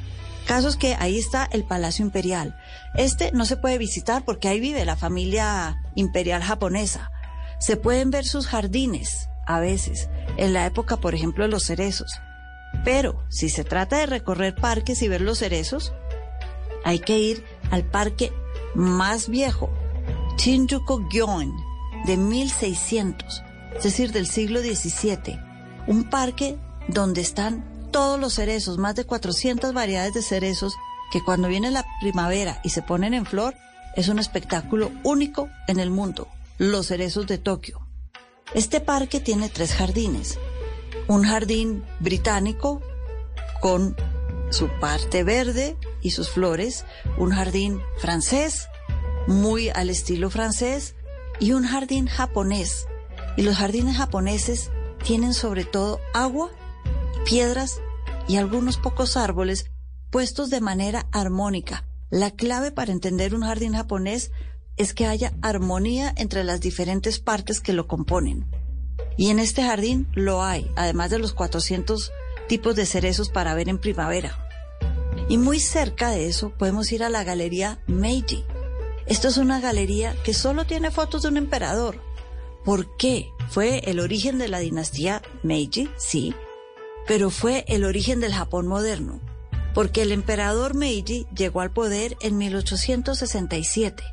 [0.47, 2.57] Casos que ahí está el Palacio Imperial.
[2.95, 7.11] Este no se puede visitar porque ahí vive la familia imperial japonesa.
[7.59, 12.21] Se pueden ver sus jardines, a veces, en la época, por ejemplo, de los cerezos.
[12.85, 15.93] Pero si se trata de recorrer parques y ver los cerezos,
[16.85, 18.31] hay que ir al parque
[18.73, 19.69] más viejo,
[20.37, 21.51] Shinjuku Gyoen,
[22.05, 23.43] de 1600,
[23.75, 25.39] es decir, del siglo XVII.
[25.87, 26.57] Un parque
[26.87, 30.75] donde están todos los cerezos, más de 400 variedades de cerezos,
[31.11, 33.55] que cuando viene la primavera y se ponen en flor,
[33.95, 36.27] es un espectáculo único en el mundo,
[36.59, 37.87] los cerezos de Tokio.
[38.53, 40.37] Este parque tiene tres jardines.
[41.07, 42.83] Un jardín británico
[43.61, 43.95] con
[44.51, 46.85] su parte verde y sus flores,
[47.17, 48.67] un jardín francés,
[49.25, 50.93] muy al estilo francés,
[51.39, 52.85] y un jardín japonés.
[53.37, 54.69] Y los jardines japoneses
[55.03, 56.51] tienen sobre todo agua,
[57.25, 57.81] piedras
[58.27, 59.71] y algunos pocos árboles
[60.09, 61.85] puestos de manera armónica.
[62.09, 64.31] La clave para entender un jardín japonés
[64.77, 68.45] es que haya armonía entre las diferentes partes que lo componen.
[69.17, 72.11] Y en este jardín lo hay, además de los 400
[72.47, 74.37] tipos de cerezos para ver en primavera.
[75.27, 78.45] Y muy cerca de eso podemos ir a la galería Meiji.
[79.07, 81.99] Esto es una galería que solo tiene fotos de un emperador.
[82.63, 83.29] ¿Por qué?
[83.49, 86.35] Fue el origen de la dinastía Meiji, sí,
[87.07, 89.21] pero fue el origen del Japón moderno,
[89.73, 94.03] porque el emperador Meiji llegó al poder en 1867,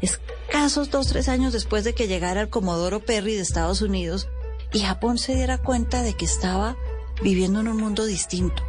[0.00, 4.28] escasos dos tres años después de que llegara el Comodoro Perry de Estados Unidos
[4.72, 6.76] y Japón se diera cuenta de que estaba
[7.22, 8.62] viviendo en un mundo distinto,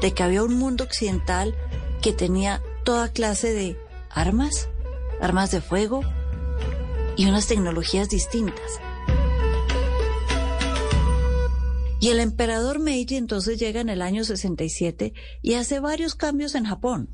[0.00, 1.54] de que había un mundo occidental
[2.00, 3.76] que tenía toda clase de
[4.08, 4.68] armas,
[5.20, 6.00] armas de fuego
[7.16, 8.80] y unas tecnologías distintas.
[12.00, 15.12] Y el emperador Meiji entonces llega en el año 67
[15.42, 17.08] y hace varios cambios en Japón.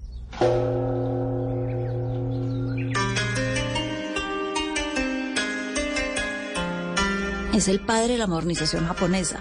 [7.55, 9.41] Es el padre de la modernización japonesa.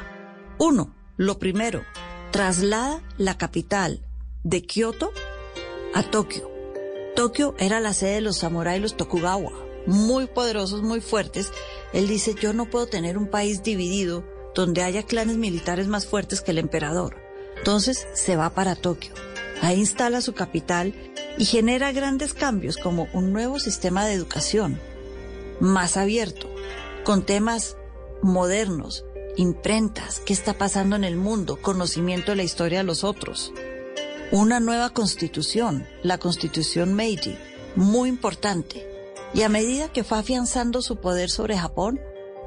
[0.59, 1.83] Uno, lo primero,
[2.31, 4.05] traslada la capital
[4.43, 5.11] de Kioto
[5.93, 6.49] a Tokio.
[7.15, 9.51] Tokio era la sede de los samuráis los Tokugawa,
[9.87, 11.51] muy poderosos, muy fuertes.
[11.91, 14.23] Él dice, yo no puedo tener un país dividido
[14.55, 17.17] donde haya clanes militares más fuertes que el emperador.
[17.57, 19.13] Entonces se va para Tokio.
[19.61, 20.93] Ahí instala su capital
[21.37, 24.79] y genera grandes cambios como un nuevo sistema de educación,
[25.59, 26.49] más abierto,
[27.03, 27.77] con temas
[28.21, 29.05] modernos,
[29.37, 33.53] imprentas, qué está pasando en el mundo, conocimiento de la historia de los otros.
[34.31, 37.37] Una nueva constitución, la constitución Meiji,
[37.75, 38.87] muy importante.
[39.33, 41.99] Y a medida que fue afianzando su poder sobre Japón,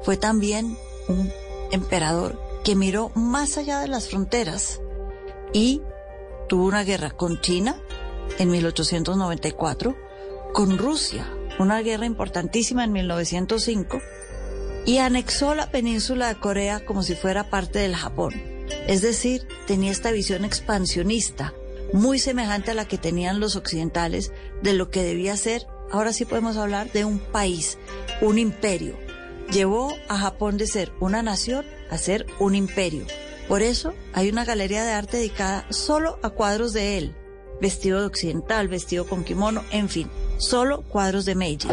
[0.03, 0.77] fue también
[1.07, 1.31] un
[1.71, 4.81] emperador que miró más allá de las fronteras
[5.53, 5.81] y
[6.47, 7.81] tuvo una guerra con China
[8.39, 9.95] en 1894,
[10.53, 14.01] con Rusia, una guerra importantísima en 1905,
[14.85, 18.33] y anexó la península de Corea como si fuera parte del Japón.
[18.87, 21.53] Es decir, tenía esta visión expansionista,
[21.93, 24.31] muy semejante a la que tenían los occidentales
[24.61, 27.77] de lo que debía ser, ahora sí podemos hablar de un país,
[28.21, 29.06] un imperio.
[29.51, 33.05] Llevó a Japón de ser una nación a ser un imperio.
[33.47, 37.15] Por eso hay una galería de arte dedicada solo a cuadros de él,
[37.61, 41.69] vestido de occidental, vestido con kimono, en fin, solo cuadros de Meiji.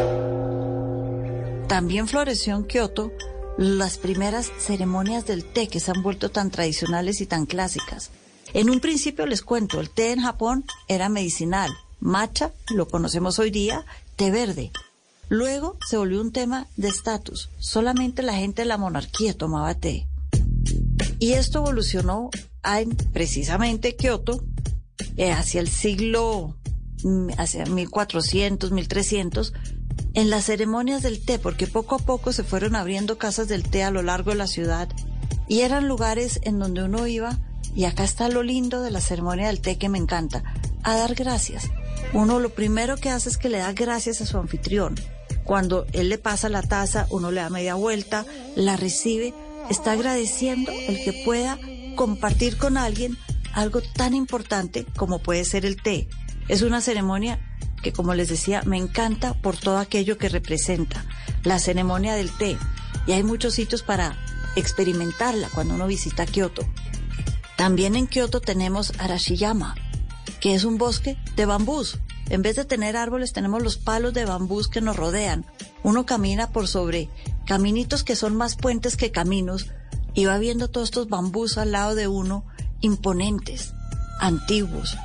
[1.67, 3.11] También floreció en Kioto
[3.57, 8.11] las primeras ceremonias del té que se han vuelto tan tradicionales y tan clásicas.
[8.53, 13.51] En un principio les cuento, el té en Japón era medicinal, matcha, lo conocemos hoy
[13.51, 13.85] día,
[14.15, 14.71] té verde.
[15.29, 20.07] Luego se volvió un tema de estatus, solamente la gente de la monarquía tomaba té.
[21.19, 22.29] Y esto evolucionó
[22.63, 24.43] en precisamente Kioto
[25.17, 26.55] eh, hacia el siglo,
[27.03, 29.53] mm, hacia 1400, 1300,
[30.13, 33.83] en las ceremonias del té, porque poco a poco se fueron abriendo casas del té
[33.83, 34.89] a lo largo de la ciudad
[35.47, 37.37] y eran lugares en donde uno iba,
[37.75, 40.43] y acá está lo lindo de la ceremonia del té que me encanta,
[40.83, 41.69] a dar gracias.
[42.13, 44.95] Uno lo primero que hace es que le da gracias a su anfitrión.
[45.45, 49.33] Cuando él le pasa la taza, uno le da media vuelta, la recibe,
[49.69, 51.57] está agradeciendo el que pueda
[51.95, 53.17] compartir con alguien
[53.53, 56.09] algo tan importante como puede ser el té.
[56.49, 57.39] Es una ceremonia
[57.85, 61.05] que como les decía, me encanta por todo aquello que representa,
[61.43, 62.57] la ceremonia del té.
[63.05, 64.17] Y hay muchos sitios para
[64.55, 66.63] experimentarla cuando uno visita Kioto.
[67.57, 69.75] También en Kioto tenemos Arashiyama,
[70.39, 71.99] que es un bosque de bambús.
[72.29, 75.45] En vez de tener árboles, tenemos los palos de bambús que nos rodean.
[75.83, 77.09] Uno camina por sobre
[77.45, 79.67] caminitos que son más puentes que caminos
[80.13, 82.45] y va viendo todos estos bambús al lado de uno,
[82.81, 83.73] imponentes,
[84.19, 84.97] antiguos,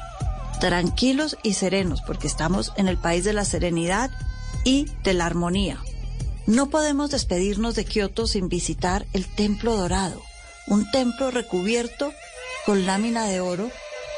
[0.60, 4.10] tranquilos y serenos, porque estamos en el país de la serenidad
[4.64, 5.78] y de la armonía.
[6.46, 10.22] No podemos despedirnos de Kioto sin visitar el Templo Dorado,
[10.66, 12.12] un templo recubierto
[12.64, 13.70] con lámina de oro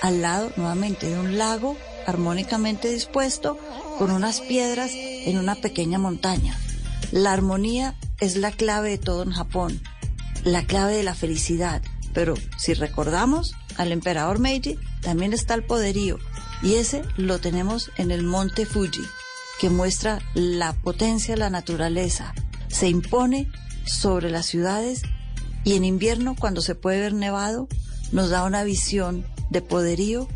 [0.02, 1.76] al lado nuevamente de un lago
[2.06, 3.58] armónicamente dispuesto
[3.98, 6.58] con unas piedras en una pequeña montaña.
[7.10, 9.80] La armonía es la clave de todo en Japón,
[10.44, 11.82] la clave de la felicidad.
[12.14, 16.18] Pero si recordamos al emperador Meiji, también está el poderío,
[16.62, 19.02] y ese lo tenemos en el monte Fuji,
[19.60, 22.34] que muestra la potencia de la naturaleza.
[22.68, 23.50] Se impone
[23.84, 25.02] sobre las ciudades
[25.64, 27.68] y en invierno, cuando se puede ver nevado,
[28.10, 30.28] nos da una visión de poderío,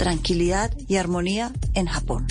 [0.00, 2.26] tranquilidad y armonía en Japón.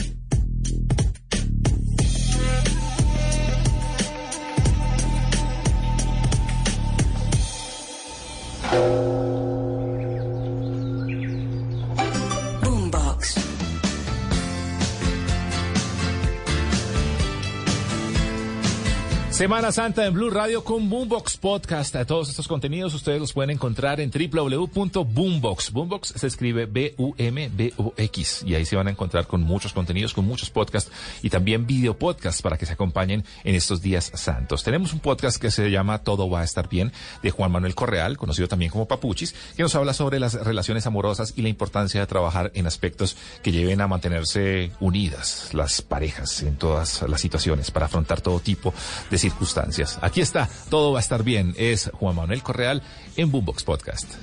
[19.40, 21.96] Semana Santa en Blue Radio con Boombox Podcast.
[22.06, 25.72] Todos estos contenidos ustedes los pueden encontrar en www.boombox.
[25.72, 30.50] Boombox se escribe B-U-M-B-O-X y ahí se van a encontrar con muchos contenidos, con muchos
[30.50, 30.92] podcasts
[31.22, 34.62] y también video podcasts para que se acompañen en estos días santos.
[34.66, 36.92] Tenemos un podcast que se llama Todo va a estar bien
[37.24, 41.34] de Juan Manuel Correal, conocido también como Papuchis, que nos habla sobre las relaciones amorosas
[41.38, 46.58] y la importancia de trabajar en aspectos que lleven a mantenerse unidas las parejas en
[46.58, 48.74] todas las situaciones para afrontar todo tipo
[49.10, 50.00] de circunstancias.
[50.02, 51.54] Aquí está, todo va a estar bien.
[51.58, 52.82] Es Juan Manuel Correal
[53.16, 54.16] en Boombox Podcast.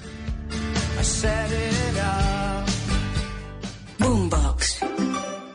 [3.99, 4.81] Boombox.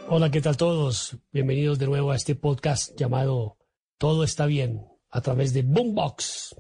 [0.10, 1.18] Hola, ¿qué tal todos?
[1.32, 3.58] Bienvenidos de nuevo a este podcast llamado
[3.98, 6.56] Todo está bien a través de Boombox.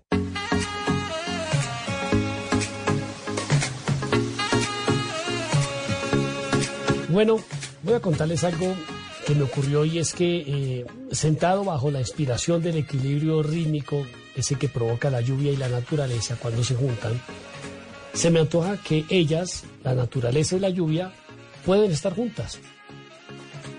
[7.09, 7.39] Bueno,
[7.83, 8.73] voy a contarles algo
[9.25, 14.55] que me ocurrió y es que eh, sentado bajo la inspiración del equilibrio rítmico, ese
[14.55, 17.21] que provoca la lluvia y la naturaleza cuando se juntan,
[18.13, 21.11] se me antoja que ellas, la naturaleza y la lluvia,
[21.65, 22.59] pueden estar juntas.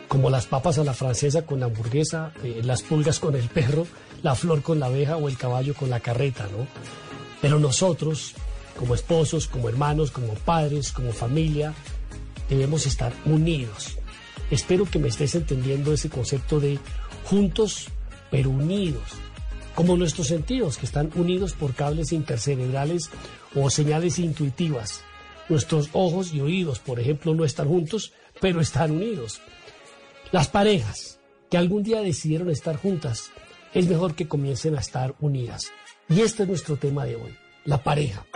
[0.09, 3.87] Como las papas a la francesa con la hamburguesa, eh, las pulgas con el perro,
[4.23, 6.67] la flor con la abeja o el caballo con la carreta, ¿no?
[7.41, 8.35] Pero nosotros,
[8.79, 11.75] como esposos, como hermanos, como padres, como familia,
[12.49, 13.97] debemos estar unidos
[14.53, 16.79] Espero que me estés entendiendo ese concepto de
[17.25, 17.89] juntos
[18.31, 19.03] pero unidos,
[19.75, 23.09] como nuestros sentidos que están unidos por cables intercerebrales
[23.55, 25.01] o señales intuitivas.
[25.49, 28.13] Nuestros ojos y oídos, por ejemplo, no están juntos,
[28.43, 29.41] pero están unidos.
[30.33, 31.19] Las parejas
[31.51, 33.31] que algún día decidieron estar juntas,
[33.73, 35.73] es mejor que comiencen a estar unidas.
[36.11, 37.35] Y este es nuestro tema de hoy,
[37.65, 38.27] la pareja.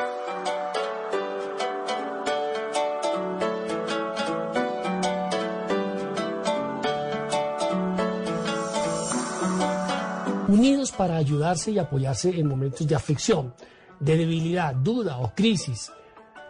[10.56, 13.52] Unidos para ayudarse y apoyarse en momentos de aflicción,
[14.00, 15.92] de debilidad, duda o crisis,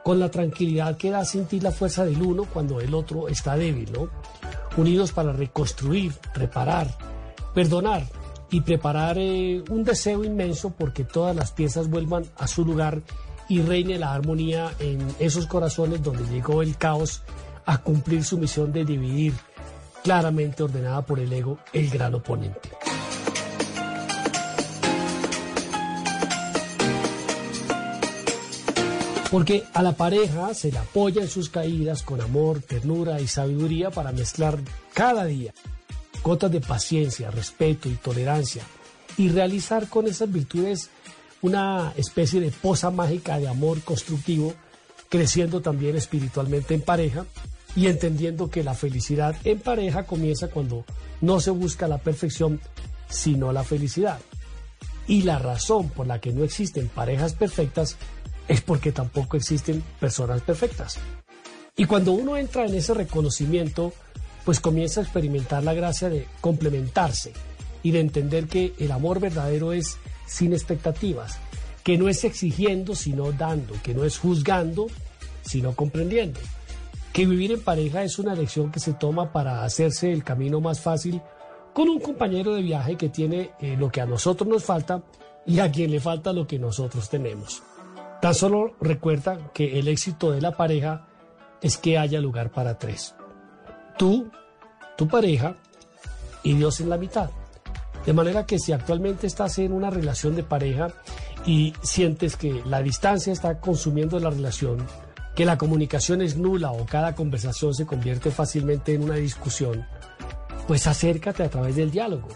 [0.05, 3.91] con la tranquilidad que da sentir la fuerza del uno cuando el otro está débil.
[4.77, 6.87] Unidos para reconstruir, reparar,
[7.53, 8.05] perdonar
[8.49, 13.03] y preparar eh, un deseo inmenso porque todas las piezas vuelvan a su lugar
[13.49, 17.23] y reine la armonía en esos corazones donde llegó el caos
[17.65, 19.35] a cumplir su misión de dividir,
[20.05, 22.70] claramente ordenada por el ego, el gran oponente.
[29.31, 33.90] Porque a la pareja se le apoya en sus caídas con amor, ternura y sabiduría
[33.90, 34.59] para mezclar
[34.94, 35.53] cada día
[36.23, 38.62] gotas de paciencia, respeto y tolerancia
[39.16, 40.90] y realizar con esas virtudes
[41.40, 44.53] una especie de posa mágica de amor constructivo,
[45.09, 47.27] creciendo también espiritualmente en pareja
[47.77, 50.85] y entendiendo que la felicidad en pareja comienza cuando
[51.20, 52.61] no se busca la perfección,
[53.09, 54.19] sino la felicidad.
[55.07, 57.97] Y la razón por la que no existen parejas perfectas
[58.48, 60.98] es porque tampoco existen personas perfectas.
[61.77, 63.93] Y cuando uno entra en ese reconocimiento,
[64.44, 67.32] pues comienza a experimentar la gracia de complementarse
[67.82, 71.39] y de entender que el amor verdadero es sin expectativas,
[71.85, 74.86] que no es exigiendo sino dando, que no es juzgando
[75.43, 76.40] sino comprendiendo,
[77.12, 80.81] que vivir en pareja es una elección que se toma para hacerse el camino más
[80.81, 81.23] fácil
[81.73, 85.02] con un compañero de viaje que tiene eh, lo que a nosotros nos falta
[85.47, 87.62] y a quien le falta lo que nosotros tenemos.
[88.20, 91.06] Tan solo recuerda que el éxito de la pareja
[91.60, 93.14] es que haya lugar para tres.
[93.98, 94.30] Tú,
[94.97, 95.56] tu pareja
[96.43, 97.30] y Dios en la mitad.
[98.05, 100.88] De manera que si actualmente estás en una relación de pareja
[101.44, 104.86] y sientes que la distancia está consumiendo la relación,
[105.34, 109.84] que la comunicación es nula o cada conversación se convierte fácilmente en una discusión,
[110.66, 112.28] pues acércate a través del diálogo.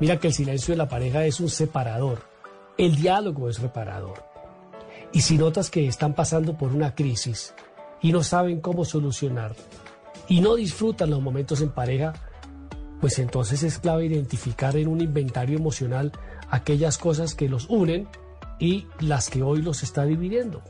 [0.00, 2.22] Mira que el silencio de la pareja es un separador.
[2.76, 4.35] El diálogo es reparador.
[5.16, 7.54] Y si notas que están pasando por una crisis
[8.02, 9.56] y no saben cómo solucionar
[10.28, 12.12] y no disfrutan los momentos en pareja,
[13.00, 16.12] pues entonces es clave identificar en un inventario emocional
[16.50, 18.06] aquellas cosas que los unen
[18.58, 20.60] y las que hoy los está dividiendo.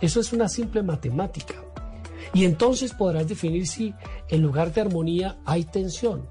[0.00, 1.54] Eso es una simple matemática.
[2.32, 3.94] Y entonces podrás definir si
[4.28, 6.28] en lugar de armonía hay tensión,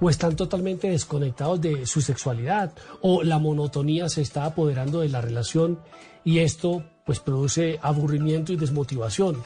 [0.00, 5.20] o están totalmente desconectados de su sexualidad, o la monotonía se está apoderando de la
[5.20, 5.78] relación
[6.24, 9.42] y esto pues produce aburrimiento y desmotivación.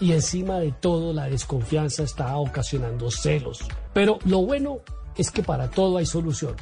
[0.00, 3.60] Y encima de todo la desconfianza está ocasionando celos.
[3.92, 4.78] Pero lo bueno
[5.16, 6.56] es que para todo hay solución.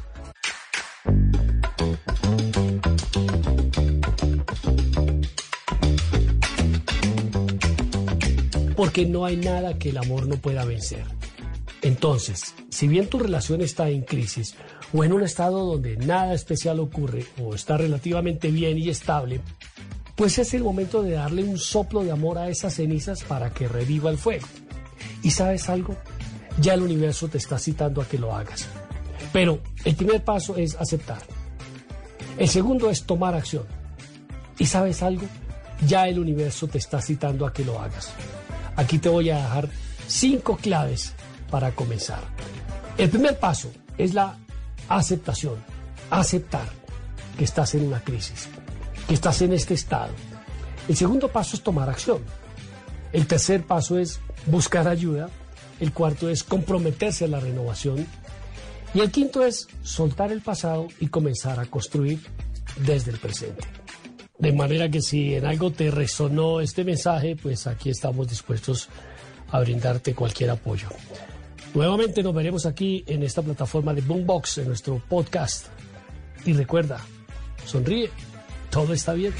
[8.77, 11.05] Porque no hay nada que el amor no pueda vencer.
[11.83, 14.57] Entonces, si bien tu relación está en crisis
[14.93, 19.41] o en un estado donde nada especial ocurre o está relativamente bien y estable,
[20.17, 23.69] pues es el momento de darle un soplo de amor a esas cenizas para que
[23.69, 24.47] reviva el fuego.
[25.23, 25.97] ¿Y sabes algo?
[26.61, 28.69] Ya el universo te está citando a que lo hagas.
[29.33, 31.23] Pero el primer paso es aceptar.
[32.37, 33.65] El segundo es tomar acción.
[34.59, 35.27] ¿Y sabes algo?
[35.87, 38.13] Ya el universo te está citando a que lo hagas.
[38.77, 39.69] Aquí te voy a dejar
[40.07, 41.15] cinco claves
[41.51, 42.21] para comenzar.
[42.99, 44.37] El primer paso es la
[44.89, 45.57] aceptación.
[46.11, 46.69] Aceptar
[47.39, 48.49] que estás en una crisis
[49.07, 50.13] que estás en este estado.
[50.89, 52.23] El segundo paso es tomar acción.
[53.13, 55.29] El tercer paso es buscar ayuda.
[55.81, 58.07] El cuarto es comprometerse a la renovación.
[58.95, 62.21] Y el quinto es soltar el pasado y comenzar a construir
[62.85, 63.67] desde el presente.
[64.39, 68.89] De manera que si en algo te resonó este mensaje, pues aquí estamos dispuestos
[69.51, 70.89] a brindarte cualquier apoyo.
[71.75, 75.67] Nuevamente nos veremos aquí en esta plataforma de Boombox, en nuestro podcast.
[76.45, 76.99] Y recuerda,
[77.65, 78.11] sonríe
[78.73, 79.35] todo está bien.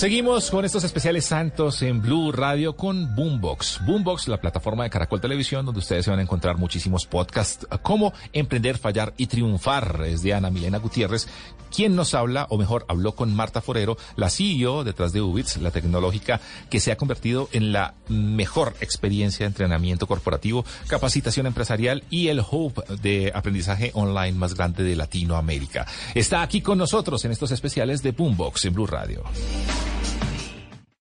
[0.00, 3.82] Seguimos con estos especiales santos en Blue Radio con Boombox.
[3.84, 8.14] Boombox, la plataforma de Caracol Televisión, donde ustedes se van a encontrar muchísimos podcasts como
[8.32, 10.02] Emprender, Fallar y Triunfar.
[10.06, 11.28] Es de Ana Milena Gutiérrez,
[11.70, 15.70] quien nos habla, o mejor, habló con Marta Forero, la CEO detrás de Ubits, la
[15.70, 16.40] tecnológica
[16.70, 22.40] que se ha convertido en la mejor experiencia de entrenamiento corporativo, capacitación empresarial y el
[22.40, 25.86] hub de aprendizaje online más grande de Latinoamérica.
[26.14, 29.24] Está aquí con nosotros en estos especiales de Boombox en Blue Radio.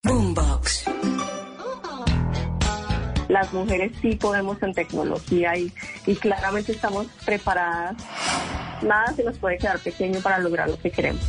[0.04, 0.86] Boombox.
[3.28, 5.72] Las mujeres sí podemos en tecnología y,
[6.06, 7.98] y claramente estamos preparadas.
[8.82, 11.22] Nada se nos puede quedar pequeño para lograr lo que queremos.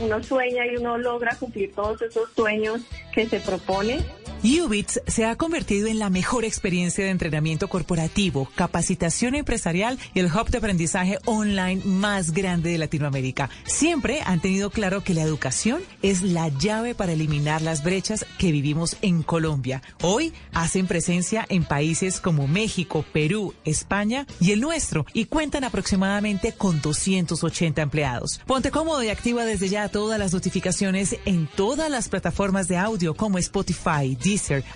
[0.00, 2.80] Uno sueña y uno logra cumplir todos esos sueños
[3.12, 4.04] que se propone
[4.44, 10.26] Ubits se ha convertido en la mejor experiencia de entrenamiento corporativo, capacitación empresarial y el
[10.26, 13.48] hub de aprendizaje online más grande de Latinoamérica.
[13.64, 18.52] Siempre han tenido claro que la educación es la llave para eliminar las brechas que
[18.52, 19.82] vivimos en Colombia.
[20.02, 26.52] Hoy hacen presencia en países como México, Perú, España y el nuestro y cuentan aproximadamente
[26.52, 28.42] con 280 empleados.
[28.44, 33.14] Ponte cómodo y activa desde ya todas las notificaciones en todas las plataformas de audio
[33.14, 34.14] como Spotify,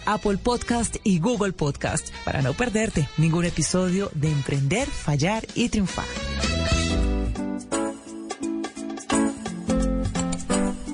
[0.06, 6.04] Apple Podcast y Google Podcast para no perderte ningún episodio de Emprender, Fallar y Triunfar.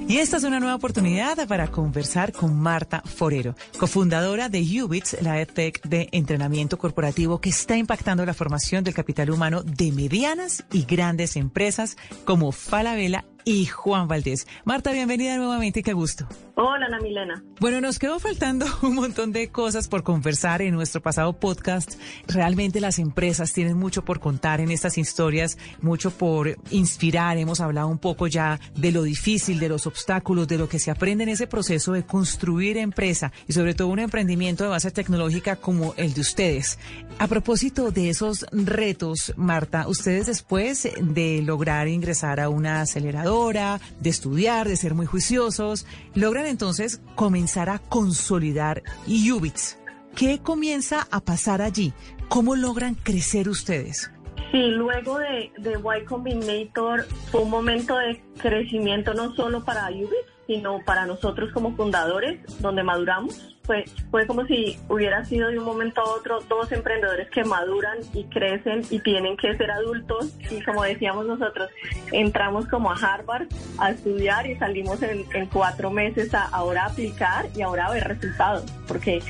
[0.08, 5.40] Y esta es una nueva oportunidad para conversar con Marta Forero, cofundadora de Ubits, la
[5.40, 10.84] EdTech de entrenamiento corporativo que está impactando la formación del capital humano de medianas y
[10.84, 14.46] grandes empresas como Falabella y Juan Valdés.
[14.64, 16.26] Marta, bienvenida nuevamente, qué gusto.
[16.56, 17.42] Hola, Ana Milena.
[17.60, 21.94] Bueno, nos quedó faltando un montón de cosas por conversar en nuestro pasado podcast.
[22.28, 27.36] Realmente las empresas tienen mucho por contar en estas historias, mucho por inspirar.
[27.38, 30.90] Hemos hablado un poco ya de lo difícil, de los obstáculos, de lo que se
[30.90, 35.56] aprende en ese proceso de construir empresa y sobre todo un emprendimiento de base tecnológica
[35.56, 36.78] como el de ustedes.
[37.18, 44.10] A propósito de esos retos, Marta, ustedes después de lograr ingresar a una aceleradora, de
[44.10, 49.76] estudiar, de ser muy juiciosos, logran entonces comenzar a consolidar Ubits.
[50.14, 51.92] ¿Qué comienza a pasar allí?
[52.28, 54.12] ¿Cómo logran crecer ustedes?
[54.52, 60.33] Sí, luego de, de Y Combinator fue un momento de crecimiento no solo para Ubits,
[60.46, 63.50] sino para nosotros como fundadores, donde maduramos.
[63.62, 67.96] Fue, fue como si hubiera sido de un momento a otro dos emprendedores que maduran
[68.12, 70.36] y crecen y tienen que ser adultos.
[70.50, 71.70] Y como decíamos nosotros,
[72.12, 73.48] entramos como a Harvard
[73.78, 78.70] a estudiar y salimos en, cuatro meses a ahora aplicar y ahora ver resultados.
[78.86, 79.22] Porque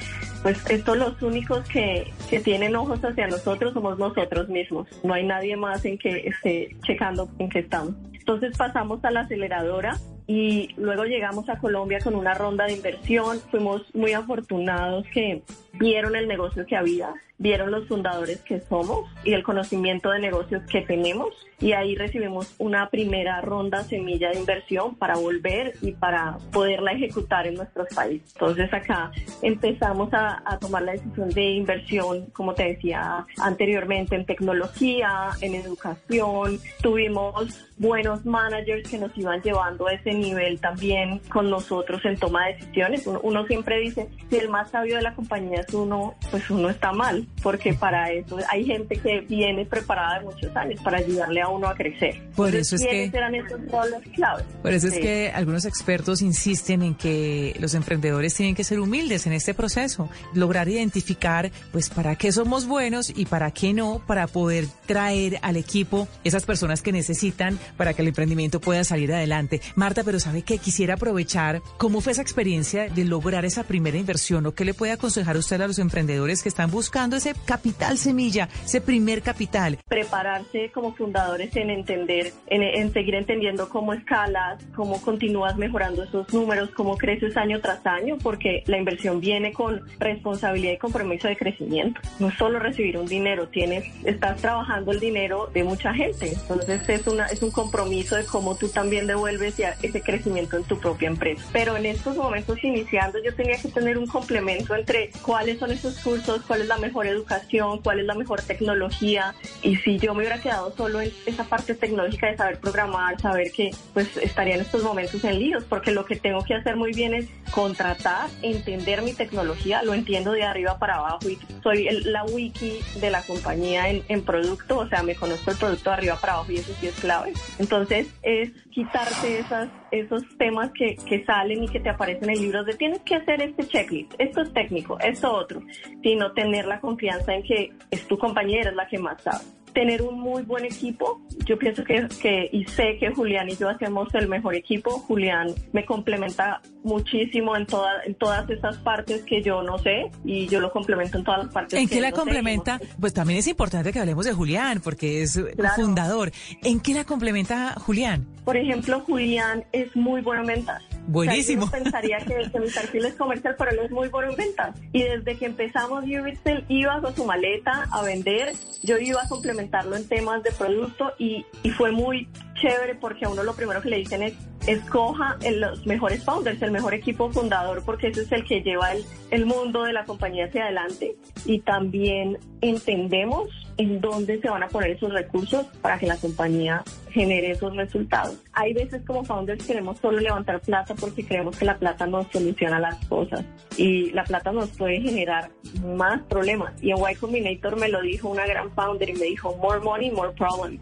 [0.43, 4.89] pues estos los únicos que, que, tienen ojos hacia nosotros somos nosotros mismos.
[5.03, 7.95] No hay nadie más en que esté checando en qué estamos.
[8.13, 13.41] Entonces pasamos a la aceleradora y luego llegamos a Colombia con una ronda de inversión.
[13.51, 15.43] Fuimos muy afortunados que
[15.79, 20.63] vieron el negocio que había, vieron los fundadores que somos y el conocimiento de negocios
[20.71, 26.37] que tenemos y ahí recibimos una primera ronda semilla de inversión para volver y para
[26.53, 28.33] poderla ejecutar en nuestros países.
[28.35, 34.27] Entonces acá empezamos a, a tomar la decisión de inversión, como te decía anteriormente, en
[34.27, 36.59] tecnología, en educación.
[36.83, 42.47] Tuvimos buenos managers que nos iban llevando a ese nivel también con nosotros en toma
[42.47, 43.07] de decisiones.
[43.07, 46.93] Uno, uno siempre dice, si el más sabio de la compañía uno, pues uno está
[46.93, 51.49] mal, porque para eso hay gente que viene preparada de muchos años para ayudarle a
[51.49, 52.21] uno a crecer.
[52.35, 54.45] Por eso es que eran esos roles claves.
[54.63, 59.27] Por eso es que algunos expertos insisten en que los emprendedores tienen que ser humildes
[59.27, 64.27] en este proceso, lograr identificar pues para qué somos buenos y para qué no, para
[64.27, 69.61] poder traer al equipo esas personas que necesitan para que el emprendimiento pueda salir adelante.
[69.75, 74.47] Marta, pero sabe que quisiera aprovechar cómo fue esa experiencia de lograr esa primera inversión
[74.47, 78.49] o qué le puede aconsejar usted a los emprendedores que están buscando ese capital semilla,
[78.65, 79.79] ese primer capital?
[79.89, 86.71] Prepararse como fundadores en entender, en, seguir entendiendo cómo escalas, cómo continúas mejorando esos números,
[86.71, 92.01] cómo creces año tras año, porque la inversión viene con responsabilidad y compromiso de crecimiento.
[92.19, 96.33] No solo recibir un dinero, tienes, estás trabajando el dinero de mucha gente.
[96.33, 100.65] Entonces es una, es un compromiso de cómo tú también devuelves ya ese crecimiento en
[100.65, 101.45] tu propia empresa.
[101.53, 105.73] Pero en estos momentos iniciando yo tenía que tener un complemento entre cuál cuáles son
[105.73, 109.35] esos cursos, cuál es la mejor educación, cuál es la mejor tecnología.
[109.63, 113.53] Y si yo me hubiera quedado solo en esa parte tecnológica de saber programar, saber
[113.53, 116.93] que pues estaría en estos momentos en líos, porque lo que tengo que hacer muy
[116.93, 122.25] bien es contratar, entender mi tecnología, lo entiendo de arriba para abajo y soy la
[122.25, 126.17] wiki de la compañía en, en, producto, o sea, me conozco el producto de arriba
[126.19, 127.35] para abajo y eso sí es clave.
[127.59, 129.69] Entonces es quitarte esas,
[130.01, 133.41] esos temas que, que salen y que te aparecen en libros de tienes que hacer
[133.43, 135.63] este checklist, esto es técnico, esto otro,
[136.03, 140.21] sino tener la confianza en que es tu compañera, la que más sabe tener un
[140.21, 141.21] muy buen equipo.
[141.45, 144.91] Yo pienso que, que, y sé que Julián y yo hacemos el mejor equipo.
[145.01, 150.47] Julián me complementa muchísimo en, toda, en todas esas partes que yo no sé y
[150.47, 151.79] yo lo complemento en todas las partes.
[151.79, 152.81] ¿En que qué la complementa?
[153.01, 155.39] Pues también es importante que hablemos de Julián porque es
[155.77, 156.31] fundador.
[156.63, 158.27] ¿En qué la complementa Julián?
[158.45, 160.83] Por ejemplo, Julián es muy bueno en ventas.
[161.07, 161.65] Buenísimo.
[161.65, 164.31] O sea, yo pensaría que, que, mi perfil es comercial, pero él es muy bueno
[164.31, 164.77] en ventas.
[164.93, 169.97] Y desde que empezamos él iba con su maleta a vender, yo iba a complementarlo
[169.97, 173.91] en temas de producto y, y fue muy chévere porque a uno lo primero que
[173.91, 174.35] le dicen es
[174.67, 179.05] escoja los mejores founders, el mejor equipo fundador, porque ese es el que lleva el,
[179.31, 181.17] el mundo de la compañía hacia adelante.
[181.45, 186.83] Y también entendemos en dónde se van a poner esos recursos para que la compañía
[187.11, 188.37] genere esos resultados.
[188.53, 192.81] Hay veces como founders queremos solo levantar plata porque creemos que la plata nos soluciona
[192.81, 193.45] las cosas
[193.77, 195.51] y la plata nos puede generar
[195.85, 196.73] más problemas.
[196.83, 200.11] Y en Y Combinator me lo dijo una gran founder y me dijo, more money,
[200.11, 200.81] more problems.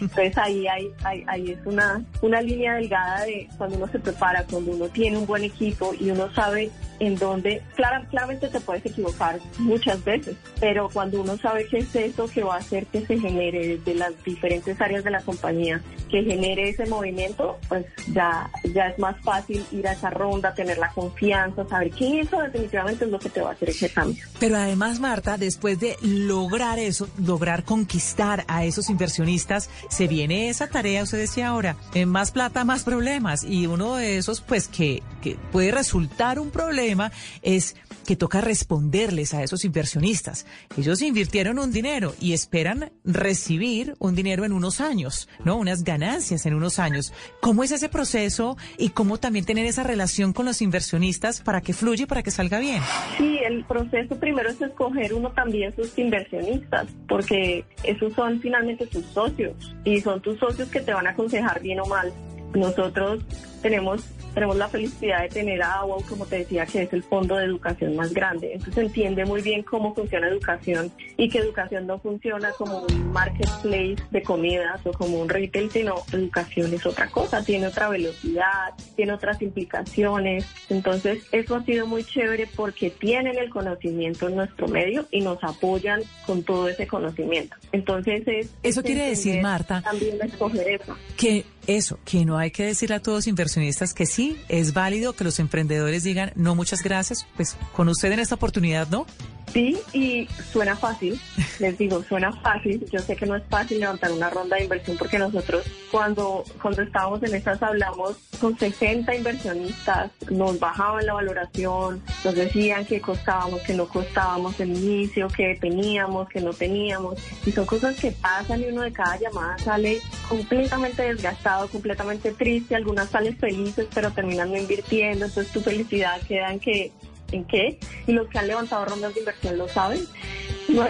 [0.00, 4.72] Entonces ahí, hay, ahí, es una, una línea delgada de cuando uno se prepara, cuando
[4.72, 6.70] uno tiene un buen equipo y uno sabe
[7.00, 12.23] en dónde, claramente te puedes equivocar muchas veces, pero cuando uno sabe qué es eso
[12.28, 15.80] que va a hacer que se genere desde las diferentes áreas de la compañía,
[16.10, 20.78] que genere ese movimiento, pues ya, ya es más fácil ir a esa ronda, tener
[20.78, 24.24] la confianza, saber que eso definitivamente es lo que te va a hacer ese cambio.
[24.38, 30.68] Pero además, Marta, después de lograr eso, lograr conquistar a esos inversionistas, se viene esa
[30.68, 35.02] tarea, usted decía ahora, en más plata, más problemas, y uno de esos, pues que,
[35.22, 40.46] que puede resultar un problema es que toca responderles a esos inversionistas.
[40.76, 45.56] Ellos invirtieron un dinero y esperan recibir un dinero en unos años, ¿no?
[45.56, 47.12] Unas ganancias en unos años.
[47.40, 51.72] ¿Cómo es ese proceso y cómo también tener esa relación con los inversionistas para que
[51.72, 52.82] fluya y para que salga bien?
[53.18, 59.04] Sí, el proceso primero es escoger uno también sus inversionistas, porque esos son finalmente tus
[59.06, 59.54] socios
[59.84, 62.12] y son tus socios que te van a aconsejar bien o mal.
[62.54, 63.24] Nosotros
[63.64, 64.04] tenemos
[64.34, 67.44] tenemos la felicidad de tener a AWO, como te decía, que es el fondo de
[67.44, 68.52] educación más grande.
[68.54, 73.96] Entonces entiende muy bien cómo funciona educación y que educación no funciona como un marketplace
[74.10, 79.12] de comidas o como un retail, sino educación es otra cosa, tiene otra velocidad, tiene
[79.12, 80.46] otras implicaciones.
[80.68, 85.42] Entonces eso ha sido muy chévere porque tienen el conocimiento en nuestro medio y nos
[85.44, 87.56] apoyan con todo ese conocimiento.
[87.70, 88.50] Entonces es...
[88.64, 90.96] Eso quiere decir, Marta, también escoger eso.
[91.16, 95.22] que eso, que no hay que decir a todos inversionistas que sí, es válido que
[95.22, 99.06] los emprendedores digan, no, muchas gracias, pues con usted en esta oportunidad, ¿no?
[99.52, 101.20] Sí, y suena fácil,
[101.60, 102.84] les digo, suena fácil.
[102.90, 106.82] Yo sé que no es fácil levantar una ronda de inversión porque nosotros cuando, cuando
[106.82, 113.60] estábamos en estas hablamos con 60 inversionistas, nos bajaban la valoración, nos decían que costábamos,
[113.60, 117.20] que no costábamos el inicio, que teníamos, que no teníamos.
[117.46, 122.74] Y son cosas que pasan y uno de cada llamada sale completamente desgastado, completamente triste,
[122.74, 126.92] algunas salen felices pero terminan no invirtiendo, entonces tu felicidad queda en que
[127.32, 130.00] en qué y los que han levantado rondas de inversión lo saben.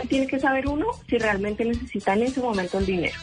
[0.09, 3.15] Tiene que saber uno si realmente necesita en ese momento el dinero.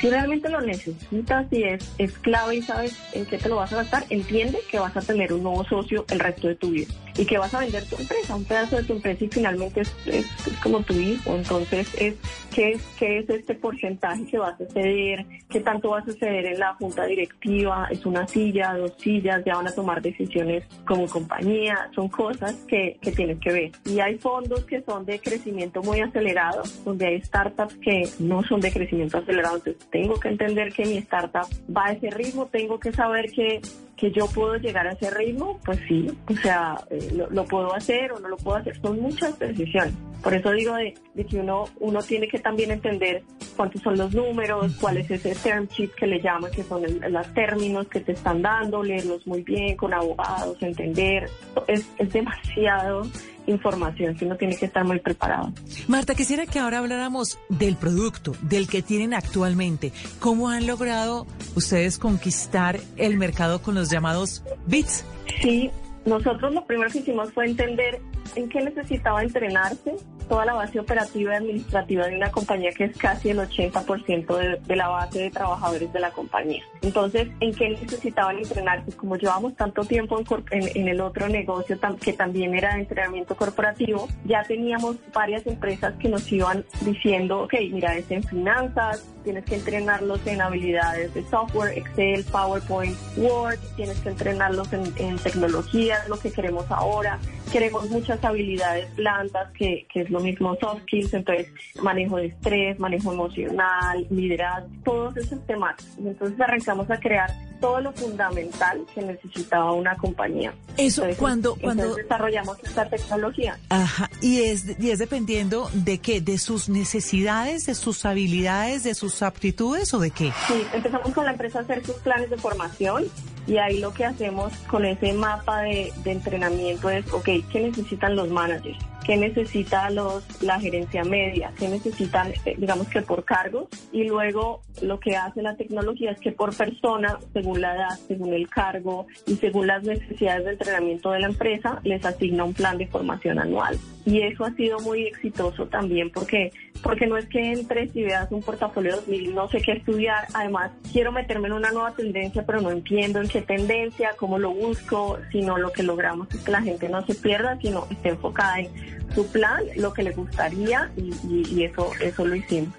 [0.00, 3.72] Si realmente lo necesitas y es, es clave y sabes en qué te lo vas
[3.72, 6.92] a gastar, entiende que vas a tener un nuevo socio el resto de tu vida
[7.18, 9.94] y que vas a vender tu empresa, un pedazo de tu empresa y finalmente es,
[10.06, 10.26] es,
[10.62, 11.34] como tu hijo.
[11.34, 12.14] Entonces, es
[12.54, 15.24] ¿qué, es ¿qué es este porcentaje que vas a ceder?
[15.48, 17.88] ¿Qué tanto vas a ceder en la junta directiva?
[17.90, 19.42] ¿Es una silla, dos sillas?
[19.44, 21.90] ¿Ya van a tomar decisiones como compañía?
[21.94, 23.72] Son cosas que, que tienes que ver.
[23.84, 28.60] Y hay fondos que son de crecimiento muy acelerado, donde hay startups que no son
[28.60, 29.56] de crecimiento acelerado.
[29.56, 33.60] Entonces, tengo que entender que mi startup va a ese ritmo, tengo que saber que,
[33.96, 37.74] que yo puedo llegar a ese ritmo, pues sí, o sea, eh, lo, lo, puedo
[37.74, 39.94] hacer o no lo puedo hacer, son muchas decisiones.
[40.22, 43.22] Por eso digo de, de, que uno, uno tiene que también entender
[43.56, 47.12] cuántos son los números, cuál es ese term sheet que le llaman, que son el,
[47.12, 51.30] los términos que te están dando, leerlos muy bien con abogados, entender,
[51.66, 53.02] es, es demasiado
[53.46, 55.52] información, que uno tiene que estar muy preparado.
[55.88, 59.92] Marta, quisiera que ahora habláramos del producto, del que tienen actualmente.
[60.20, 65.04] ¿Cómo han logrado ustedes conquistar el mercado con los llamados bits?
[65.40, 65.70] Sí,
[66.04, 68.00] nosotros lo primero que hicimos fue entender
[68.34, 69.96] en qué necesitaba entrenarse
[70.28, 74.60] toda la base operativa y administrativa de una compañía que es casi el 80% de,
[74.66, 76.62] de la base de trabajadores de la compañía.
[76.82, 78.84] Entonces, ¿en qué necesitaban entrenar?
[78.84, 80.18] Pues como llevamos tanto tiempo
[80.50, 85.94] en, en, el otro negocio que también era de entrenamiento corporativo, ya teníamos varias empresas
[85.98, 91.24] que nos iban diciendo, ok, mira, es en finanzas, tienes que entrenarlos en habilidades de
[91.24, 97.18] software, Excel, PowerPoint, Word, tienes que entrenarlos en, en tecnología, lo que queremos ahora.
[97.52, 101.48] Queremos muchas habilidades blandas, que, que es lo mismo soft skills, entonces
[101.82, 105.76] manejo de estrés, manejo emocional, liderazgo, todos esos temas.
[105.98, 107.30] Entonces arrancamos a crear
[107.60, 110.54] todo lo fundamental que necesitaba una compañía.
[110.76, 113.58] Eso, cuando, cuando desarrollamos esta tecnología.
[113.70, 118.94] Ajá, y es, y es dependiendo de qué, de sus necesidades, de sus habilidades, de
[118.94, 120.32] sus aptitudes o de qué.
[120.48, 123.06] Sí, empezamos con la empresa a hacer sus planes de formación
[123.46, 128.28] y ahí lo que hacemos con ese mapa de, entrenamiento es, ok, ¿qué necesitan los
[128.28, 128.78] managers?
[129.06, 134.62] Qué necesita los, la gerencia media, qué necesitan, eh, digamos que por cargos, y luego
[134.82, 139.06] lo que hace la tecnología es que por persona, según la edad, según el cargo
[139.26, 143.38] y según las necesidades de entrenamiento de la empresa, les asigna un plan de formación
[143.38, 143.78] anual.
[144.04, 146.52] Y eso ha sido muy exitoso también porque,
[146.82, 150.70] porque no es que entres y veas un portafolio 2000 no sé qué estudiar, además
[150.92, 155.18] quiero meterme en una nueva tendencia, pero no entiendo en qué tendencia, cómo lo busco,
[155.32, 158.95] sino lo que logramos es que la gente no se pierda, sino esté enfocada en
[159.14, 162.74] su plan, lo que le gustaría y, eso, eso lo hicimos.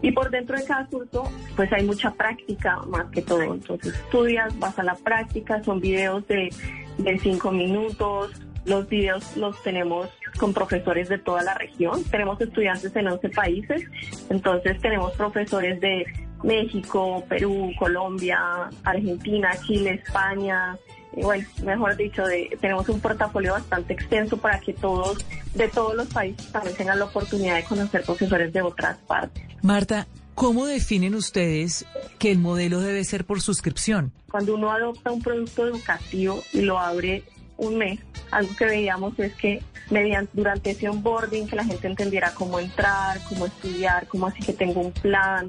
[0.00, 3.54] Y por dentro de cada curso, pues hay mucha práctica más que todo.
[3.54, 6.50] Entonces estudias, vas a la práctica, son videos de,
[6.98, 8.30] de cinco minutos.
[8.64, 12.04] Los videos los tenemos con profesores de toda la región.
[12.04, 13.84] Tenemos estudiantes en 11 países.
[14.30, 16.06] Entonces tenemos profesores de
[16.42, 20.78] México, Perú, Colombia, Argentina, Chile, España,
[21.12, 25.24] bueno, mejor dicho, de, tenemos un portafolio bastante extenso para que todos,
[25.54, 29.42] de todos los países, también tengan la oportunidad de conocer profesores de otras partes.
[29.62, 31.86] Marta, ¿cómo definen ustedes
[32.18, 34.12] que el modelo debe ser por suscripción?
[34.30, 37.24] Cuando uno adopta un producto educativo y lo abre
[37.56, 42.32] un mes, algo que veíamos es que mediante durante ese onboarding que la gente entendiera
[42.34, 45.46] cómo entrar, cómo estudiar, cómo así que tengo un plan,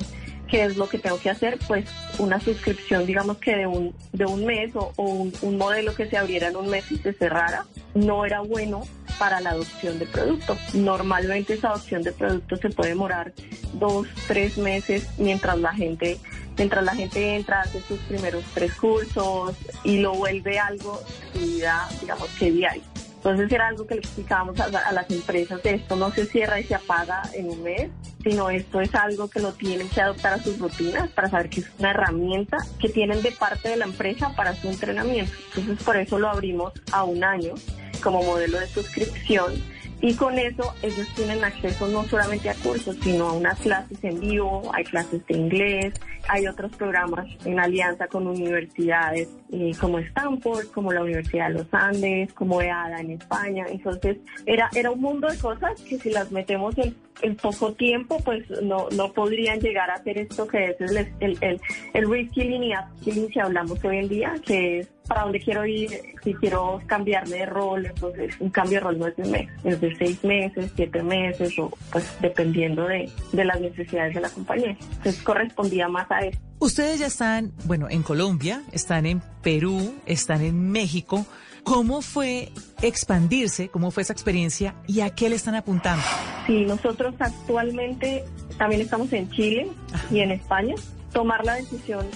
[0.50, 1.86] qué es lo que tengo que hacer, pues
[2.18, 6.48] una suscripción, digamos que de un, de un mes o, un, modelo que se abriera
[6.48, 8.82] en un mes y se cerrara, no era bueno
[9.18, 10.58] para la adopción de producto.
[10.74, 13.34] Normalmente esa adopción de producto se puede demorar
[13.74, 16.20] dos, tres meses mientras la gente
[16.58, 19.56] mientras la gente entra, hace sus primeros tres cursos
[19.86, 21.00] y lo vuelve algo
[21.34, 22.84] de su vida, digamos que diario.
[23.20, 26.76] Entonces era algo que le explicábamos a, las empresas, esto no se cierra y se
[26.76, 27.92] apaga en un mes,
[28.24, 31.60] sino esto es algo que lo tienen que adoptar a sus rutinas para saber que
[31.60, 35.34] es una herramienta que tienen de parte de la empresa para su entrenamiento.
[35.50, 37.56] Entonces por eso lo abrimos a un año
[38.02, 39.54] como modelo de suscripción
[40.02, 44.20] y con eso ellos tienen acceso no solamente a cursos, sino a unas clases en
[44.20, 45.94] vivo, hay clases de inglés,
[46.28, 51.68] hay otros programas en alianza con universidades eh, como Stanford, como la Universidad de los
[51.74, 53.66] Andes, como EADA en España.
[53.70, 58.18] Entonces era, era un mundo de cosas que si las metemos en, en poco tiempo,
[58.24, 61.62] pues no, no podrían llegar a hacer esto que es el, el, el,
[61.94, 65.90] el y upskilling que hablamos hoy en día, que es para dónde quiero ir,
[66.24, 69.82] si quiero cambiarme de rol, entonces un cambio de rol no es de mes, es
[69.82, 74.78] de seis meses, siete meses, o pues dependiendo de, de las necesidades de la compañía.
[74.80, 76.40] Entonces correspondía más a eso.
[76.60, 81.26] Ustedes ya están, bueno, en Colombia, están en Perú, están en México.
[81.70, 82.50] ¿Cómo fue
[82.82, 83.70] expandirse?
[83.70, 84.74] ¿Cómo fue esa experiencia?
[84.88, 86.04] ¿Y a qué le están apuntando?
[86.48, 88.24] Sí, nosotros actualmente
[88.58, 89.70] también estamos en Chile
[90.10, 90.74] y en España.
[91.14, 92.08] Tomar la decisión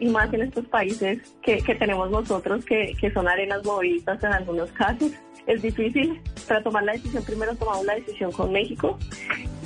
[0.00, 4.32] y más en estos países que, que tenemos nosotros, que, que son arenas movidas en
[4.32, 5.12] algunos casos,
[5.46, 6.20] es difícil.
[6.46, 8.98] Para tomar la decisión, primero tomamos la decisión con México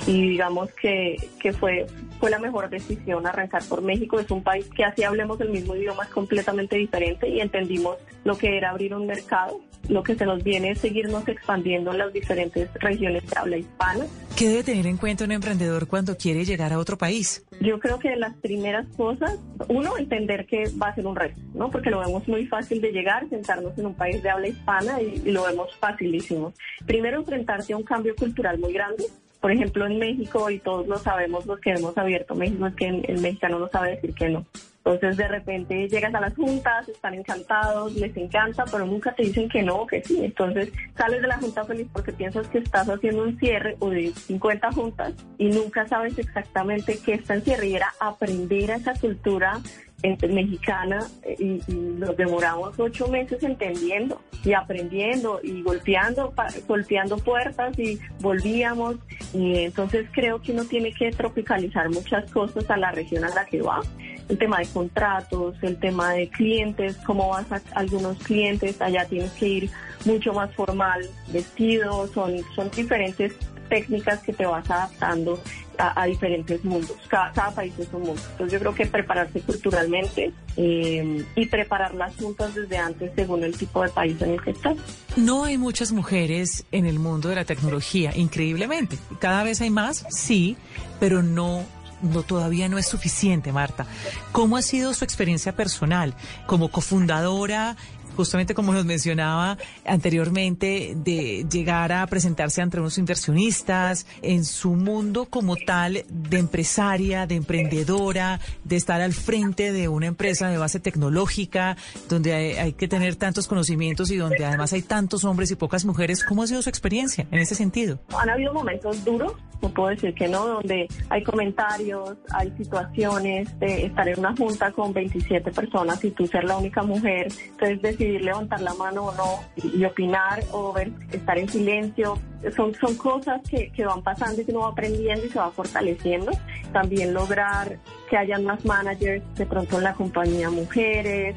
[0.07, 1.85] y digamos que, que fue,
[2.19, 4.19] fue la mejor decisión arrancar por México.
[4.19, 8.37] Es un país que así hablemos el mismo idioma es completamente diferente y entendimos lo
[8.37, 9.59] que era abrir un mercado.
[9.89, 14.05] Lo que se nos viene es seguirnos expandiendo en las diferentes regiones de habla hispana.
[14.37, 17.45] ¿Qué debe tener en cuenta un emprendedor cuando quiere llegar a otro país?
[17.59, 19.37] Yo creo que las primeras cosas,
[19.67, 21.69] uno, entender que va a ser un reto, ¿no?
[21.69, 25.21] Porque lo vemos muy fácil de llegar, sentarnos en un país de habla hispana y,
[25.25, 26.53] y lo vemos facilísimo.
[26.85, 29.05] Primero, enfrentarse a un cambio cultural muy grande
[29.41, 32.87] por ejemplo, en México, y todos lo sabemos, los que hemos abierto México, es que
[32.87, 34.45] el, mexicano no sabe decir que no.
[34.83, 39.47] Entonces, de repente llegas a las juntas, están encantados, les encanta, pero nunca te dicen
[39.47, 40.25] que no que sí.
[40.25, 44.11] Entonces, sales de la junta feliz porque piensas que estás haciendo un cierre o de
[44.11, 47.67] 50 juntas y nunca sabes exactamente qué está en cierre.
[47.67, 49.59] Y era aprender a esa cultura
[50.03, 51.07] mexicana
[51.37, 56.33] y, y, nos demoramos ocho meses entendiendo y aprendiendo y golpeando,
[56.67, 58.95] golpeando puertas y volvíamos.
[59.33, 63.45] Y entonces creo que uno tiene que tropicalizar muchas cosas a la región a la
[63.45, 63.81] que va
[64.29, 69.31] el tema de contratos, el tema de clientes, cómo vas a algunos clientes, allá tienes
[69.33, 69.69] que ir
[70.05, 71.01] mucho más formal,
[71.33, 73.33] vestido, son, son diferentes
[73.71, 75.39] técnicas que te vas adaptando
[75.77, 76.95] a, diferentes mundos.
[77.07, 78.21] Cada, país es un mundo.
[78.31, 83.57] Entonces yo creo que prepararse culturalmente eh, y preparar las juntas desde antes según el
[83.57, 84.75] tipo de país en el que estás.
[85.15, 88.99] No hay muchas mujeres en el mundo de la tecnología, increíblemente.
[89.19, 90.57] Cada vez hay más, sí,
[90.99, 91.63] pero no
[92.01, 93.85] no todavía no es suficiente, Marta.
[94.31, 96.15] ¿Cómo ha sido su experiencia personal
[96.47, 97.77] como cofundadora
[98.15, 105.25] justamente como nos mencionaba anteriormente, de llegar a presentarse ante unos inversionistas en su mundo
[105.25, 110.79] como tal de empresaria, de emprendedora, de estar al frente de una empresa de base
[110.79, 111.77] tecnológica,
[112.09, 116.23] donde hay, que tener tantos conocimientos y donde además hay tantos hombres y pocas mujeres.
[116.23, 117.99] ¿Cómo ha sido su experiencia en ese sentido?
[118.17, 123.85] Han habido momentos duros, no puedo decir que no, donde hay comentarios, hay situaciones de
[123.85, 128.21] estar en una junta con 27 personas y tú ser la única mujer, entonces decidir
[128.23, 132.17] levantar la mano o no y, opinar o ver, estar en silencio.
[132.55, 135.51] Son, son cosas que, que van pasando y que uno va aprendiendo y se va
[135.51, 136.31] fortaleciendo.
[136.73, 137.77] También lograr
[138.09, 141.35] que hayan más managers de pronto en la compañía mujeres,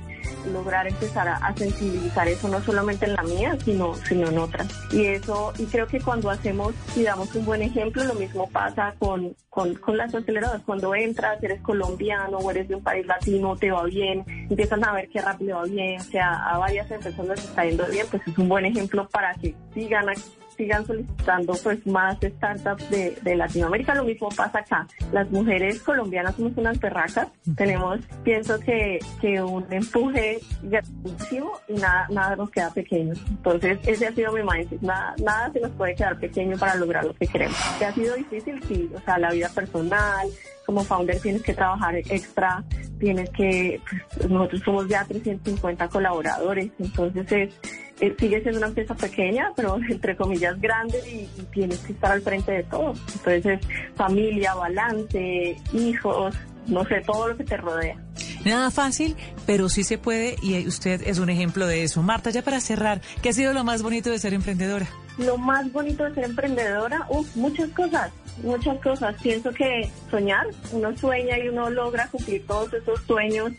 [0.52, 4.68] lograr empezar a, sensibilizar eso no solamente en la mía, sino, sino en otras.
[4.92, 8.94] Y eso, y creo que cuando hacemos y damos un buen ejemplo, lo mismo pasa
[8.98, 10.62] con, con, las aceleradoras.
[10.64, 14.92] Cuando entras, eres colombiano o eres de un país latino, te va bien, empiezan a
[14.92, 18.22] ver qué rápido va bien, o sea, a varias empresas les está yendo bien, pues
[18.26, 20.08] es un buen ejemplo para que sigan
[20.56, 23.94] sigan solicitando pues más startups de, de, Latinoamérica.
[23.94, 24.86] Lo mismo pasa acá.
[25.12, 27.28] Las mujeres colombianas somos unas perracas.
[27.56, 33.14] Tenemos, pienso que, que un empuje grandísimo y nada, nada nos queda pequeño.
[33.28, 34.80] Entonces, ese ha sido mi mindset.
[34.80, 37.56] Nada, nada se nos puede quedar pequeño para lograr lo que queremos.
[37.78, 38.90] Que ha sido difícil, sí.
[38.94, 40.28] O sea, la vida personal,
[40.64, 42.64] como founder tienes que trabajar extra,
[42.98, 43.80] tienes que,
[44.16, 47.54] pues, nosotros somos ya 350 colaboradores, entonces es
[48.00, 52.22] eh, sigue siendo una empresa pequeña, pero entre comillas grande y, tienes que estar al
[52.22, 52.94] frente de todo.
[53.14, 53.60] Entonces es
[53.94, 56.34] familia, balance, hijos,
[56.66, 57.96] no sé, todo lo que te rodea.
[58.44, 59.16] Nada fácil,
[59.46, 62.02] pero sí se puede y usted es un ejemplo de eso.
[62.02, 64.86] Marta, ya para cerrar, ¿qué ha sido lo más bonito de ser emprendedora?
[65.16, 67.06] Lo más bonito de ser emprendedora,
[67.36, 68.10] muchas cosas,
[68.42, 69.14] muchas cosas.
[69.22, 73.52] Pienso que soñar, uno sueña y uno logra cumplir todos esos sueños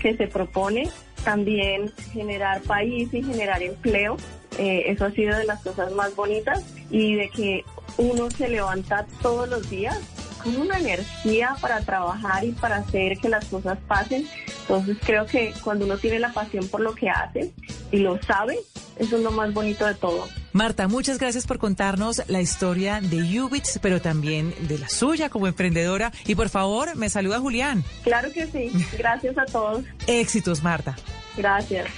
[0.00, 0.90] que se propone
[1.24, 4.16] también generar país y generar empleo.
[4.58, 7.64] Eh, eso ha sido de las cosas más bonitas y de que
[7.96, 9.98] uno se levanta todos los días
[10.42, 14.26] con una energía para trabajar y para hacer que las cosas pasen.
[14.62, 17.52] Entonces creo que cuando uno tiene la pasión por lo que hace
[17.90, 18.58] y lo sabe,
[18.98, 20.28] eso es lo más bonito de todo.
[20.52, 25.46] Marta, muchas gracias por contarnos la historia de Ubits, pero también de la suya como
[25.46, 26.12] emprendedora.
[26.26, 27.84] Y por favor, me saluda Julián.
[28.04, 28.70] Claro que sí.
[28.98, 29.84] Gracias a todos.
[30.06, 30.94] Éxitos, Marta.
[31.36, 31.88] Gracias.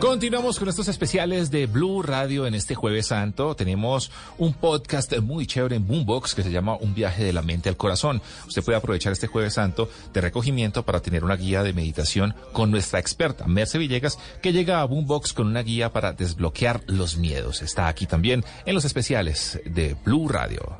[0.00, 3.54] Continuamos con estos especiales de Blue Radio en este jueves santo.
[3.54, 7.68] Tenemos un podcast muy chévere en Boombox que se llama Un viaje de la mente
[7.68, 8.22] al corazón.
[8.48, 12.70] Usted puede aprovechar este jueves santo de recogimiento para tener una guía de meditación con
[12.70, 17.60] nuestra experta, Merce Villegas, que llega a Boombox con una guía para desbloquear los miedos.
[17.60, 20.78] Está aquí también en los especiales de Blue Radio.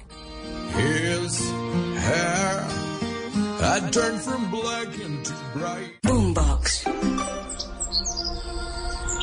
[6.03, 6.85] Boombox.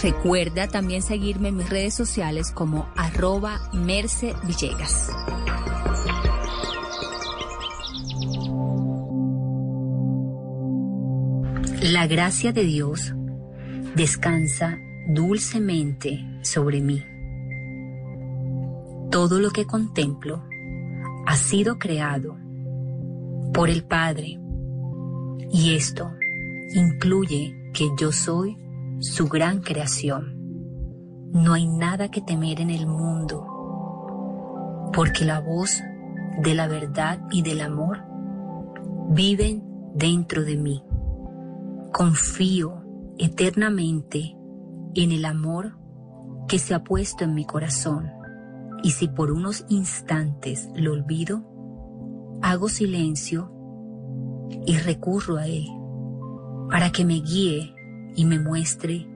[0.00, 5.10] Recuerda también seguirme en mis redes sociales como arroba Merce Villegas.
[11.82, 13.12] La gracia de Dios
[13.96, 14.78] descansa
[15.08, 17.04] dulcemente sobre mí.
[19.10, 20.42] Todo lo que contemplo
[21.26, 22.36] ha sido creado
[23.52, 24.38] por el Padre
[25.52, 26.10] y esto
[26.74, 28.56] incluye que yo soy
[29.02, 30.38] su gran creación.
[31.32, 33.44] No hay nada que temer en el mundo,
[34.94, 35.82] porque la voz
[36.40, 37.98] de la verdad y del amor
[39.08, 40.84] viven dentro de mí.
[41.92, 42.84] Confío
[43.18, 44.36] eternamente
[44.94, 45.76] en el amor
[46.46, 48.08] que se ha puesto en mi corazón
[48.84, 51.42] y si por unos instantes lo olvido,
[52.40, 53.52] hago silencio
[54.64, 55.66] y recurro a Él
[56.70, 57.74] para que me guíe
[58.14, 59.08] y me muestre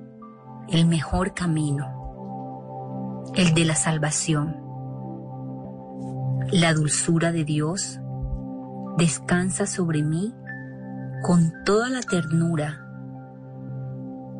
[0.68, 4.56] el mejor camino, el de la salvación.
[6.52, 7.98] La dulzura de Dios
[8.96, 10.34] descansa sobre mí
[11.22, 12.82] con toda la ternura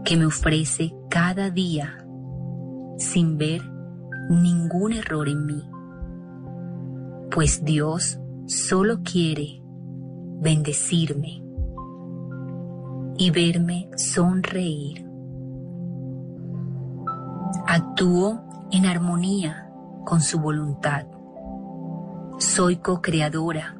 [0.05, 1.99] que me ofrece cada día
[2.99, 3.63] sin ver
[4.31, 5.69] ningún error en mí,
[7.31, 9.63] pues Dios solo quiere
[10.41, 11.46] bendecirme
[13.19, 15.05] y verme sonreír.
[17.67, 18.41] Actúo
[18.71, 19.71] en armonía
[20.05, 21.07] con su voluntad.
[22.39, 23.77] Soy co-creadora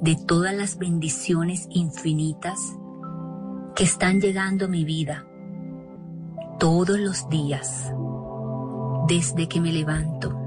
[0.00, 2.58] de todas las bendiciones infinitas
[3.74, 5.24] que están llegando a mi vida
[6.58, 7.92] todos los días
[9.08, 10.38] desde que me levanto.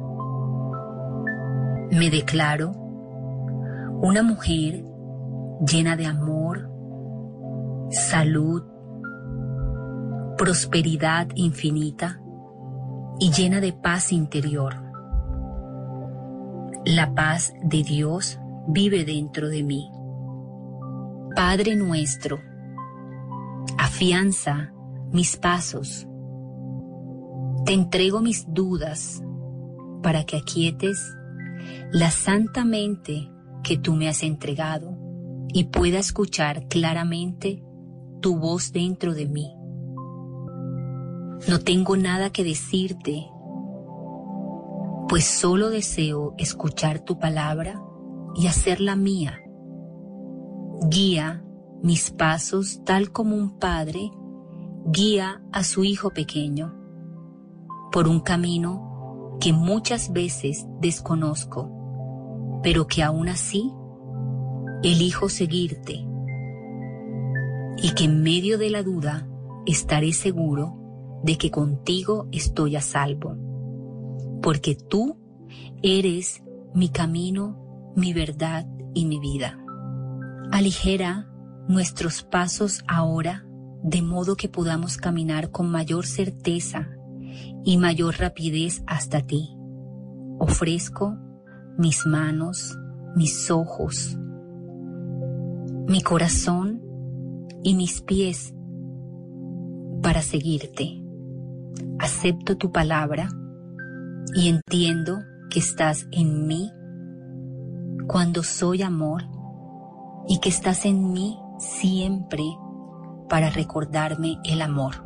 [1.91, 2.71] Me declaro
[4.01, 4.85] una mujer
[5.65, 6.69] llena de amor,
[7.91, 8.63] salud,
[10.37, 12.21] prosperidad infinita
[13.19, 14.75] y llena de paz interior.
[16.85, 19.89] La paz de Dios vive dentro de mí.
[21.35, 22.39] Padre nuestro,
[23.77, 24.71] afianza
[25.11, 26.07] mis pasos.
[27.65, 29.23] Te entrego mis dudas
[30.03, 30.99] para que aquietes
[31.91, 33.31] la santa mente
[33.63, 34.95] que tú me has entregado
[35.51, 37.63] y pueda escuchar claramente
[38.25, 39.55] tu voz dentro de mí.
[41.47, 43.29] No tengo nada que decirte,
[45.07, 47.79] pues solo deseo escuchar tu palabra
[48.35, 49.43] y hacerla mía.
[50.89, 51.45] Guía
[51.83, 54.09] mis pasos tal como un padre
[54.87, 56.73] guía a su hijo pequeño
[57.91, 63.71] por un camino que muchas veces desconozco, pero que aún así
[64.81, 66.04] elijo seguirte
[67.81, 69.27] y que en medio de la duda
[69.65, 73.35] estaré seguro de que contigo estoy a salvo,
[74.41, 75.17] porque tú
[75.81, 76.43] eres
[76.73, 79.59] mi camino, mi verdad y mi vida.
[80.51, 81.27] Aligera
[81.67, 83.45] nuestros pasos ahora
[83.83, 86.89] de modo que podamos caminar con mayor certeza
[87.63, 89.55] y mayor rapidez hasta ti.
[90.39, 91.17] Ofrezco
[91.77, 92.77] mis manos,
[93.15, 94.17] mis ojos,
[95.87, 96.84] mi corazón
[97.65, 98.53] y mis pies
[100.03, 101.01] para seguirte.
[101.97, 103.27] Acepto tu palabra
[104.35, 105.17] y entiendo
[105.49, 106.71] que estás en mí
[108.07, 109.23] cuando soy amor
[110.27, 112.43] y que estás en mí siempre
[113.29, 115.03] para recordarme el amor.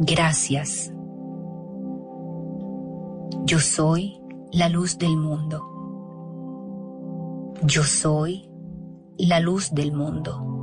[0.00, 0.92] Gracias.
[3.44, 4.20] Yo soy
[4.52, 5.64] la luz del mundo.
[7.64, 8.50] Yo soy
[9.16, 10.57] la luz del mundo.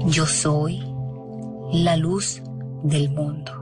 [0.00, 0.82] Yo soy
[1.72, 2.42] la luz
[2.82, 3.52] del mundo.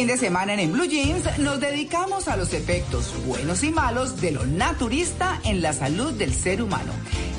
[0.00, 4.18] fin de semana en, en Blue Jeans nos dedicamos a los efectos buenos y malos
[4.22, 6.90] de lo naturista en la salud del ser humano.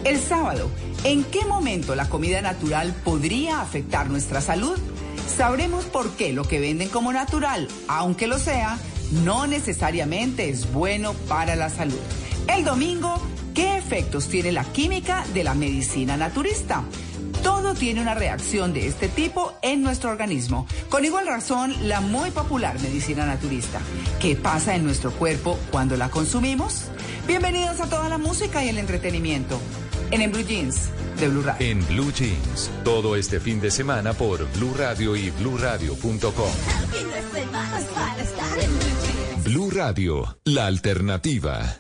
[0.04, 0.70] El sábado,
[1.04, 4.78] ¿en qué momento la comida natural podría afectar nuestra salud?
[5.36, 8.78] Sabremos por qué lo que venden como natural, aunque lo sea,
[9.24, 11.98] no necesariamente es bueno para la salud.
[12.48, 13.20] El domingo,
[13.56, 16.84] ¿qué efectos tiene la química de la medicina naturista?
[17.44, 20.68] Todo tiene una reacción de este tipo en nuestro organismo.
[20.90, 23.80] Con igual razón, la muy popular medicina naturista.
[24.20, 26.86] ¿Qué pasa en nuestro cuerpo cuando la consumimos?
[27.28, 29.60] Bienvenidos a toda la música y el entretenimiento.
[30.12, 30.90] En, en Blue Jeans
[31.20, 31.68] de Blue Radio.
[31.68, 36.52] En Blue Jeans, todo este fin de semana por Blue Radio y BlueRadio.com.
[39.44, 41.78] Blue Radio, la alternativa.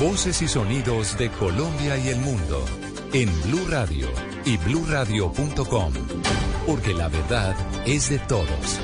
[0.00, 2.64] Voces y sonidos de Colombia y el mundo
[3.12, 4.08] en Blue Radio
[4.44, 5.92] y bluradio.com,
[6.66, 7.54] porque la verdad
[7.86, 8.80] es de todos.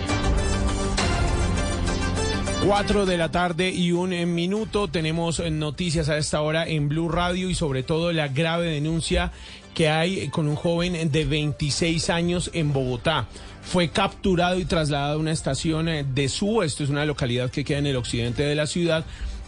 [2.64, 7.50] Cuatro de la tarde y un minuto tenemos noticias a esta hora en Blue Radio
[7.50, 9.32] y sobre todo la grave denuncia
[9.74, 13.26] que hay con un joven de 26 años en Bogotá.
[13.62, 17.78] Fue capturado y trasladado a una estación de Suba, esto es una localidad que queda
[17.78, 19.04] en el occidente de la ciudad,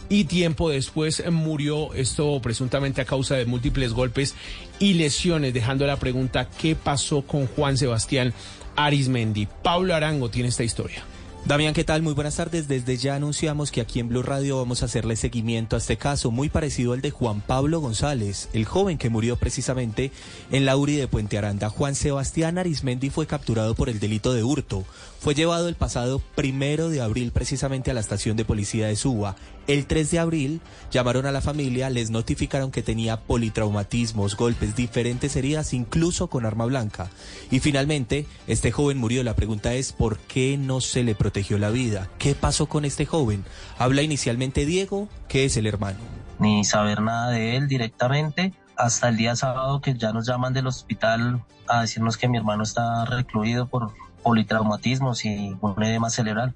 [0.09, 4.35] y tiempo después murió esto presuntamente a causa de múltiples golpes
[4.79, 8.33] y lesiones, dejando la pregunta ¿qué pasó con Juan Sebastián
[8.75, 9.47] Arismendi?
[9.63, 11.03] Pablo Arango tiene esta historia.
[11.45, 12.01] Damián, ¿qué tal?
[12.01, 12.67] Muy buenas tardes.
[12.67, 16.31] Desde ya anunciamos que aquí en Blue Radio vamos a hacerle seguimiento a este caso
[16.31, 20.11] muy parecido al de Juan Pablo González, el joven que murió precisamente
[20.49, 21.69] en la URI de Puente Aranda.
[21.69, 24.85] Juan Sebastián Arismendi fue capturado por el delito de hurto.
[25.19, 29.35] Fue llevado el pasado primero de abril precisamente a la estación de policía de Suba.
[29.67, 30.61] El 3 de abril
[30.91, 36.65] llamaron a la familia, les notificaron que tenía politraumatismos, golpes, diferentes heridas, incluso con arma
[36.65, 37.09] blanca.
[37.49, 39.23] Y finalmente, este joven murió.
[39.23, 42.09] La pregunta es, ¿por qué no se le protegió la vida?
[42.19, 43.43] ¿Qué pasó con este joven?
[43.77, 45.99] Habla inicialmente Diego, que es el hermano.
[46.39, 50.67] Ni saber nada de él directamente hasta el día sábado que ya nos llaman del
[50.67, 56.53] hospital a decirnos que mi hermano está recluido por politraumatismos y un edema cerebral.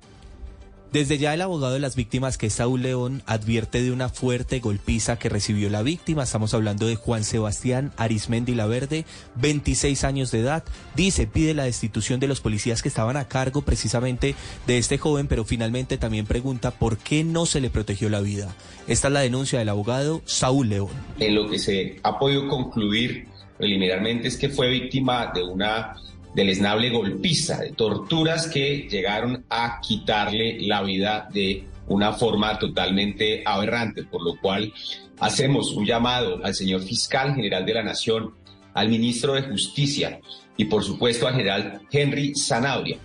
[0.91, 4.59] Desde ya el abogado de las víctimas, que es Saúl León, advierte de una fuerte
[4.59, 6.23] golpiza que recibió la víctima.
[6.23, 9.05] Estamos hablando de Juan Sebastián Arismendi Laverde,
[9.35, 10.63] 26 años de edad.
[10.95, 14.33] Dice, pide la destitución de los policías que estaban a cargo precisamente
[14.65, 18.55] de este joven, pero finalmente también pregunta por qué no se le protegió la vida.
[18.87, 20.89] Esta es la denuncia del abogado Saúl León.
[21.19, 23.27] En lo que se ha podido concluir
[23.59, 25.97] preliminarmente es que fue víctima de una
[26.33, 34.03] deleznable golpiza, de torturas que llegaron a quitarle la vida de una forma totalmente aberrante,
[34.03, 34.71] por lo cual
[35.19, 38.35] hacemos un llamado al señor fiscal general de la Nación,
[38.73, 40.19] al ministro de Justicia
[40.55, 42.97] y por supuesto al general Henry Zanabria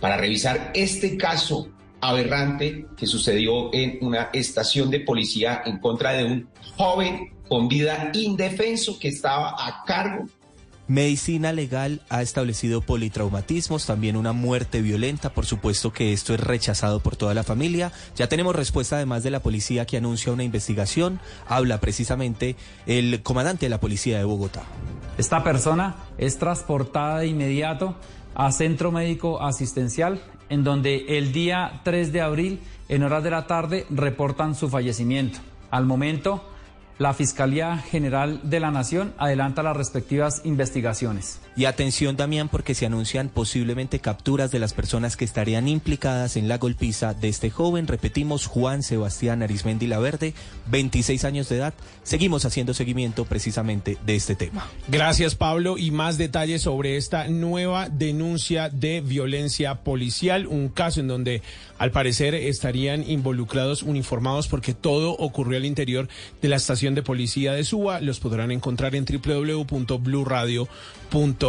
[0.00, 1.68] para revisar este caso
[2.00, 8.10] aberrante que sucedió en una estación de policía en contra de un joven con vida
[8.12, 10.26] indefenso que estaba a cargo
[10.88, 15.30] Medicina legal ha establecido politraumatismos, también una muerte violenta.
[15.30, 17.90] Por supuesto que esto es rechazado por toda la familia.
[18.14, 21.18] Ya tenemos respuesta además de la policía que anuncia una investigación.
[21.48, 22.54] Habla precisamente
[22.86, 24.62] el comandante de la policía de Bogotá.
[25.18, 27.96] Esta persona es transportada de inmediato
[28.36, 33.48] a centro médico asistencial, en donde el día 3 de abril, en horas de la
[33.48, 35.40] tarde, reportan su fallecimiento.
[35.72, 36.48] Al momento,
[36.98, 41.40] la Fiscalía General de la Nación adelanta las respectivas investigaciones.
[41.58, 46.48] Y atención, Damián, porque se anuncian posiblemente capturas de las personas que estarían implicadas en
[46.48, 47.86] la golpiza de este joven.
[47.86, 50.34] Repetimos, Juan Sebastián Arismendi Laverde,
[50.66, 51.72] 26 años de edad.
[52.02, 54.68] Seguimos haciendo seguimiento precisamente de este tema.
[54.88, 55.78] Gracias, Pablo.
[55.78, 61.40] Y más detalles sobre esta nueva denuncia de violencia policial, un caso en donde
[61.78, 66.06] al parecer estarían involucrados uniformados porque todo ocurrió al interior
[66.42, 68.02] de la estación de policía de Suba.
[68.02, 71.45] Los podrán encontrar en www.bluradio.com.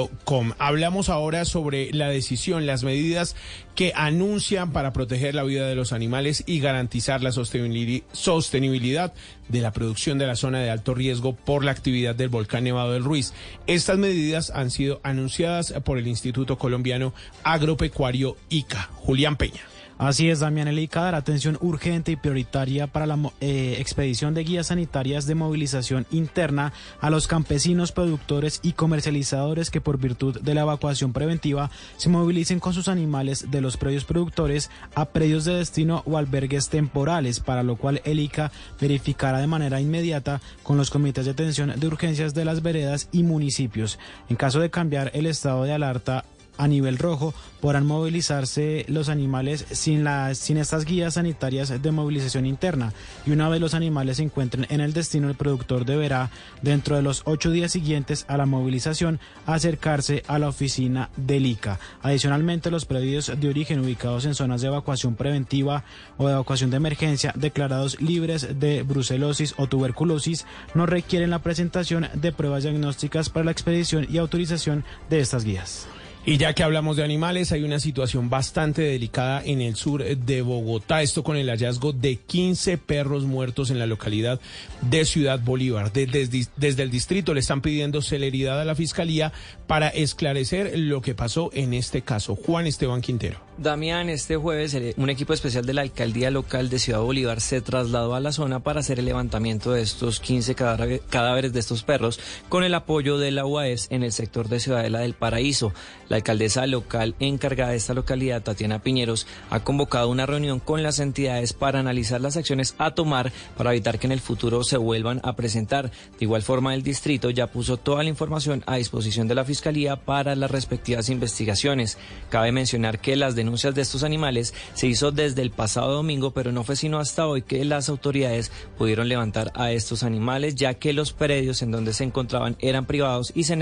[0.57, 3.35] Hablamos ahora sobre la decisión, las medidas
[3.75, 9.13] que anuncian para proteger la vida de los animales y garantizar la sostenibilidad
[9.47, 12.93] de la producción de la zona de alto riesgo por la actividad del volcán Nevado
[12.93, 13.33] del Ruiz.
[13.67, 17.13] Estas medidas han sido anunciadas por el Instituto Colombiano
[17.43, 18.89] Agropecuario ICA.
[18.95, 19.61] Julián Peña.
[19.97, 24.67] Así es, Damián Elica dará atención urgente y prioritaria para la eh, expedición de guías
[24.67, 26.71] sanitarias de movilización interna
[27.01, 32.59] a los campesinos, productores y comercializadores que por virtud de la evacuación preventiva se movilicen
[32.59, 37.63] con sus animales de los predios productores a predios de destino o albergues temporales, para
[37.63, 42.35] lo cual el ICA verificará de manera inmediata con los comités de atención de urgencias
[42.35, 43.97] de las veredas y municipios.
[44.29, 46.23] En caso de cambiar el estado de alerta
[46.57, 52.45] a nivel rojo podrán movilizarse los animales sin, las, sin estas guías sanitarias de movilización
[52.45, 52.93] interna
[53.25, 56.29] y una vez los animales se encuentren en el destino el productor deberá
[56.61, 61.79] dentro de los ocho días siguientes a la movilización acercarse a la oficina del ICA.
[62.01, 65.83] Adicionalmente los predios de origen ubicados en zonas de evacuación preventiva
[66.17, 72.07] o de evacuación de emergencia declarados libres de brucelosis o tuberculosis no requieren la presentación
[72.13, 75.87] de pruebas diagnósticas para la expedición y autorización de estas guías.
[76.29, 80.41] Y ya que hablamos de animales, hay una situación bastante delicada en el sur de
[80.41, 81.01] Bogotá.
[81.01, 84.41] Esto con el hallazgo de 15 perros muertos en la localidad
[84.81, 85.93] de Ciudad Bolívar.
[85.93, 89.31] Desde, desde, el distrito le están pidiendo celeridad a la fiscalía
[89.67, 92.35] para esclarecer lo que pasó en este caso.
[92.35, 93.46] Juan Esteban Quintero.
[93.57, 98.13] Damián, este jueves un equipo especial de la alcaldía local de Ciudad Bolívar se trasladó
[98.13, 102.19] a la zona para hacer el levantamiento de estos 15 cadáveres de estos perros
[102.49, 105.73] con el apoyo de la UAS en el sector de Ciudadela del Paraíso.
[106.07, 110.99] La alcaldesa local encargada de esta localidad, Tatiana Piñeros, ha convocado una reunión con las
[110.99, 115.19] entidades para analizar las acciones a tomar para evitar que en el futuro se vuelvan
[115.23, 115.89] a presentar.
[115.89, 119.95] De igual forma, el distrito ya puso toda la información a disposición de la Fiscalía
[119.95, 121.97] para las respectivas investigaciones.
[122.29, 126.51] Cabe mencionar que las denuncias de estos animales se hizo desde el pasado domingo, pero
[126.51, 130.93] no fue sino hasta hoy que las autoridades pudieron levantar a estos animales, ya que
[130.93, 133.57] los predios en donde se encontraban eran privados y se,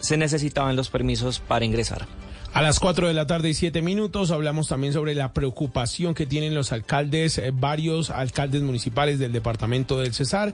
[0.00, 2.06] se necesitaban los permisos para ingresar.
[2.54, 6.26] A las 4 de la tarde y 7 minutos hablamos también sobre la preocupación que
[6.26, 10.52] tienen los alcaldes, eh, varios alcaldes municipales del departamento del Cesar,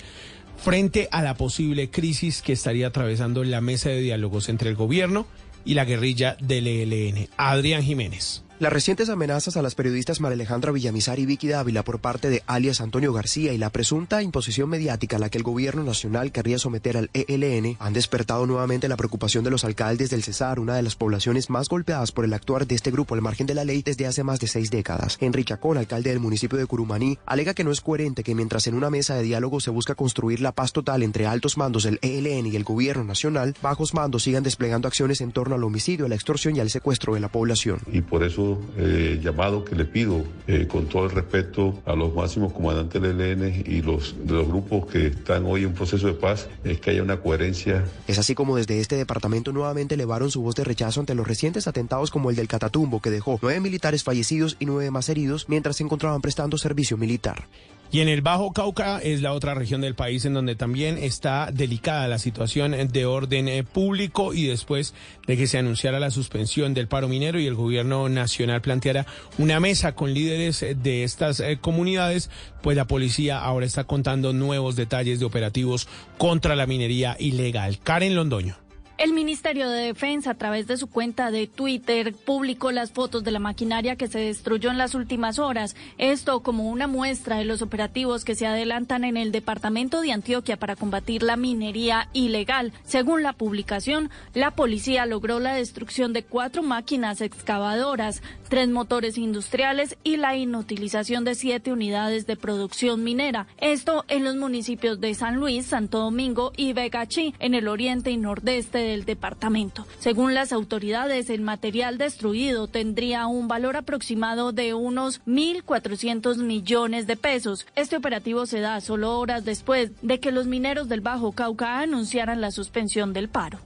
[0.56, 5.26] frente a la posible crisis que estaría atravesando la mesa de diálogos entre el gobierno
[5.64, 7.28] y la guerrilla del ELN.
[7.36, 8.43] Adrián Jiménez.
[8.60, 12.44] Las recientes amenazas a las periodistas María Alejandra Villamizar y Vicky Dávila por parte de
[12.47, 16.60] alias Antonio García y la presunta imposición mediática a la que el gobierno nacional querría
[16.60, 20.82] someter al ELN han despertado nuevamente la preocupación de los alcaldes del Cesar, una de
[20.82, 23.82] las poblaciones más golpeadas por el actuar de este grupo al margen de la ley
[23.82, 25.18] desde hace más de seis décadas.
[25.20, 28.76] Henry Chacón, alcalde del municipio de Curumaní, alega que no es coherente que mientras en
[28.76, 32.47] una mesa de diálogo se busca construir la paz total entre altos mandos del ELN
[32.47, 36.14] y el gobierno nacional, bajos mandos sigan desplegando acciones en torno al homicidio, a la
[36.14, 37.81] extorsión y al secuestro de la población.
[37.93, 38.43] Y por eso
[38.76, 43.20] eh, llamado que le pido eh, con todo el respeto a los máximos comandantes del
[43.20, 46.90] ELN y los, de los grupos que están hoy en proceso de paz es que
[46.90, 47.84] haya una coherencia.
[48.06, 51.66] Es así como desde este departamento nuevamente elevaron su voz de rechazo ante los recientes
[51.66, 55.76] atentados como el del Catatumbo que dejó nueve militares fallecidos y nueve más heridos mientras
[55.76, 57.46] se encontraban prestando servicio militar.
[57.94, 61.50] Y en el Bajo Cauca es la otra región del país en donde también está
[61.52, 64.94] delicada la situación de orden eh, público y después
[65.28, 69.06] de que se anunciara la suspensión del paro minero y el gobierno nacional planteara
[69.38, 72.30] una mesa con líderes eh, de estas eh, comunidades,
[72.62, 75.86] pues la policía ahora está contando nuevos detalles de operativos
[76.18, 77.78] contra la minería ilegal.
[77.78, 78.63] Karen Londoño.
[78.96, 83.32] El Ministerio de Defensa, a través de su cuenta de Twitter, publicó las fotos de
[83.32, 85.74] la maquinaria que se destruyó en las últimas horas.
[85.98, 90.56] Esto como una muestra de los operativos que se adelantan en el departamento de Antioquia
[90.56, 92.72] para combatir la minería ilegal.
[92.84, 99.98] Según la publicación, la policía logró la destrucción de cuatro máquinas excavadoras, tres motores industriales
[100.04, 103.48] y la inutilización de siete unidades de producción minera.
[103.58, 108.16] Esto en los municipios de San Luis, Santo Domingo y Vegachí, en el oriente y
[108.16, 109.86] nordeste del departamento.
[109.98, 117.16] Según las autoridades, el material destruido tendría un valor aproximado de unos 1.400 millones de
[117.16, 117.66] pesos.
[117.74, 122.40] Este operativo se da solo horas después de que los mineros del Bajo Cauca anunciaran
[122.40, 123.61] la suspensión del paro.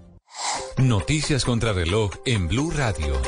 [0.77, 3.21] Noticias contra reloj en Blue Radio.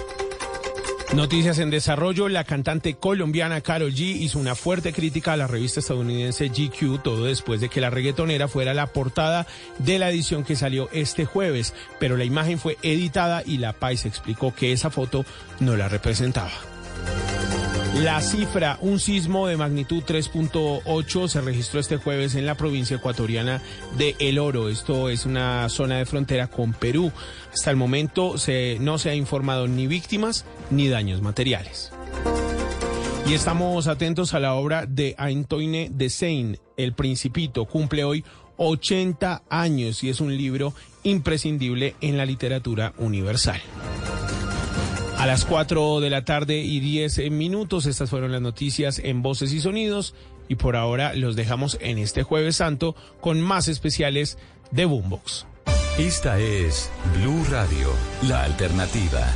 [1.14, 5.80] Noticias en desarrollo, la cantante colombiana Carol G hizo una fuerte crítica a la revista
[5.80, 10.54] estadounidense GQ, todo después de que la reggaetonera fuera la portada de la edición que
[10.54, 15.24] salió este jueves, pero la imagen fue editada y la Pais explicó que esa foto
[15.58, 16.69] no la representaba.
[17.94, 23.60] La cifra, un sismo de magnitud 3.8 se registró este jueves en la provincia ecuatoriana
[23.98, 24.68] de El Oro.
[24.68, 27.12] Esto es una zona de frontera con Perú.
[27.52, 31.92] Hasta el momento se, no se ha informado ni víctimas ni daños materiales.
[33.28, 37.66] Y estamos atentos a la obra de Antoine de Seine, El Principito.
[37.66, 38.24] Cumple hoy
[38.56, 43.60] 80 años y es un libro imprescindible en la literatura universal.
[45.20, 49.52] A las 4 de la tarde y 10 minutos, estas fueron las noticias en Voces
[49.52, 50.14] y Sonidos
[50.48, 54.38] y por ahora los dejamos en este jueves santo con más especiales
[54.70, 55.44] de Boombox.
[55.98, 57.92] Esta es Blue Radio,
[58.22, 59.26] la alternativa.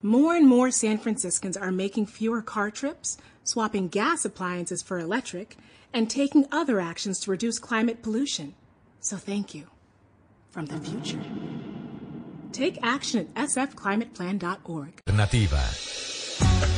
[0.00, 5.56] More and more San Franciscans are making fewer car trips, swapping gas appliances for electric,
[5.92, 8.54] and taking other actions to reduce climate pollution.
[9.00, 9.64] So thank you
[10.52, 11.18] from the future.
[12.52, 15.02] Take action at sfclimateplan.org.
[15.06, 16.69] Nativa.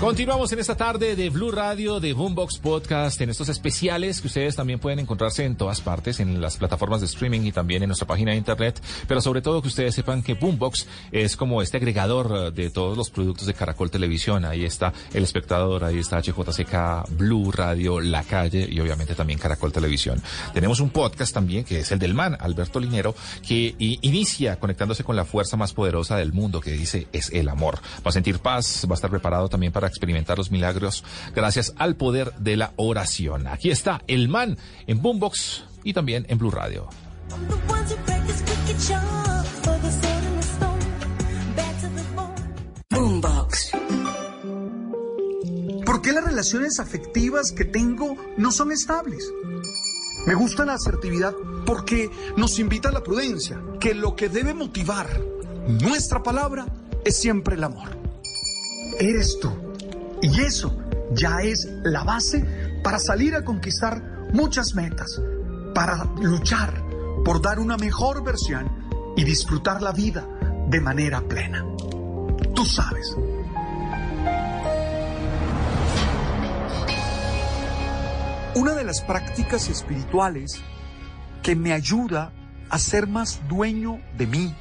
[0.00, 4.54] Continuamos en esta tarde de Blue Radio, de Boombox Podcast, en estos especiales que ustedes
[4.54, 8.06] también pueden encontrarse en todas partes, en las plataformas de streaming y también en nuestra
[8.06, 12.32] página de internet, pero sobre todo que ustedes sepan que Boombox es como este agregador
[12.32, 14.44] eh, de todos los productos de Caracol Televisión.
[14.44, 19.72] Ahí está El Espectador, ahí está HJCK, Blue Radio, La Calle y obviamente también Caracol
[19.72, 20.22] Televisión.
[20.54, 25.16] Tenemos un podcast también que es el del man, Alberto Linero, que inicia conectándose con
[25.16, 27.80] la fuerza más poderosa del mundo, que dice es el amor.
[28.06, 31.04] Va a sentir paz, va a estar preparado también para experimentar los milagros
[31.34, 33.46] gracias al poder de la oración.
[33.46, 34.56] Aquí está el man
[34.86, 36.88] en Boombox y también en Blue Radio.
[42.90, 43.70] Boombox.
[45.84, 49.32] ¿Por qué las relaciones afectivas que tengo no son estables?
[50.26, 51.34] Me gusta la asertividad
[51.64, 55.06] porque nos invita a la prudencia, que lo que debe motivar
[55.82, 56.66] nuestra palabra
[57.04, 57.96] es siempre el amor.
[58.98, 59.67] Eres tú
[60.20, 60.76] y eso
[61.12, 62.44] ya es la base
[62.82, 65.20] para salir a conquistar muchas metas,
[65.74, 66.82] para luchar
[67.24, 68.70] por dar una mejor versión
[69.16, 70.26] y disfrutar la vida
[70.68, 71.64] de manera plena.
[72.54, 73.14] Tú sabes.
[78.54, 80.60] Una de las prácticas espirituales
[81.42, 82.32] que me ayuda
[82.70, 84.54] a ser más dueño de mí,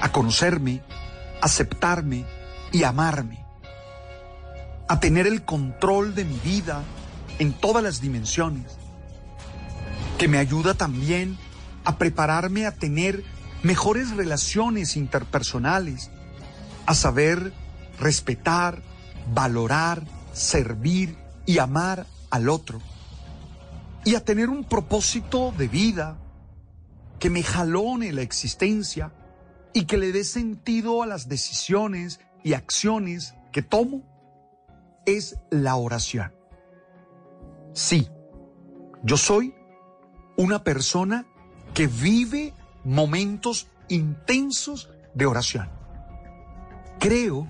[0.00, 0.82] a conocerme,
[1.42, 2.24] aceptarme
[2.72, 3.43] y amarme,
[4.88, 6.82] a tener el control de mi vida
[7.38, 8.76] en todas las dimensiones,
[10.18, 11.36] que me ayuda también
[11.84, 13.24] a prepararme a tener
[13.62, 16.10] mejores relaciones interpersonales,
[16.86, 17.52] a saber
[17.98, 18.82] respetar,
[19.32, 20.02] valorar,
[20.32, 21.16] servir
[21.46, 22.80] y amar al otro,
[24.04, 26.18] y a tener un propósito de vida
[27.18, 29.12] que me jalone la existencia
[29.72, 34.02] y que le dé sentido a las decisiones y acciones que tomo,
[35.06, 36.32] es la oración.
[37.72, 38.08] Sí,
[39.02, 39.54] yo soy
[40.36, 41.26] una persona
[41.74, 42.54] que vive
[42.84, 45.68] momentos intensos de oración.
[46.98, 47.48] Creo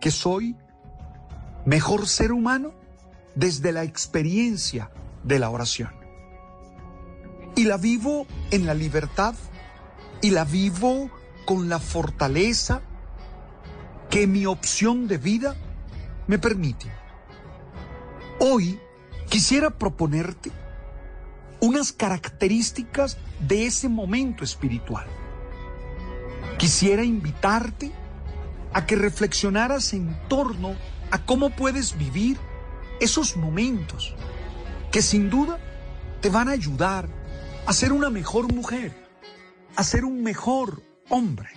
[0.00, 0.56] que soy
[1.64, 2.72] mejor ser humano
[3.34, 4.90] desde la experiencia
[5.22, 5.90] de la oración.
[7.56, 9.34] Y la vivo en la libertad
[10.20, 11.10] y la vivo
[11.44, 12.80] con la fortaleza
[14.10, 15.56] que mi opción de vida
[16.26, 16.90] me permite.
[18.38, 18.80] Hoy
[19.28, 20.50] quisiera proponerte
[21.60, 25.06] unas características de ese momento espiritual.
[26.58, 27.92] Quisiera invitarte
[28.72, 30.74] a que reflexionaras en torno
[31.10, 32.38] a cómo puedes vivir
[33.00, 34.14] esos momentos
[34.90, 35.58] que sin duda
[36.20, 37.08] te van a ayudar
[37.66, 38.94] a ser una mejor mujer,
[39.76, 41.50] a ser un mejor hombre.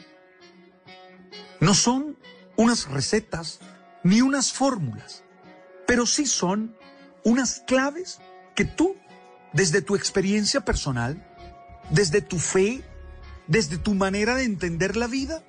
[1.60, 2.18] No son
[2.56, 3.60] unas recetas
[4.08, 5.26] ni unas fórmulas,
[5.86, 6.78] pero sí son
[7.26, 8.20] unas claves
[8.56, 8.96] que tú,
[9.52, 11.28] desde tu experiencia personal,
[11.90, 12.84] desde tu fe,
[13.48, 15.44] desde tu manera de entender la vida,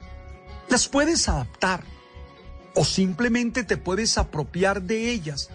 [0.69, 1.85] las puedes adaptar
[2.75, 5.51] o simplemente te puedes apropiar de ellas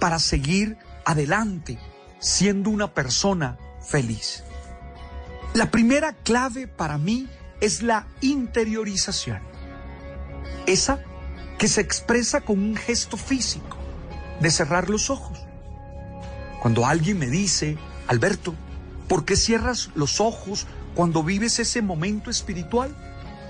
[0.00, 1.78] para seguir adelante
[2.20, 4.44] siendo una persona feliz.
[5.52, 7.28] La primera clave para mí
[7.60, 9.42] es la interiorización.
[10.66, 11.04] Esa
[11.58, 13.76] que se expresa con un gesto físico
[14.40, 15.38] de cerrar los ojos.
[16.60, 18.54] Cuando alguien me dice, Alberto,
[19.08, 22.94] ¿por qué cierras los ojos cuando vives ese momento espiritual?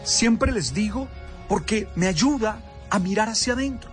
[0.04, 1.08] Siempre les digo,
[1.48, 2.60] porque me ayuda
[2.90, 3.90] a mirar hacia adentro,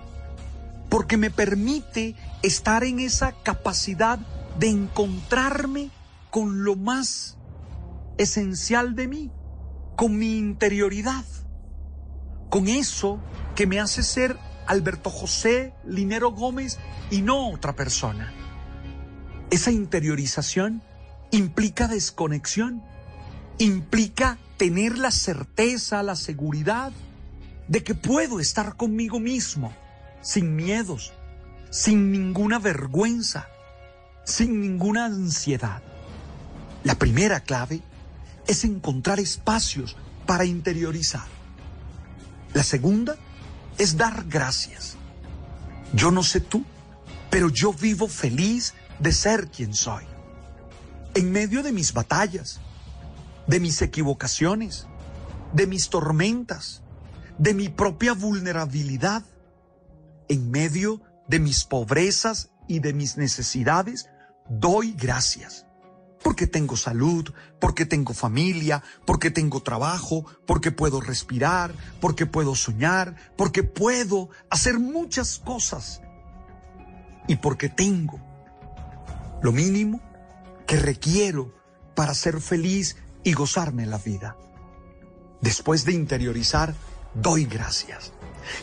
[0.89, 4.19] porque me permite estar en esa capacidad
[4.59, 5.89] de encontrarme
[6.29, 7.37] con lo más
[8.17, 9.31] esencial de mí,
[9.95, 11.25] con mi interioridad,
[12.49, 13.19] con eso
[13.55, 16.79] que me hace ser Alberto José Linero Gómez
[17.11, 18.33] y no otra persona.
[19.51, 20.81] Esa interiorización
[21.31, 22.81] implica desconexión,
[23.59, 26.91] implica tener la certeza, la seguridad
[27.67, 29.73] de que puedo estar conmigo mismo,
[30.21, 31.13] sin miedos,
[31.69, 33.47] sin ninguna vergüenza,
[34.23, 35.81] sin ninguna ansiedad.
[36.83, 37.81] La primera clave
[38.47, 41.27] es encontrar espacios para interiorizar.
[42.53, 43.17] La segunda
[43.77, 44.97] es dar gracias.
[45.93, 46.63] Yo no sé tú,
[47.29, 50.05] pero yo vivo feliz de ser quien soy.
[51.13, 52.59] En medio de mis batallas,
[53.47, 54.87] de mis equivocaciones,
[55.53, 56.81] de mis tormentas,
[57.37, 59.23] de mi propia vulnerabilidad,
[60.29, 64.09] en medio de mis pobrezas y de mis necesidades,
[64.49, 65.65] doy gracias.
[66.23, 73.15] Porque tengo salud, porque tengo familia, porque tengo trabajo, porque puedo respirar, porque puedo soñar,
[73.35, 76.01] porque puedo hacer muchas cosas.
[77.27, 78.19] Y porque tengo
[79.41, 80.01] lo mínimo
[80.65, 81.53] que requiero
[81.95, 84.37] para ser feliz y gozarme la vida.
[85.41, 86.73] Después de interiorizar,
[87.13, 88.13] doy gracias.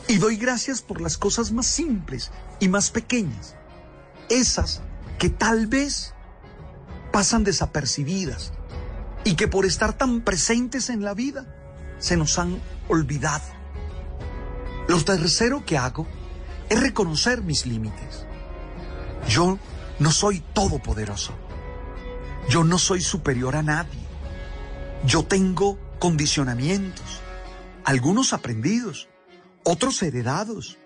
[0.09, 3.57] Y doy gracias por las cosas más simples y más pequeñas.
[4.29, 4.83] Esas
[5.19, 6.15] que tal vez
[7.13, 8.53] pasan desapercibidas
[9.25, 11.47] y que por estar tan presentes en la vida
[11.99, 13.45] se nos han olvidado.
[14.89, 16.07] Lo tercero que hago
[16.69, 18.27] es reconocer mis límites.
[19.29, 19.59] Yo
[19.99, 21.35] no soy todopoderoso.
[22.49, 24.01] Yo no soy superior a nadie.
[25.05, 27.21] Yo tengo condicionamientos,
[27.85, 29.09] algunos aprendidos,
[29.65, 30.79] otros heredados.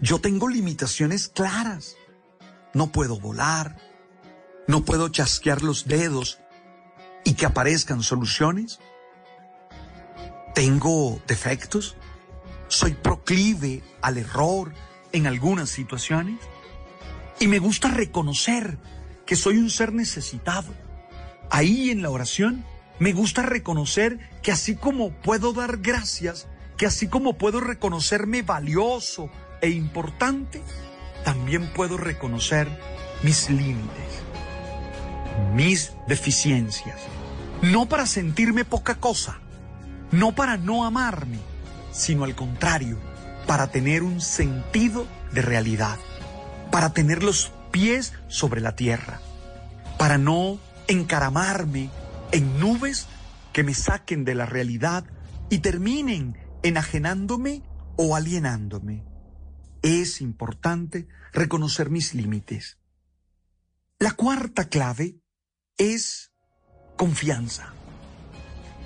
[0.00, 1.96] yo tengo limitaciones claras.
[2.72, 3.76] No puedo volar,
[4.70, 6.38] no puedo chasquear los dedos
[7.24, 8.78] y que aparezcan soluciones.
[10.54, 11.96] Tengo defectos,
[12.68, 14.72] soy proclive al error
[15.10, 16.38] en algunas situaciones
[17.40, 18.78] y me gusta reconocer
[19.26, 20.72] que soy un ser necesitado.
[21.50, 22.64] Ahí en la oración
[23.00, 29.30] me gusta reconocer que así como puedo dar gracias, que así como puedo reconocerme valioso
[29.62, 30.62] e importante,
[31.24, 32.68] también puedo reconocer
[33.24, 34.22] mis límites,
[35.54, 37.00] mis deficiencias.
[37.62, 39.38] No para sentirme poca cosa,
[40.12, 41.38] no para no amarme,
[41.92, 42.98] sino al contrario,
[43.46, 45.98] para tener un sentido de realidad,
[46.70, 49.20] para tener los pies sobre la tierra,
[49.98, 51.90] para no encaramarme
[52.32, 53.06] en nubes
[53.52, 55.04] que me saquen de la realidad
[55.50, 57.62] y terminen enajenándome
[57.96, 59.04] o alienándome.
[59.82, 62.78] Es importante reconocer mis límites.
[63.98, 65.19] La cuarta clave
[65.80, 66.30] es
[66.98, 67.72] confianza.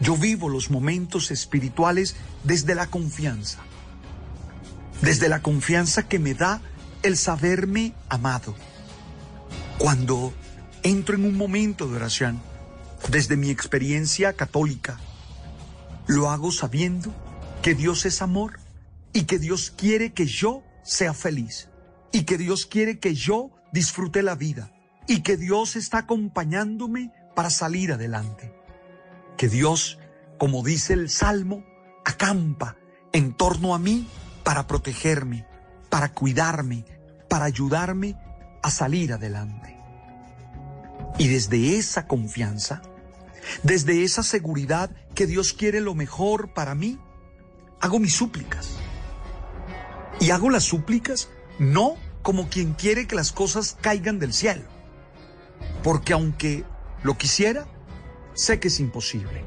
[0.00, 2.14] Yo vivo los momentos espirituales
[2.44, 3.58] desde la confianza.
[5.02, 6.62] Desde la confianza que me da
[7.02, 8.54] el saberme amado.
[9.78, 10.32] Cuando
[10.84, 12.40] entro en un momento de oración,
[13.10, 15.00] desde mi experiencia católica,
[16.06, 17.12] lo hago sabiendo
[17.60, 18.60] que Dios es amor
[19.12, 21.68] y que Dios quiere que yo sea feliz
[22.12, 24.73] y que Dios quiere que yo disfrute la vida
[25.06, 28.54] y que Dios está acompañándome para salir adelante.
[29.36, 29.98] Que Dios,
[30.38, 31.64] como dice el Salmo,
[32.04, 32.76] acampa
[33.12, 34.08] en torno a mí
[34.42, 35.46] para protegerme,
[35.90, 36.84] para cuidarme,
[37.28, 38.16] para ayudarme
[38.62, 39.76] a salir adelante.
[41.18, 42.82] Y desde esa confianza,
[43.62, 46.98] desde esa seguridad que Dios quiere lo mejor para mí,
[47.80, 48.70] hago mis súplicas.
[50.20, 54.62] Y hago las súplicas no como quien quiere que las cosas caigan del cielo,
[55.82, 56.64] porque aunque
[57.02, 57.66] lo quisiera,
[58.34, 59.44] sé que es imposible.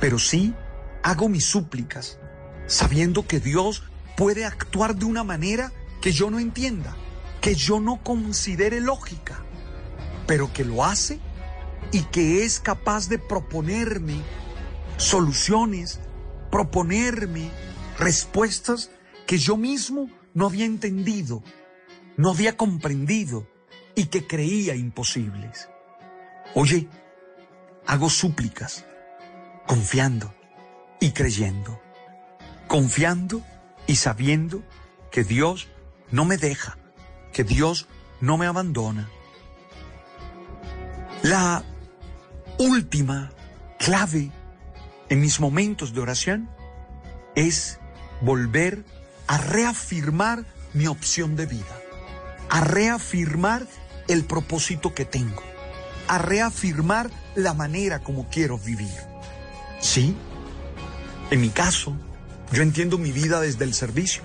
[0.00, 0.54] Pero sí
[1.02, 2.18] hago mis súplicas,
[2.66, 3.84] sabiendo que Dios
[4.16, 6.96] puede actuar de una manera que yo no entienda,
[7.40, 9.44] que yo no considere lógica,
[10.26, 11.20] pero que lo hace
[11.92, 14.22] y que es capaz de proponerme
[14.96, 16.00] soluciones,
[16.50, 17.50] proponerme
[17.98, 18.90] respuestas
[19.26, 21.42] que yo mismo no había entendido,
[22.16, 23.46] no había comprendido
[24.00, 25.68] y que creía imposibles.
[26.54, 26.88] Oye,
[27.86, 28.86] hago súplicas,
[29.66, 30.34] confiando
[31.00, 31.78] y creyendo,
[32.66, 33.42] confiando
[33.86, 34.62] y sabiendo
[35.10, 35.68] que Dios
[36.10, 36.78] no me deja,
[37.34, 37.88] que Dios
[38.22, 39.10] no me abandona.
[41.22, 41.62] La
[42.56, 43.32] última
[43.78, 44.32] clave
[45.10, 46.48] en mis momentos de oración
[47.34, 47.78] es
[48.22, 48.82] volver
[49.26, 51.78] a reafirmar mi opción de vida,
[52.48, 53.66] a reafirmar
[54.12, 55.42] el propósito que tengo,
[56.08, 58.90] a reafirmar la manera como quiero vivir.
[59.80, 60.16] Sí,
[61.30, 61.96] en mi caso,
[62.52, 64.22] yo entiendo mi vida desde el servicio.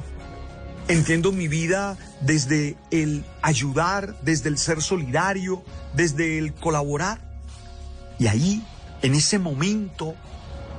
[0.88, 7.40] Entiendo mi vida desde el ayudar, desde el ser solidario, desde el colaborar.
[8.20, 8.66] Y ahí,
[9.02, 10.16] en ese momento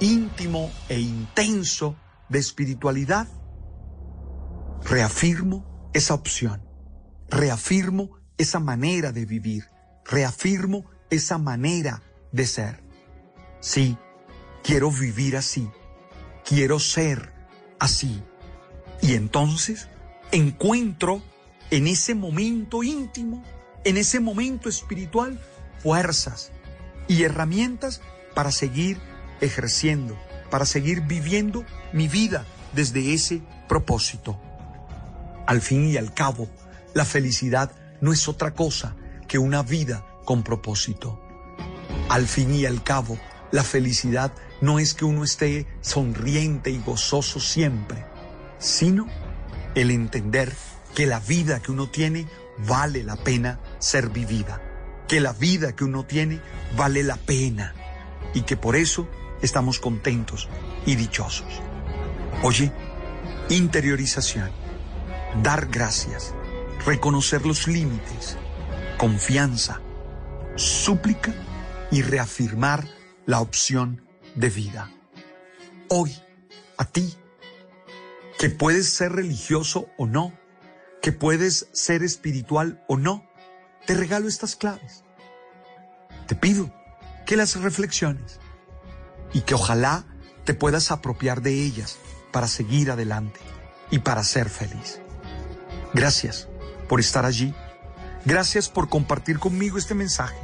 [0.01, 1.97] íntimo e intenso
[2.29, 3.29] de espiritualidad,
[4.85, 6.63] reafirmo esa opción,
[7.29, 9.69] reafirmo esa manera de vivir,
[10.05, 12.83] reafirmo esa manera de ser.
[13.61, 13.97] Sí,
[14.63, 15.69] quiero vivir así,
[16.45, 17.33] quiero ser
[17.79, 18.23] así.
[19.03, 19.89] Y entonces
[20.33, 21.23] encuentro
[21.71, 23.43] en ese momento íntimo,
[23.85, 25.41] en ese momento espiritual,
[25.83, 26.53] fuerzas
[27.09, 28.01] y herramientas
[28.35, 28.99] para seguir
[29.41, 30.19] ejerciendo,
[30.51, 34.41] para seguir viviendo mi vida desde ese propósito.
[35.47, 36.49] Al fin y al cabo,
[36.95, 38.97] la felicidad no es otra cosa
[39.29, 41.21] que una vida con propósito.
[42.09, 43.19] Al fin y al cabo,
[43.51, 48.05] la felicidad no es que uno esté sonriente y gozoso siempre,
[48.59, 49.07] sino
[49.75, 50.53] el entender
[50.95, 52.27] que la vida que uno tiene
[52.59, 54.63] vale la pena ser vivida,
[55.09, 56.41] que la vida que uno tiene
[56.77, 57.75] vale la pena
[58.35, 59.09] y que por eso
[59.43, 60.49] estamos contentos
[60.87, 61.61] y dichosos.
[62.43, 62.73] Oye,
[63.49, 64.51] interiorización,
[65.43, 66.35] dar gracias,
[66.87, 68.37] reconocer los límites,
[68.97, 69.81] confianza,
[70.55, 71.35] súplica
[71.91, 72.89] y reafirmar
[73.27, 74.07] la opción
[74.37, 74.93] de vida.
[75.89, 76.17] Hoy,
[76.79, 77.17] a ti,
[78.39, 80.33] que puedes ser religioso o no,
[81.03, 83.29] que puedes ser espiritual o no,
[83.85, 85.03] te regalo estas claves.
[86.29, 86.73] Te pido
[87.27, 88.39] que las reflexiones
[89.33, 90.07] y que ojalá
[90.45, 91.99] te puedas apropiar de ellas
[92.33, 93.41] para seguir adelante
[93.91, 95.01] y para ser feliz.
[95.93, 96.49] Gracias
[96.89, 97.55] por estar allí.
[98.25, 100.37] Gracias por compartir conmigo este mensaje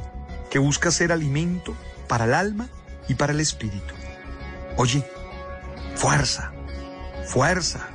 [0.49, 1.75] que busca ser alimento
[2.07, 2.69] para el alma
[3.07, 3.93] y para el espíritu.
[4.77, 5.05] Oye,
[5.95, 6.51] fuerza,
[7.27, 7.89] fuerza,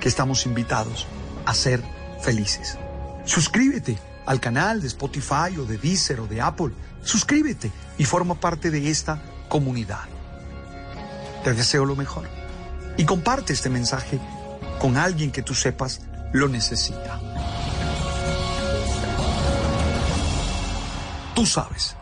[0.00, 1.06] que estamos invitados
[1.46, 1.82] a ser
[2.20, 2.76] felices.
[3.24, 6.72] Suscríbete al canal de Spotify o de Deezer o de Apple.
[7.02, 10.04] Suscríbete y forma parte de esta comunidad.
[11.44, 12.28] Te deseo lo mejor
[12.96, 14.20] y comparte este mensaje
[14.80, 16.00] con alguien que tú sepas
[16.32, 17.20] lo necesita.
[21.34, 22.01] Tú sabes.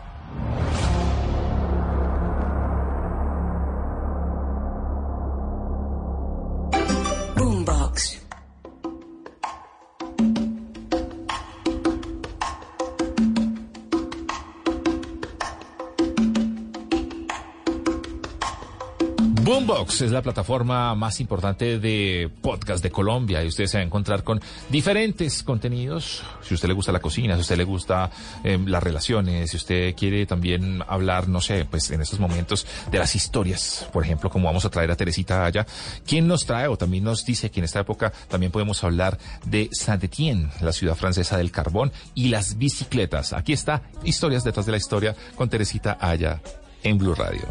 [19.81, 24.23] Es la plataforma más importante de podcast de Colombia y usted se va a encontrar
[24.23, 26.21] con diferentes contenidos.
[26.43, 28.11] Si usted le gusta la cocina, si usted le gusta
[28.43, 32.99] eh, las relaciones, si usted quiere también hablar, no sé, pues en estos momentos de
[32.99, 35.65] las historias, por ejemplo, como vamos a traer a Teresita allá,
[36.05, 39.69] ¿quién nos trae o también nos dice que en esta época también podemos hablar de
[39.71, 43.33] Saint-Étienne, la ciudad francesa del carbón y las bicicletas?
[43.33, 46.39] Aquí está, historias detrás de la historia con Teresita allá
[46.83, 47.47] en Blue Radio.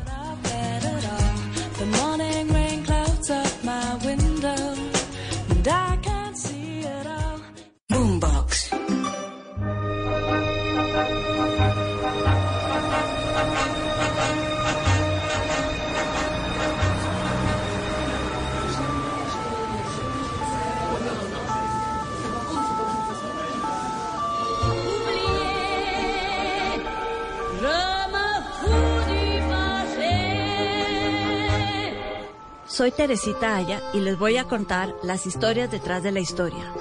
[32.81, 36.73] Soy Teresita Aya y les voy a contar las historias detrás de la historia.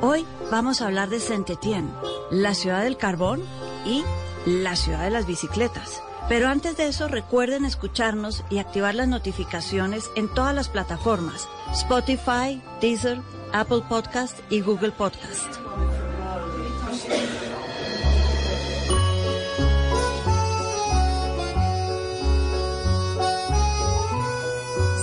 [0.00, 1.90] Hoy vamos a hablar de Saint-Étienne,
[2.30, 3.42] la ciudad del carbón
[3.84, 4.04] y
[4.46, 6.00] la ciudad de las bicicletas.
[6.28, 12.62] Pero antes de eso recuerden escucharnos y activar las notificaciones en todas las plataformas, Spotify,
[12.80, 13.18] Deezer,
[13.52, 15.58] Apple Podcast y Google Podcast.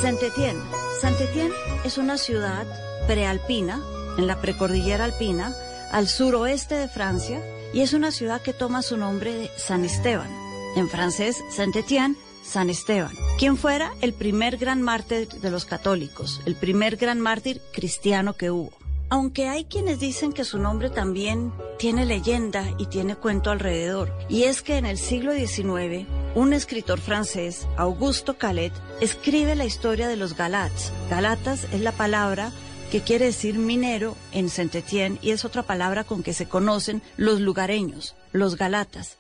[0.05, 0.61] Saint-Étienne.
[1.01, 1.51] Saint-Étienne
[1.83, 2.67] es una ciudad
[3.07, 3.81] prealpina,
[4.19, 5.51] en la precordillera alpina,
[5.91, 7.41] al suroeste de Francia,
[7.73, 10.29] y es una ciudad que toma su nombre de San Esteban.
[10.75, 16.53] En francés, Saint-Étienne, San Esteban, quien fuera el primer gran mártir de los católicos, el
[16.53, 18.84] primer gran mártir cristiano que hubo.
[19.09, 24.43] Aunque hay quienes dicen que su nombre también tiene leyenda y tiene cuento alrededor, y
[24.43, 30.15] es que en el siglo XIX, un escritor francés, Augusto Calet, escribe la historia de
[30.15, 30.91] los Galats.
[31.09, 32.51] Galatas es la palabra
[32.91, 37.39] que quiere decir minero en Saint-Étienne y es otra palabra con que se conocen los
[37.39, 39.17] lugareños, los Galatas.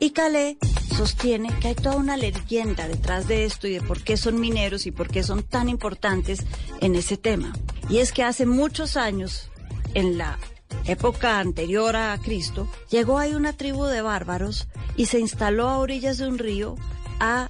[0.00, 0.56] Y Calais
[0.96, 4.86] sostiene que hay toda una leyenda detrás de esto y de por qué son mineros
[4.86, 6.40] y por qué son tan importantes
[6.80, 7.52] en ese tema.
[7.90, 9.50] Y es que hace muchos años,
[9.92, 10.38] en la
[10.86, 16.16] época anterior a Cristo, llegó ahí una tribu de bárbaros y se instaló a orillas
[16.16, 16.76] de un río
[17.20, 17.48] a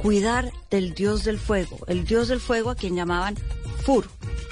[0.00, 3.36] cuidar del dios del fuego, el dios del fuego a quien llamaban
[3.82, 4.08] Fur,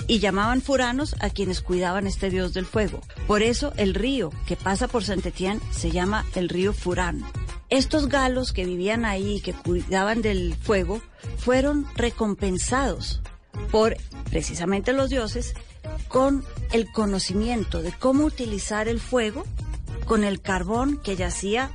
[0.08, 3.02] y llamaban furanos a quienes cuidaban este dios del fuego.
[3.28, 7.24] Por eso el río que pasa por Saint-Étienne se llama el río Furán.
[7.72, 11.00] Estos galos que vivían ahí y que cuidaban del fuego
[11.38, 13.22] fueron recompensados
[13.70, 13.96] por
[14.28, 15.54] precisamente los dioses
[16.08, 19.46] con el conocimiento de cómo utilizar el fuego
[20.04, 21.70] con el carbón que yacía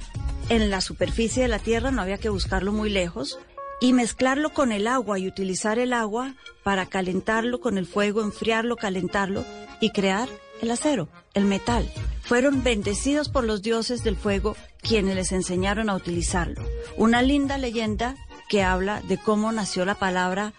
[0.50, 3.40] en la superficie de la tierra, no había que buscarlo muy lejos,
[3.82, 8.76] y mezclarlo con el agua y utilizar el agua para calentarlo con el fuego, enfriarlo,
[8.76, 9.45] calentarlo
[9.80, 10.30] y crear
[10.61, 11.92] el acero, el metal.
[12.22, 14.56] Fueron bendecidos por los dioses del fuego
[14.88, 16.64] quienes les enseñaron a utilizarlo.
[16.95, 18.16] Una linda leyenda
[18.48, 20.53] que habla de cómo nació la palabra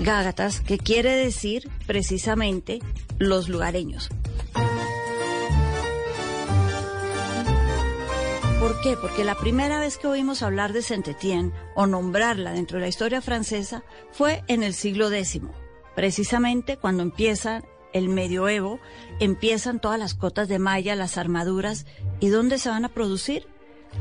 [0.00, 2.80] Gágatas, que quiere decir precisamente
[3.18, 4.08] los lugareños.
[8.58, 8.96] ¿Por qué?
[8.96, 13.20] Porque la primera vez que oímos hablar de Saint-Étienne o nombrarla dentro de la historia
[13.20, 13.82] francesa
[14.12, 15.42] fue en el siglo X,
[15.94, 18.80] precisamente cuando empieza el medioevo,
[19.20, 21.86] empiezan todas las cotas de malla, las armaduras,
[22.20, 23.51] ¿y dónde se van a producir?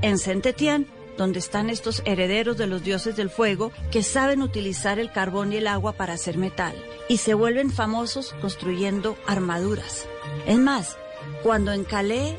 [0.01, 0.87] En Saint-Étienne,
[1.17, 5.57] donde están estos herederos de los dioses del fuego que saben utilizar el carbón y
[5.57, 6.73] el agua para hacer metal
[7.09, 10.07] y se vuelven famosos construyendo armaduras.
[10.47, 10.97] Es más,
[11.43, 12.35] cuando en Calais,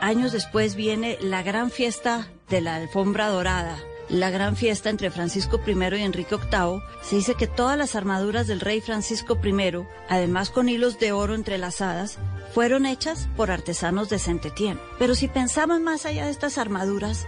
[0.00, 3.78] años después viene la gran fiesta de la alfombra dorada,
[4.10, 8.46] la gran fiesta entre Francisco I y Enrique VIII, se dice que todas las armaduras
[8.46, 12.18] del rey Francisco I, además con hilos de oro entrelazadas,
[12.52, 14.80] fueron hechas por artesanos de Saint-Étienne.
[14.98, 17.26] Pero si pensamos más allá de estas armaduras,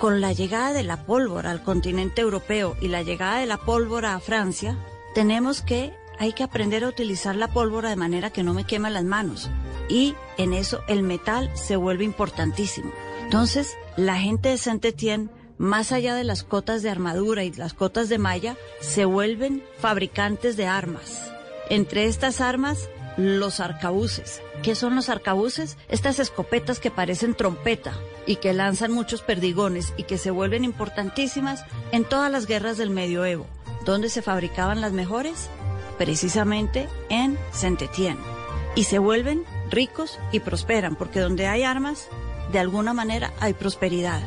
[0.00, 4.14] con la llegada de la pólvora al continente europeo y la llegada de la pólvora
[4.14, 4.76] a Francia,
[5.14, 8.90] tenemos que hay que aprender a utilizar la pólvora de manera que no me quema
[8.90, 9.50] las manos.
[9.88, 12.92] Y en eso el metal se vuelve importantísimo.
[13.22, 15.30] Entonces, la gente de Saint-Étienne,
[15.62, 20.56] más allá de las cotas de armadura y las cotas de malla, se vuelven fabricantes
[20.56, 21.32] de armas.
[21.70, 24.42] Entre estas armas, los arcabuces.
[24.64, 25.76] ¿Qué son los arcabuces?
[25.88, 27.92] Estas escopetas que parecen trompeta
[28.26, 32.90] y que lanzan muchos perdigones y que se vuelven importantísimas en todas las guerras del
[32.90, 33.46] medioevo.
[33.84, 35.48] ¿Dónde se fabricaban las mejores?
[35.96, 38.18] Precisamente en Saint-Étienne.
[38.74, 42.08] Y se vuelven ricos y prosperan, porque donde hay armas,
[42.50, 44.22] de alguna manera hay prosperidad.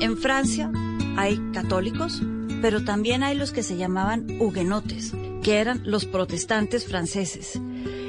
[0.00, 0.70] En Francia
[1.16, 2.22] hay católicos,
[2.60, 7.60] pero también hay los que se llamaban huguenotes, que eran los protestantes franceses.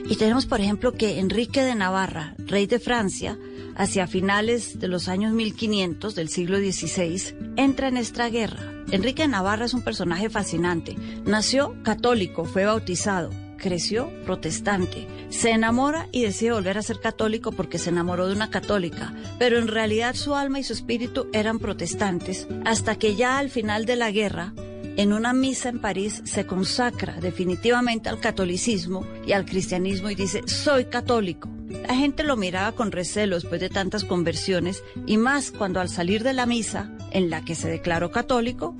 [0.07, 3.37] Y tenemos, por ejemplo, que Enrique de Navarra, rey de Francia,
[3.75, 8.71] hacia finales de los años 1500 del siglo XVI, entra en esta guerra.
[8.91, 10.95] Enrique de Navarra es un personaje fascinante.
[11.25, 17.77] Nació católico, fue bautizado, creció protestante, se enamora y decide volver a ser católico porque
[17.77, 22.47] se enamoró de una católica, pero en realidad su alma y su espíritu eran protestantes,
[22.65, 24.53] hasta que ya al final de la guerra,
[24.97, 30.41] en una misa en París, se consacra definitivamente al catolicismo y al cristianismo y dice,
[30.47, 31.49] soy católico.
[31.87, 36.23] La gente lo miraba con recelo después de tantas conversiones y más cuando al salir
[36.23, 38.75] de la misa, en la que se declaró católico,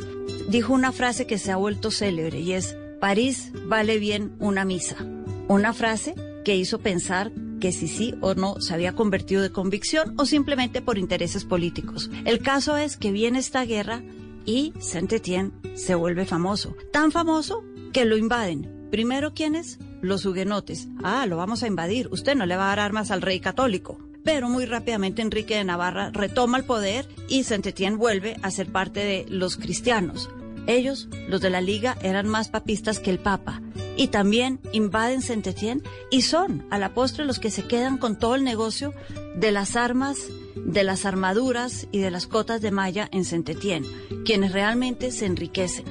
[0.48, 4.98] dijo una frase que se ha vuelto célebre y es, París vale bien una misa.
[5.48, 10.14] Una frase que hizo pensar que si sí o no se había convertido de convicción
[10.17, 12.09] o simplemente por intereses políticos.
[12.25, 14.03] El caso es que viene esta guerra
[14.45, 16.75] y Saint-Étienne se vuelve famoso.
[16.91, 18.88] Tan famoso que lo invaden.
[18.91, 19.80] Primero, ¿quiénes?
[20.01, 20.88] Los huguenotes.
[21.03, 22.07] Ah, lo vamos a invadir.
[22.11, 23.98] Usted no le va a dar armas al rey católico.
[24.24, 28.99] Pero muy rápidamente Enrique de Navarra retoma el poder y Saint-Étienne vuelve a ser parte
[29.01, 30.30] de los cristianos.
[30.68, 33.61] Ellos, los de la Liga, eran más papistas que el Papa.
[33.98, 38.35] Y también invaden Saint-Étienne y son a la postre los que se quedan con todo
[38.35, 38.94] el negocio
[39.35, 40.18] de las armas,
[40.56, 43.88] de las armaduras y de las cotas de malla en Saint-Étienne,
[44.26, 45.85] quienes realmente se enriquecen.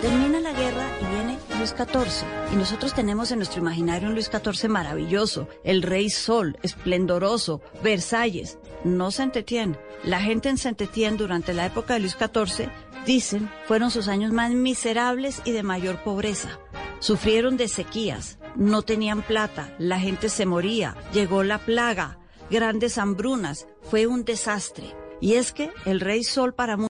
[0.00, 2.52] Termina la guerra y viene Luis XIV.
[2.52, 8.58] Y nosotros tenemos en nuestro imaginario un Luis XIV maravilloso, el rey sol, esplendoroso, Versalles.
[8.86, 9.76] No Saint-Étienne.
[10.04, 12.68] La gente en Saint-Étienne durante la época de Luis XIV,
[13.04, 16.60] dicen, fueron sus años más miserables y de mayor pobreza.
[17.00, 23.66] Sufrieron de sequías, no tenían plata, la gente se moría, llegó la plaga, grandes hambrunas,
[23.82, 24.94] fue un desastre.
[25.20, 26.76] Y es que el rey sol para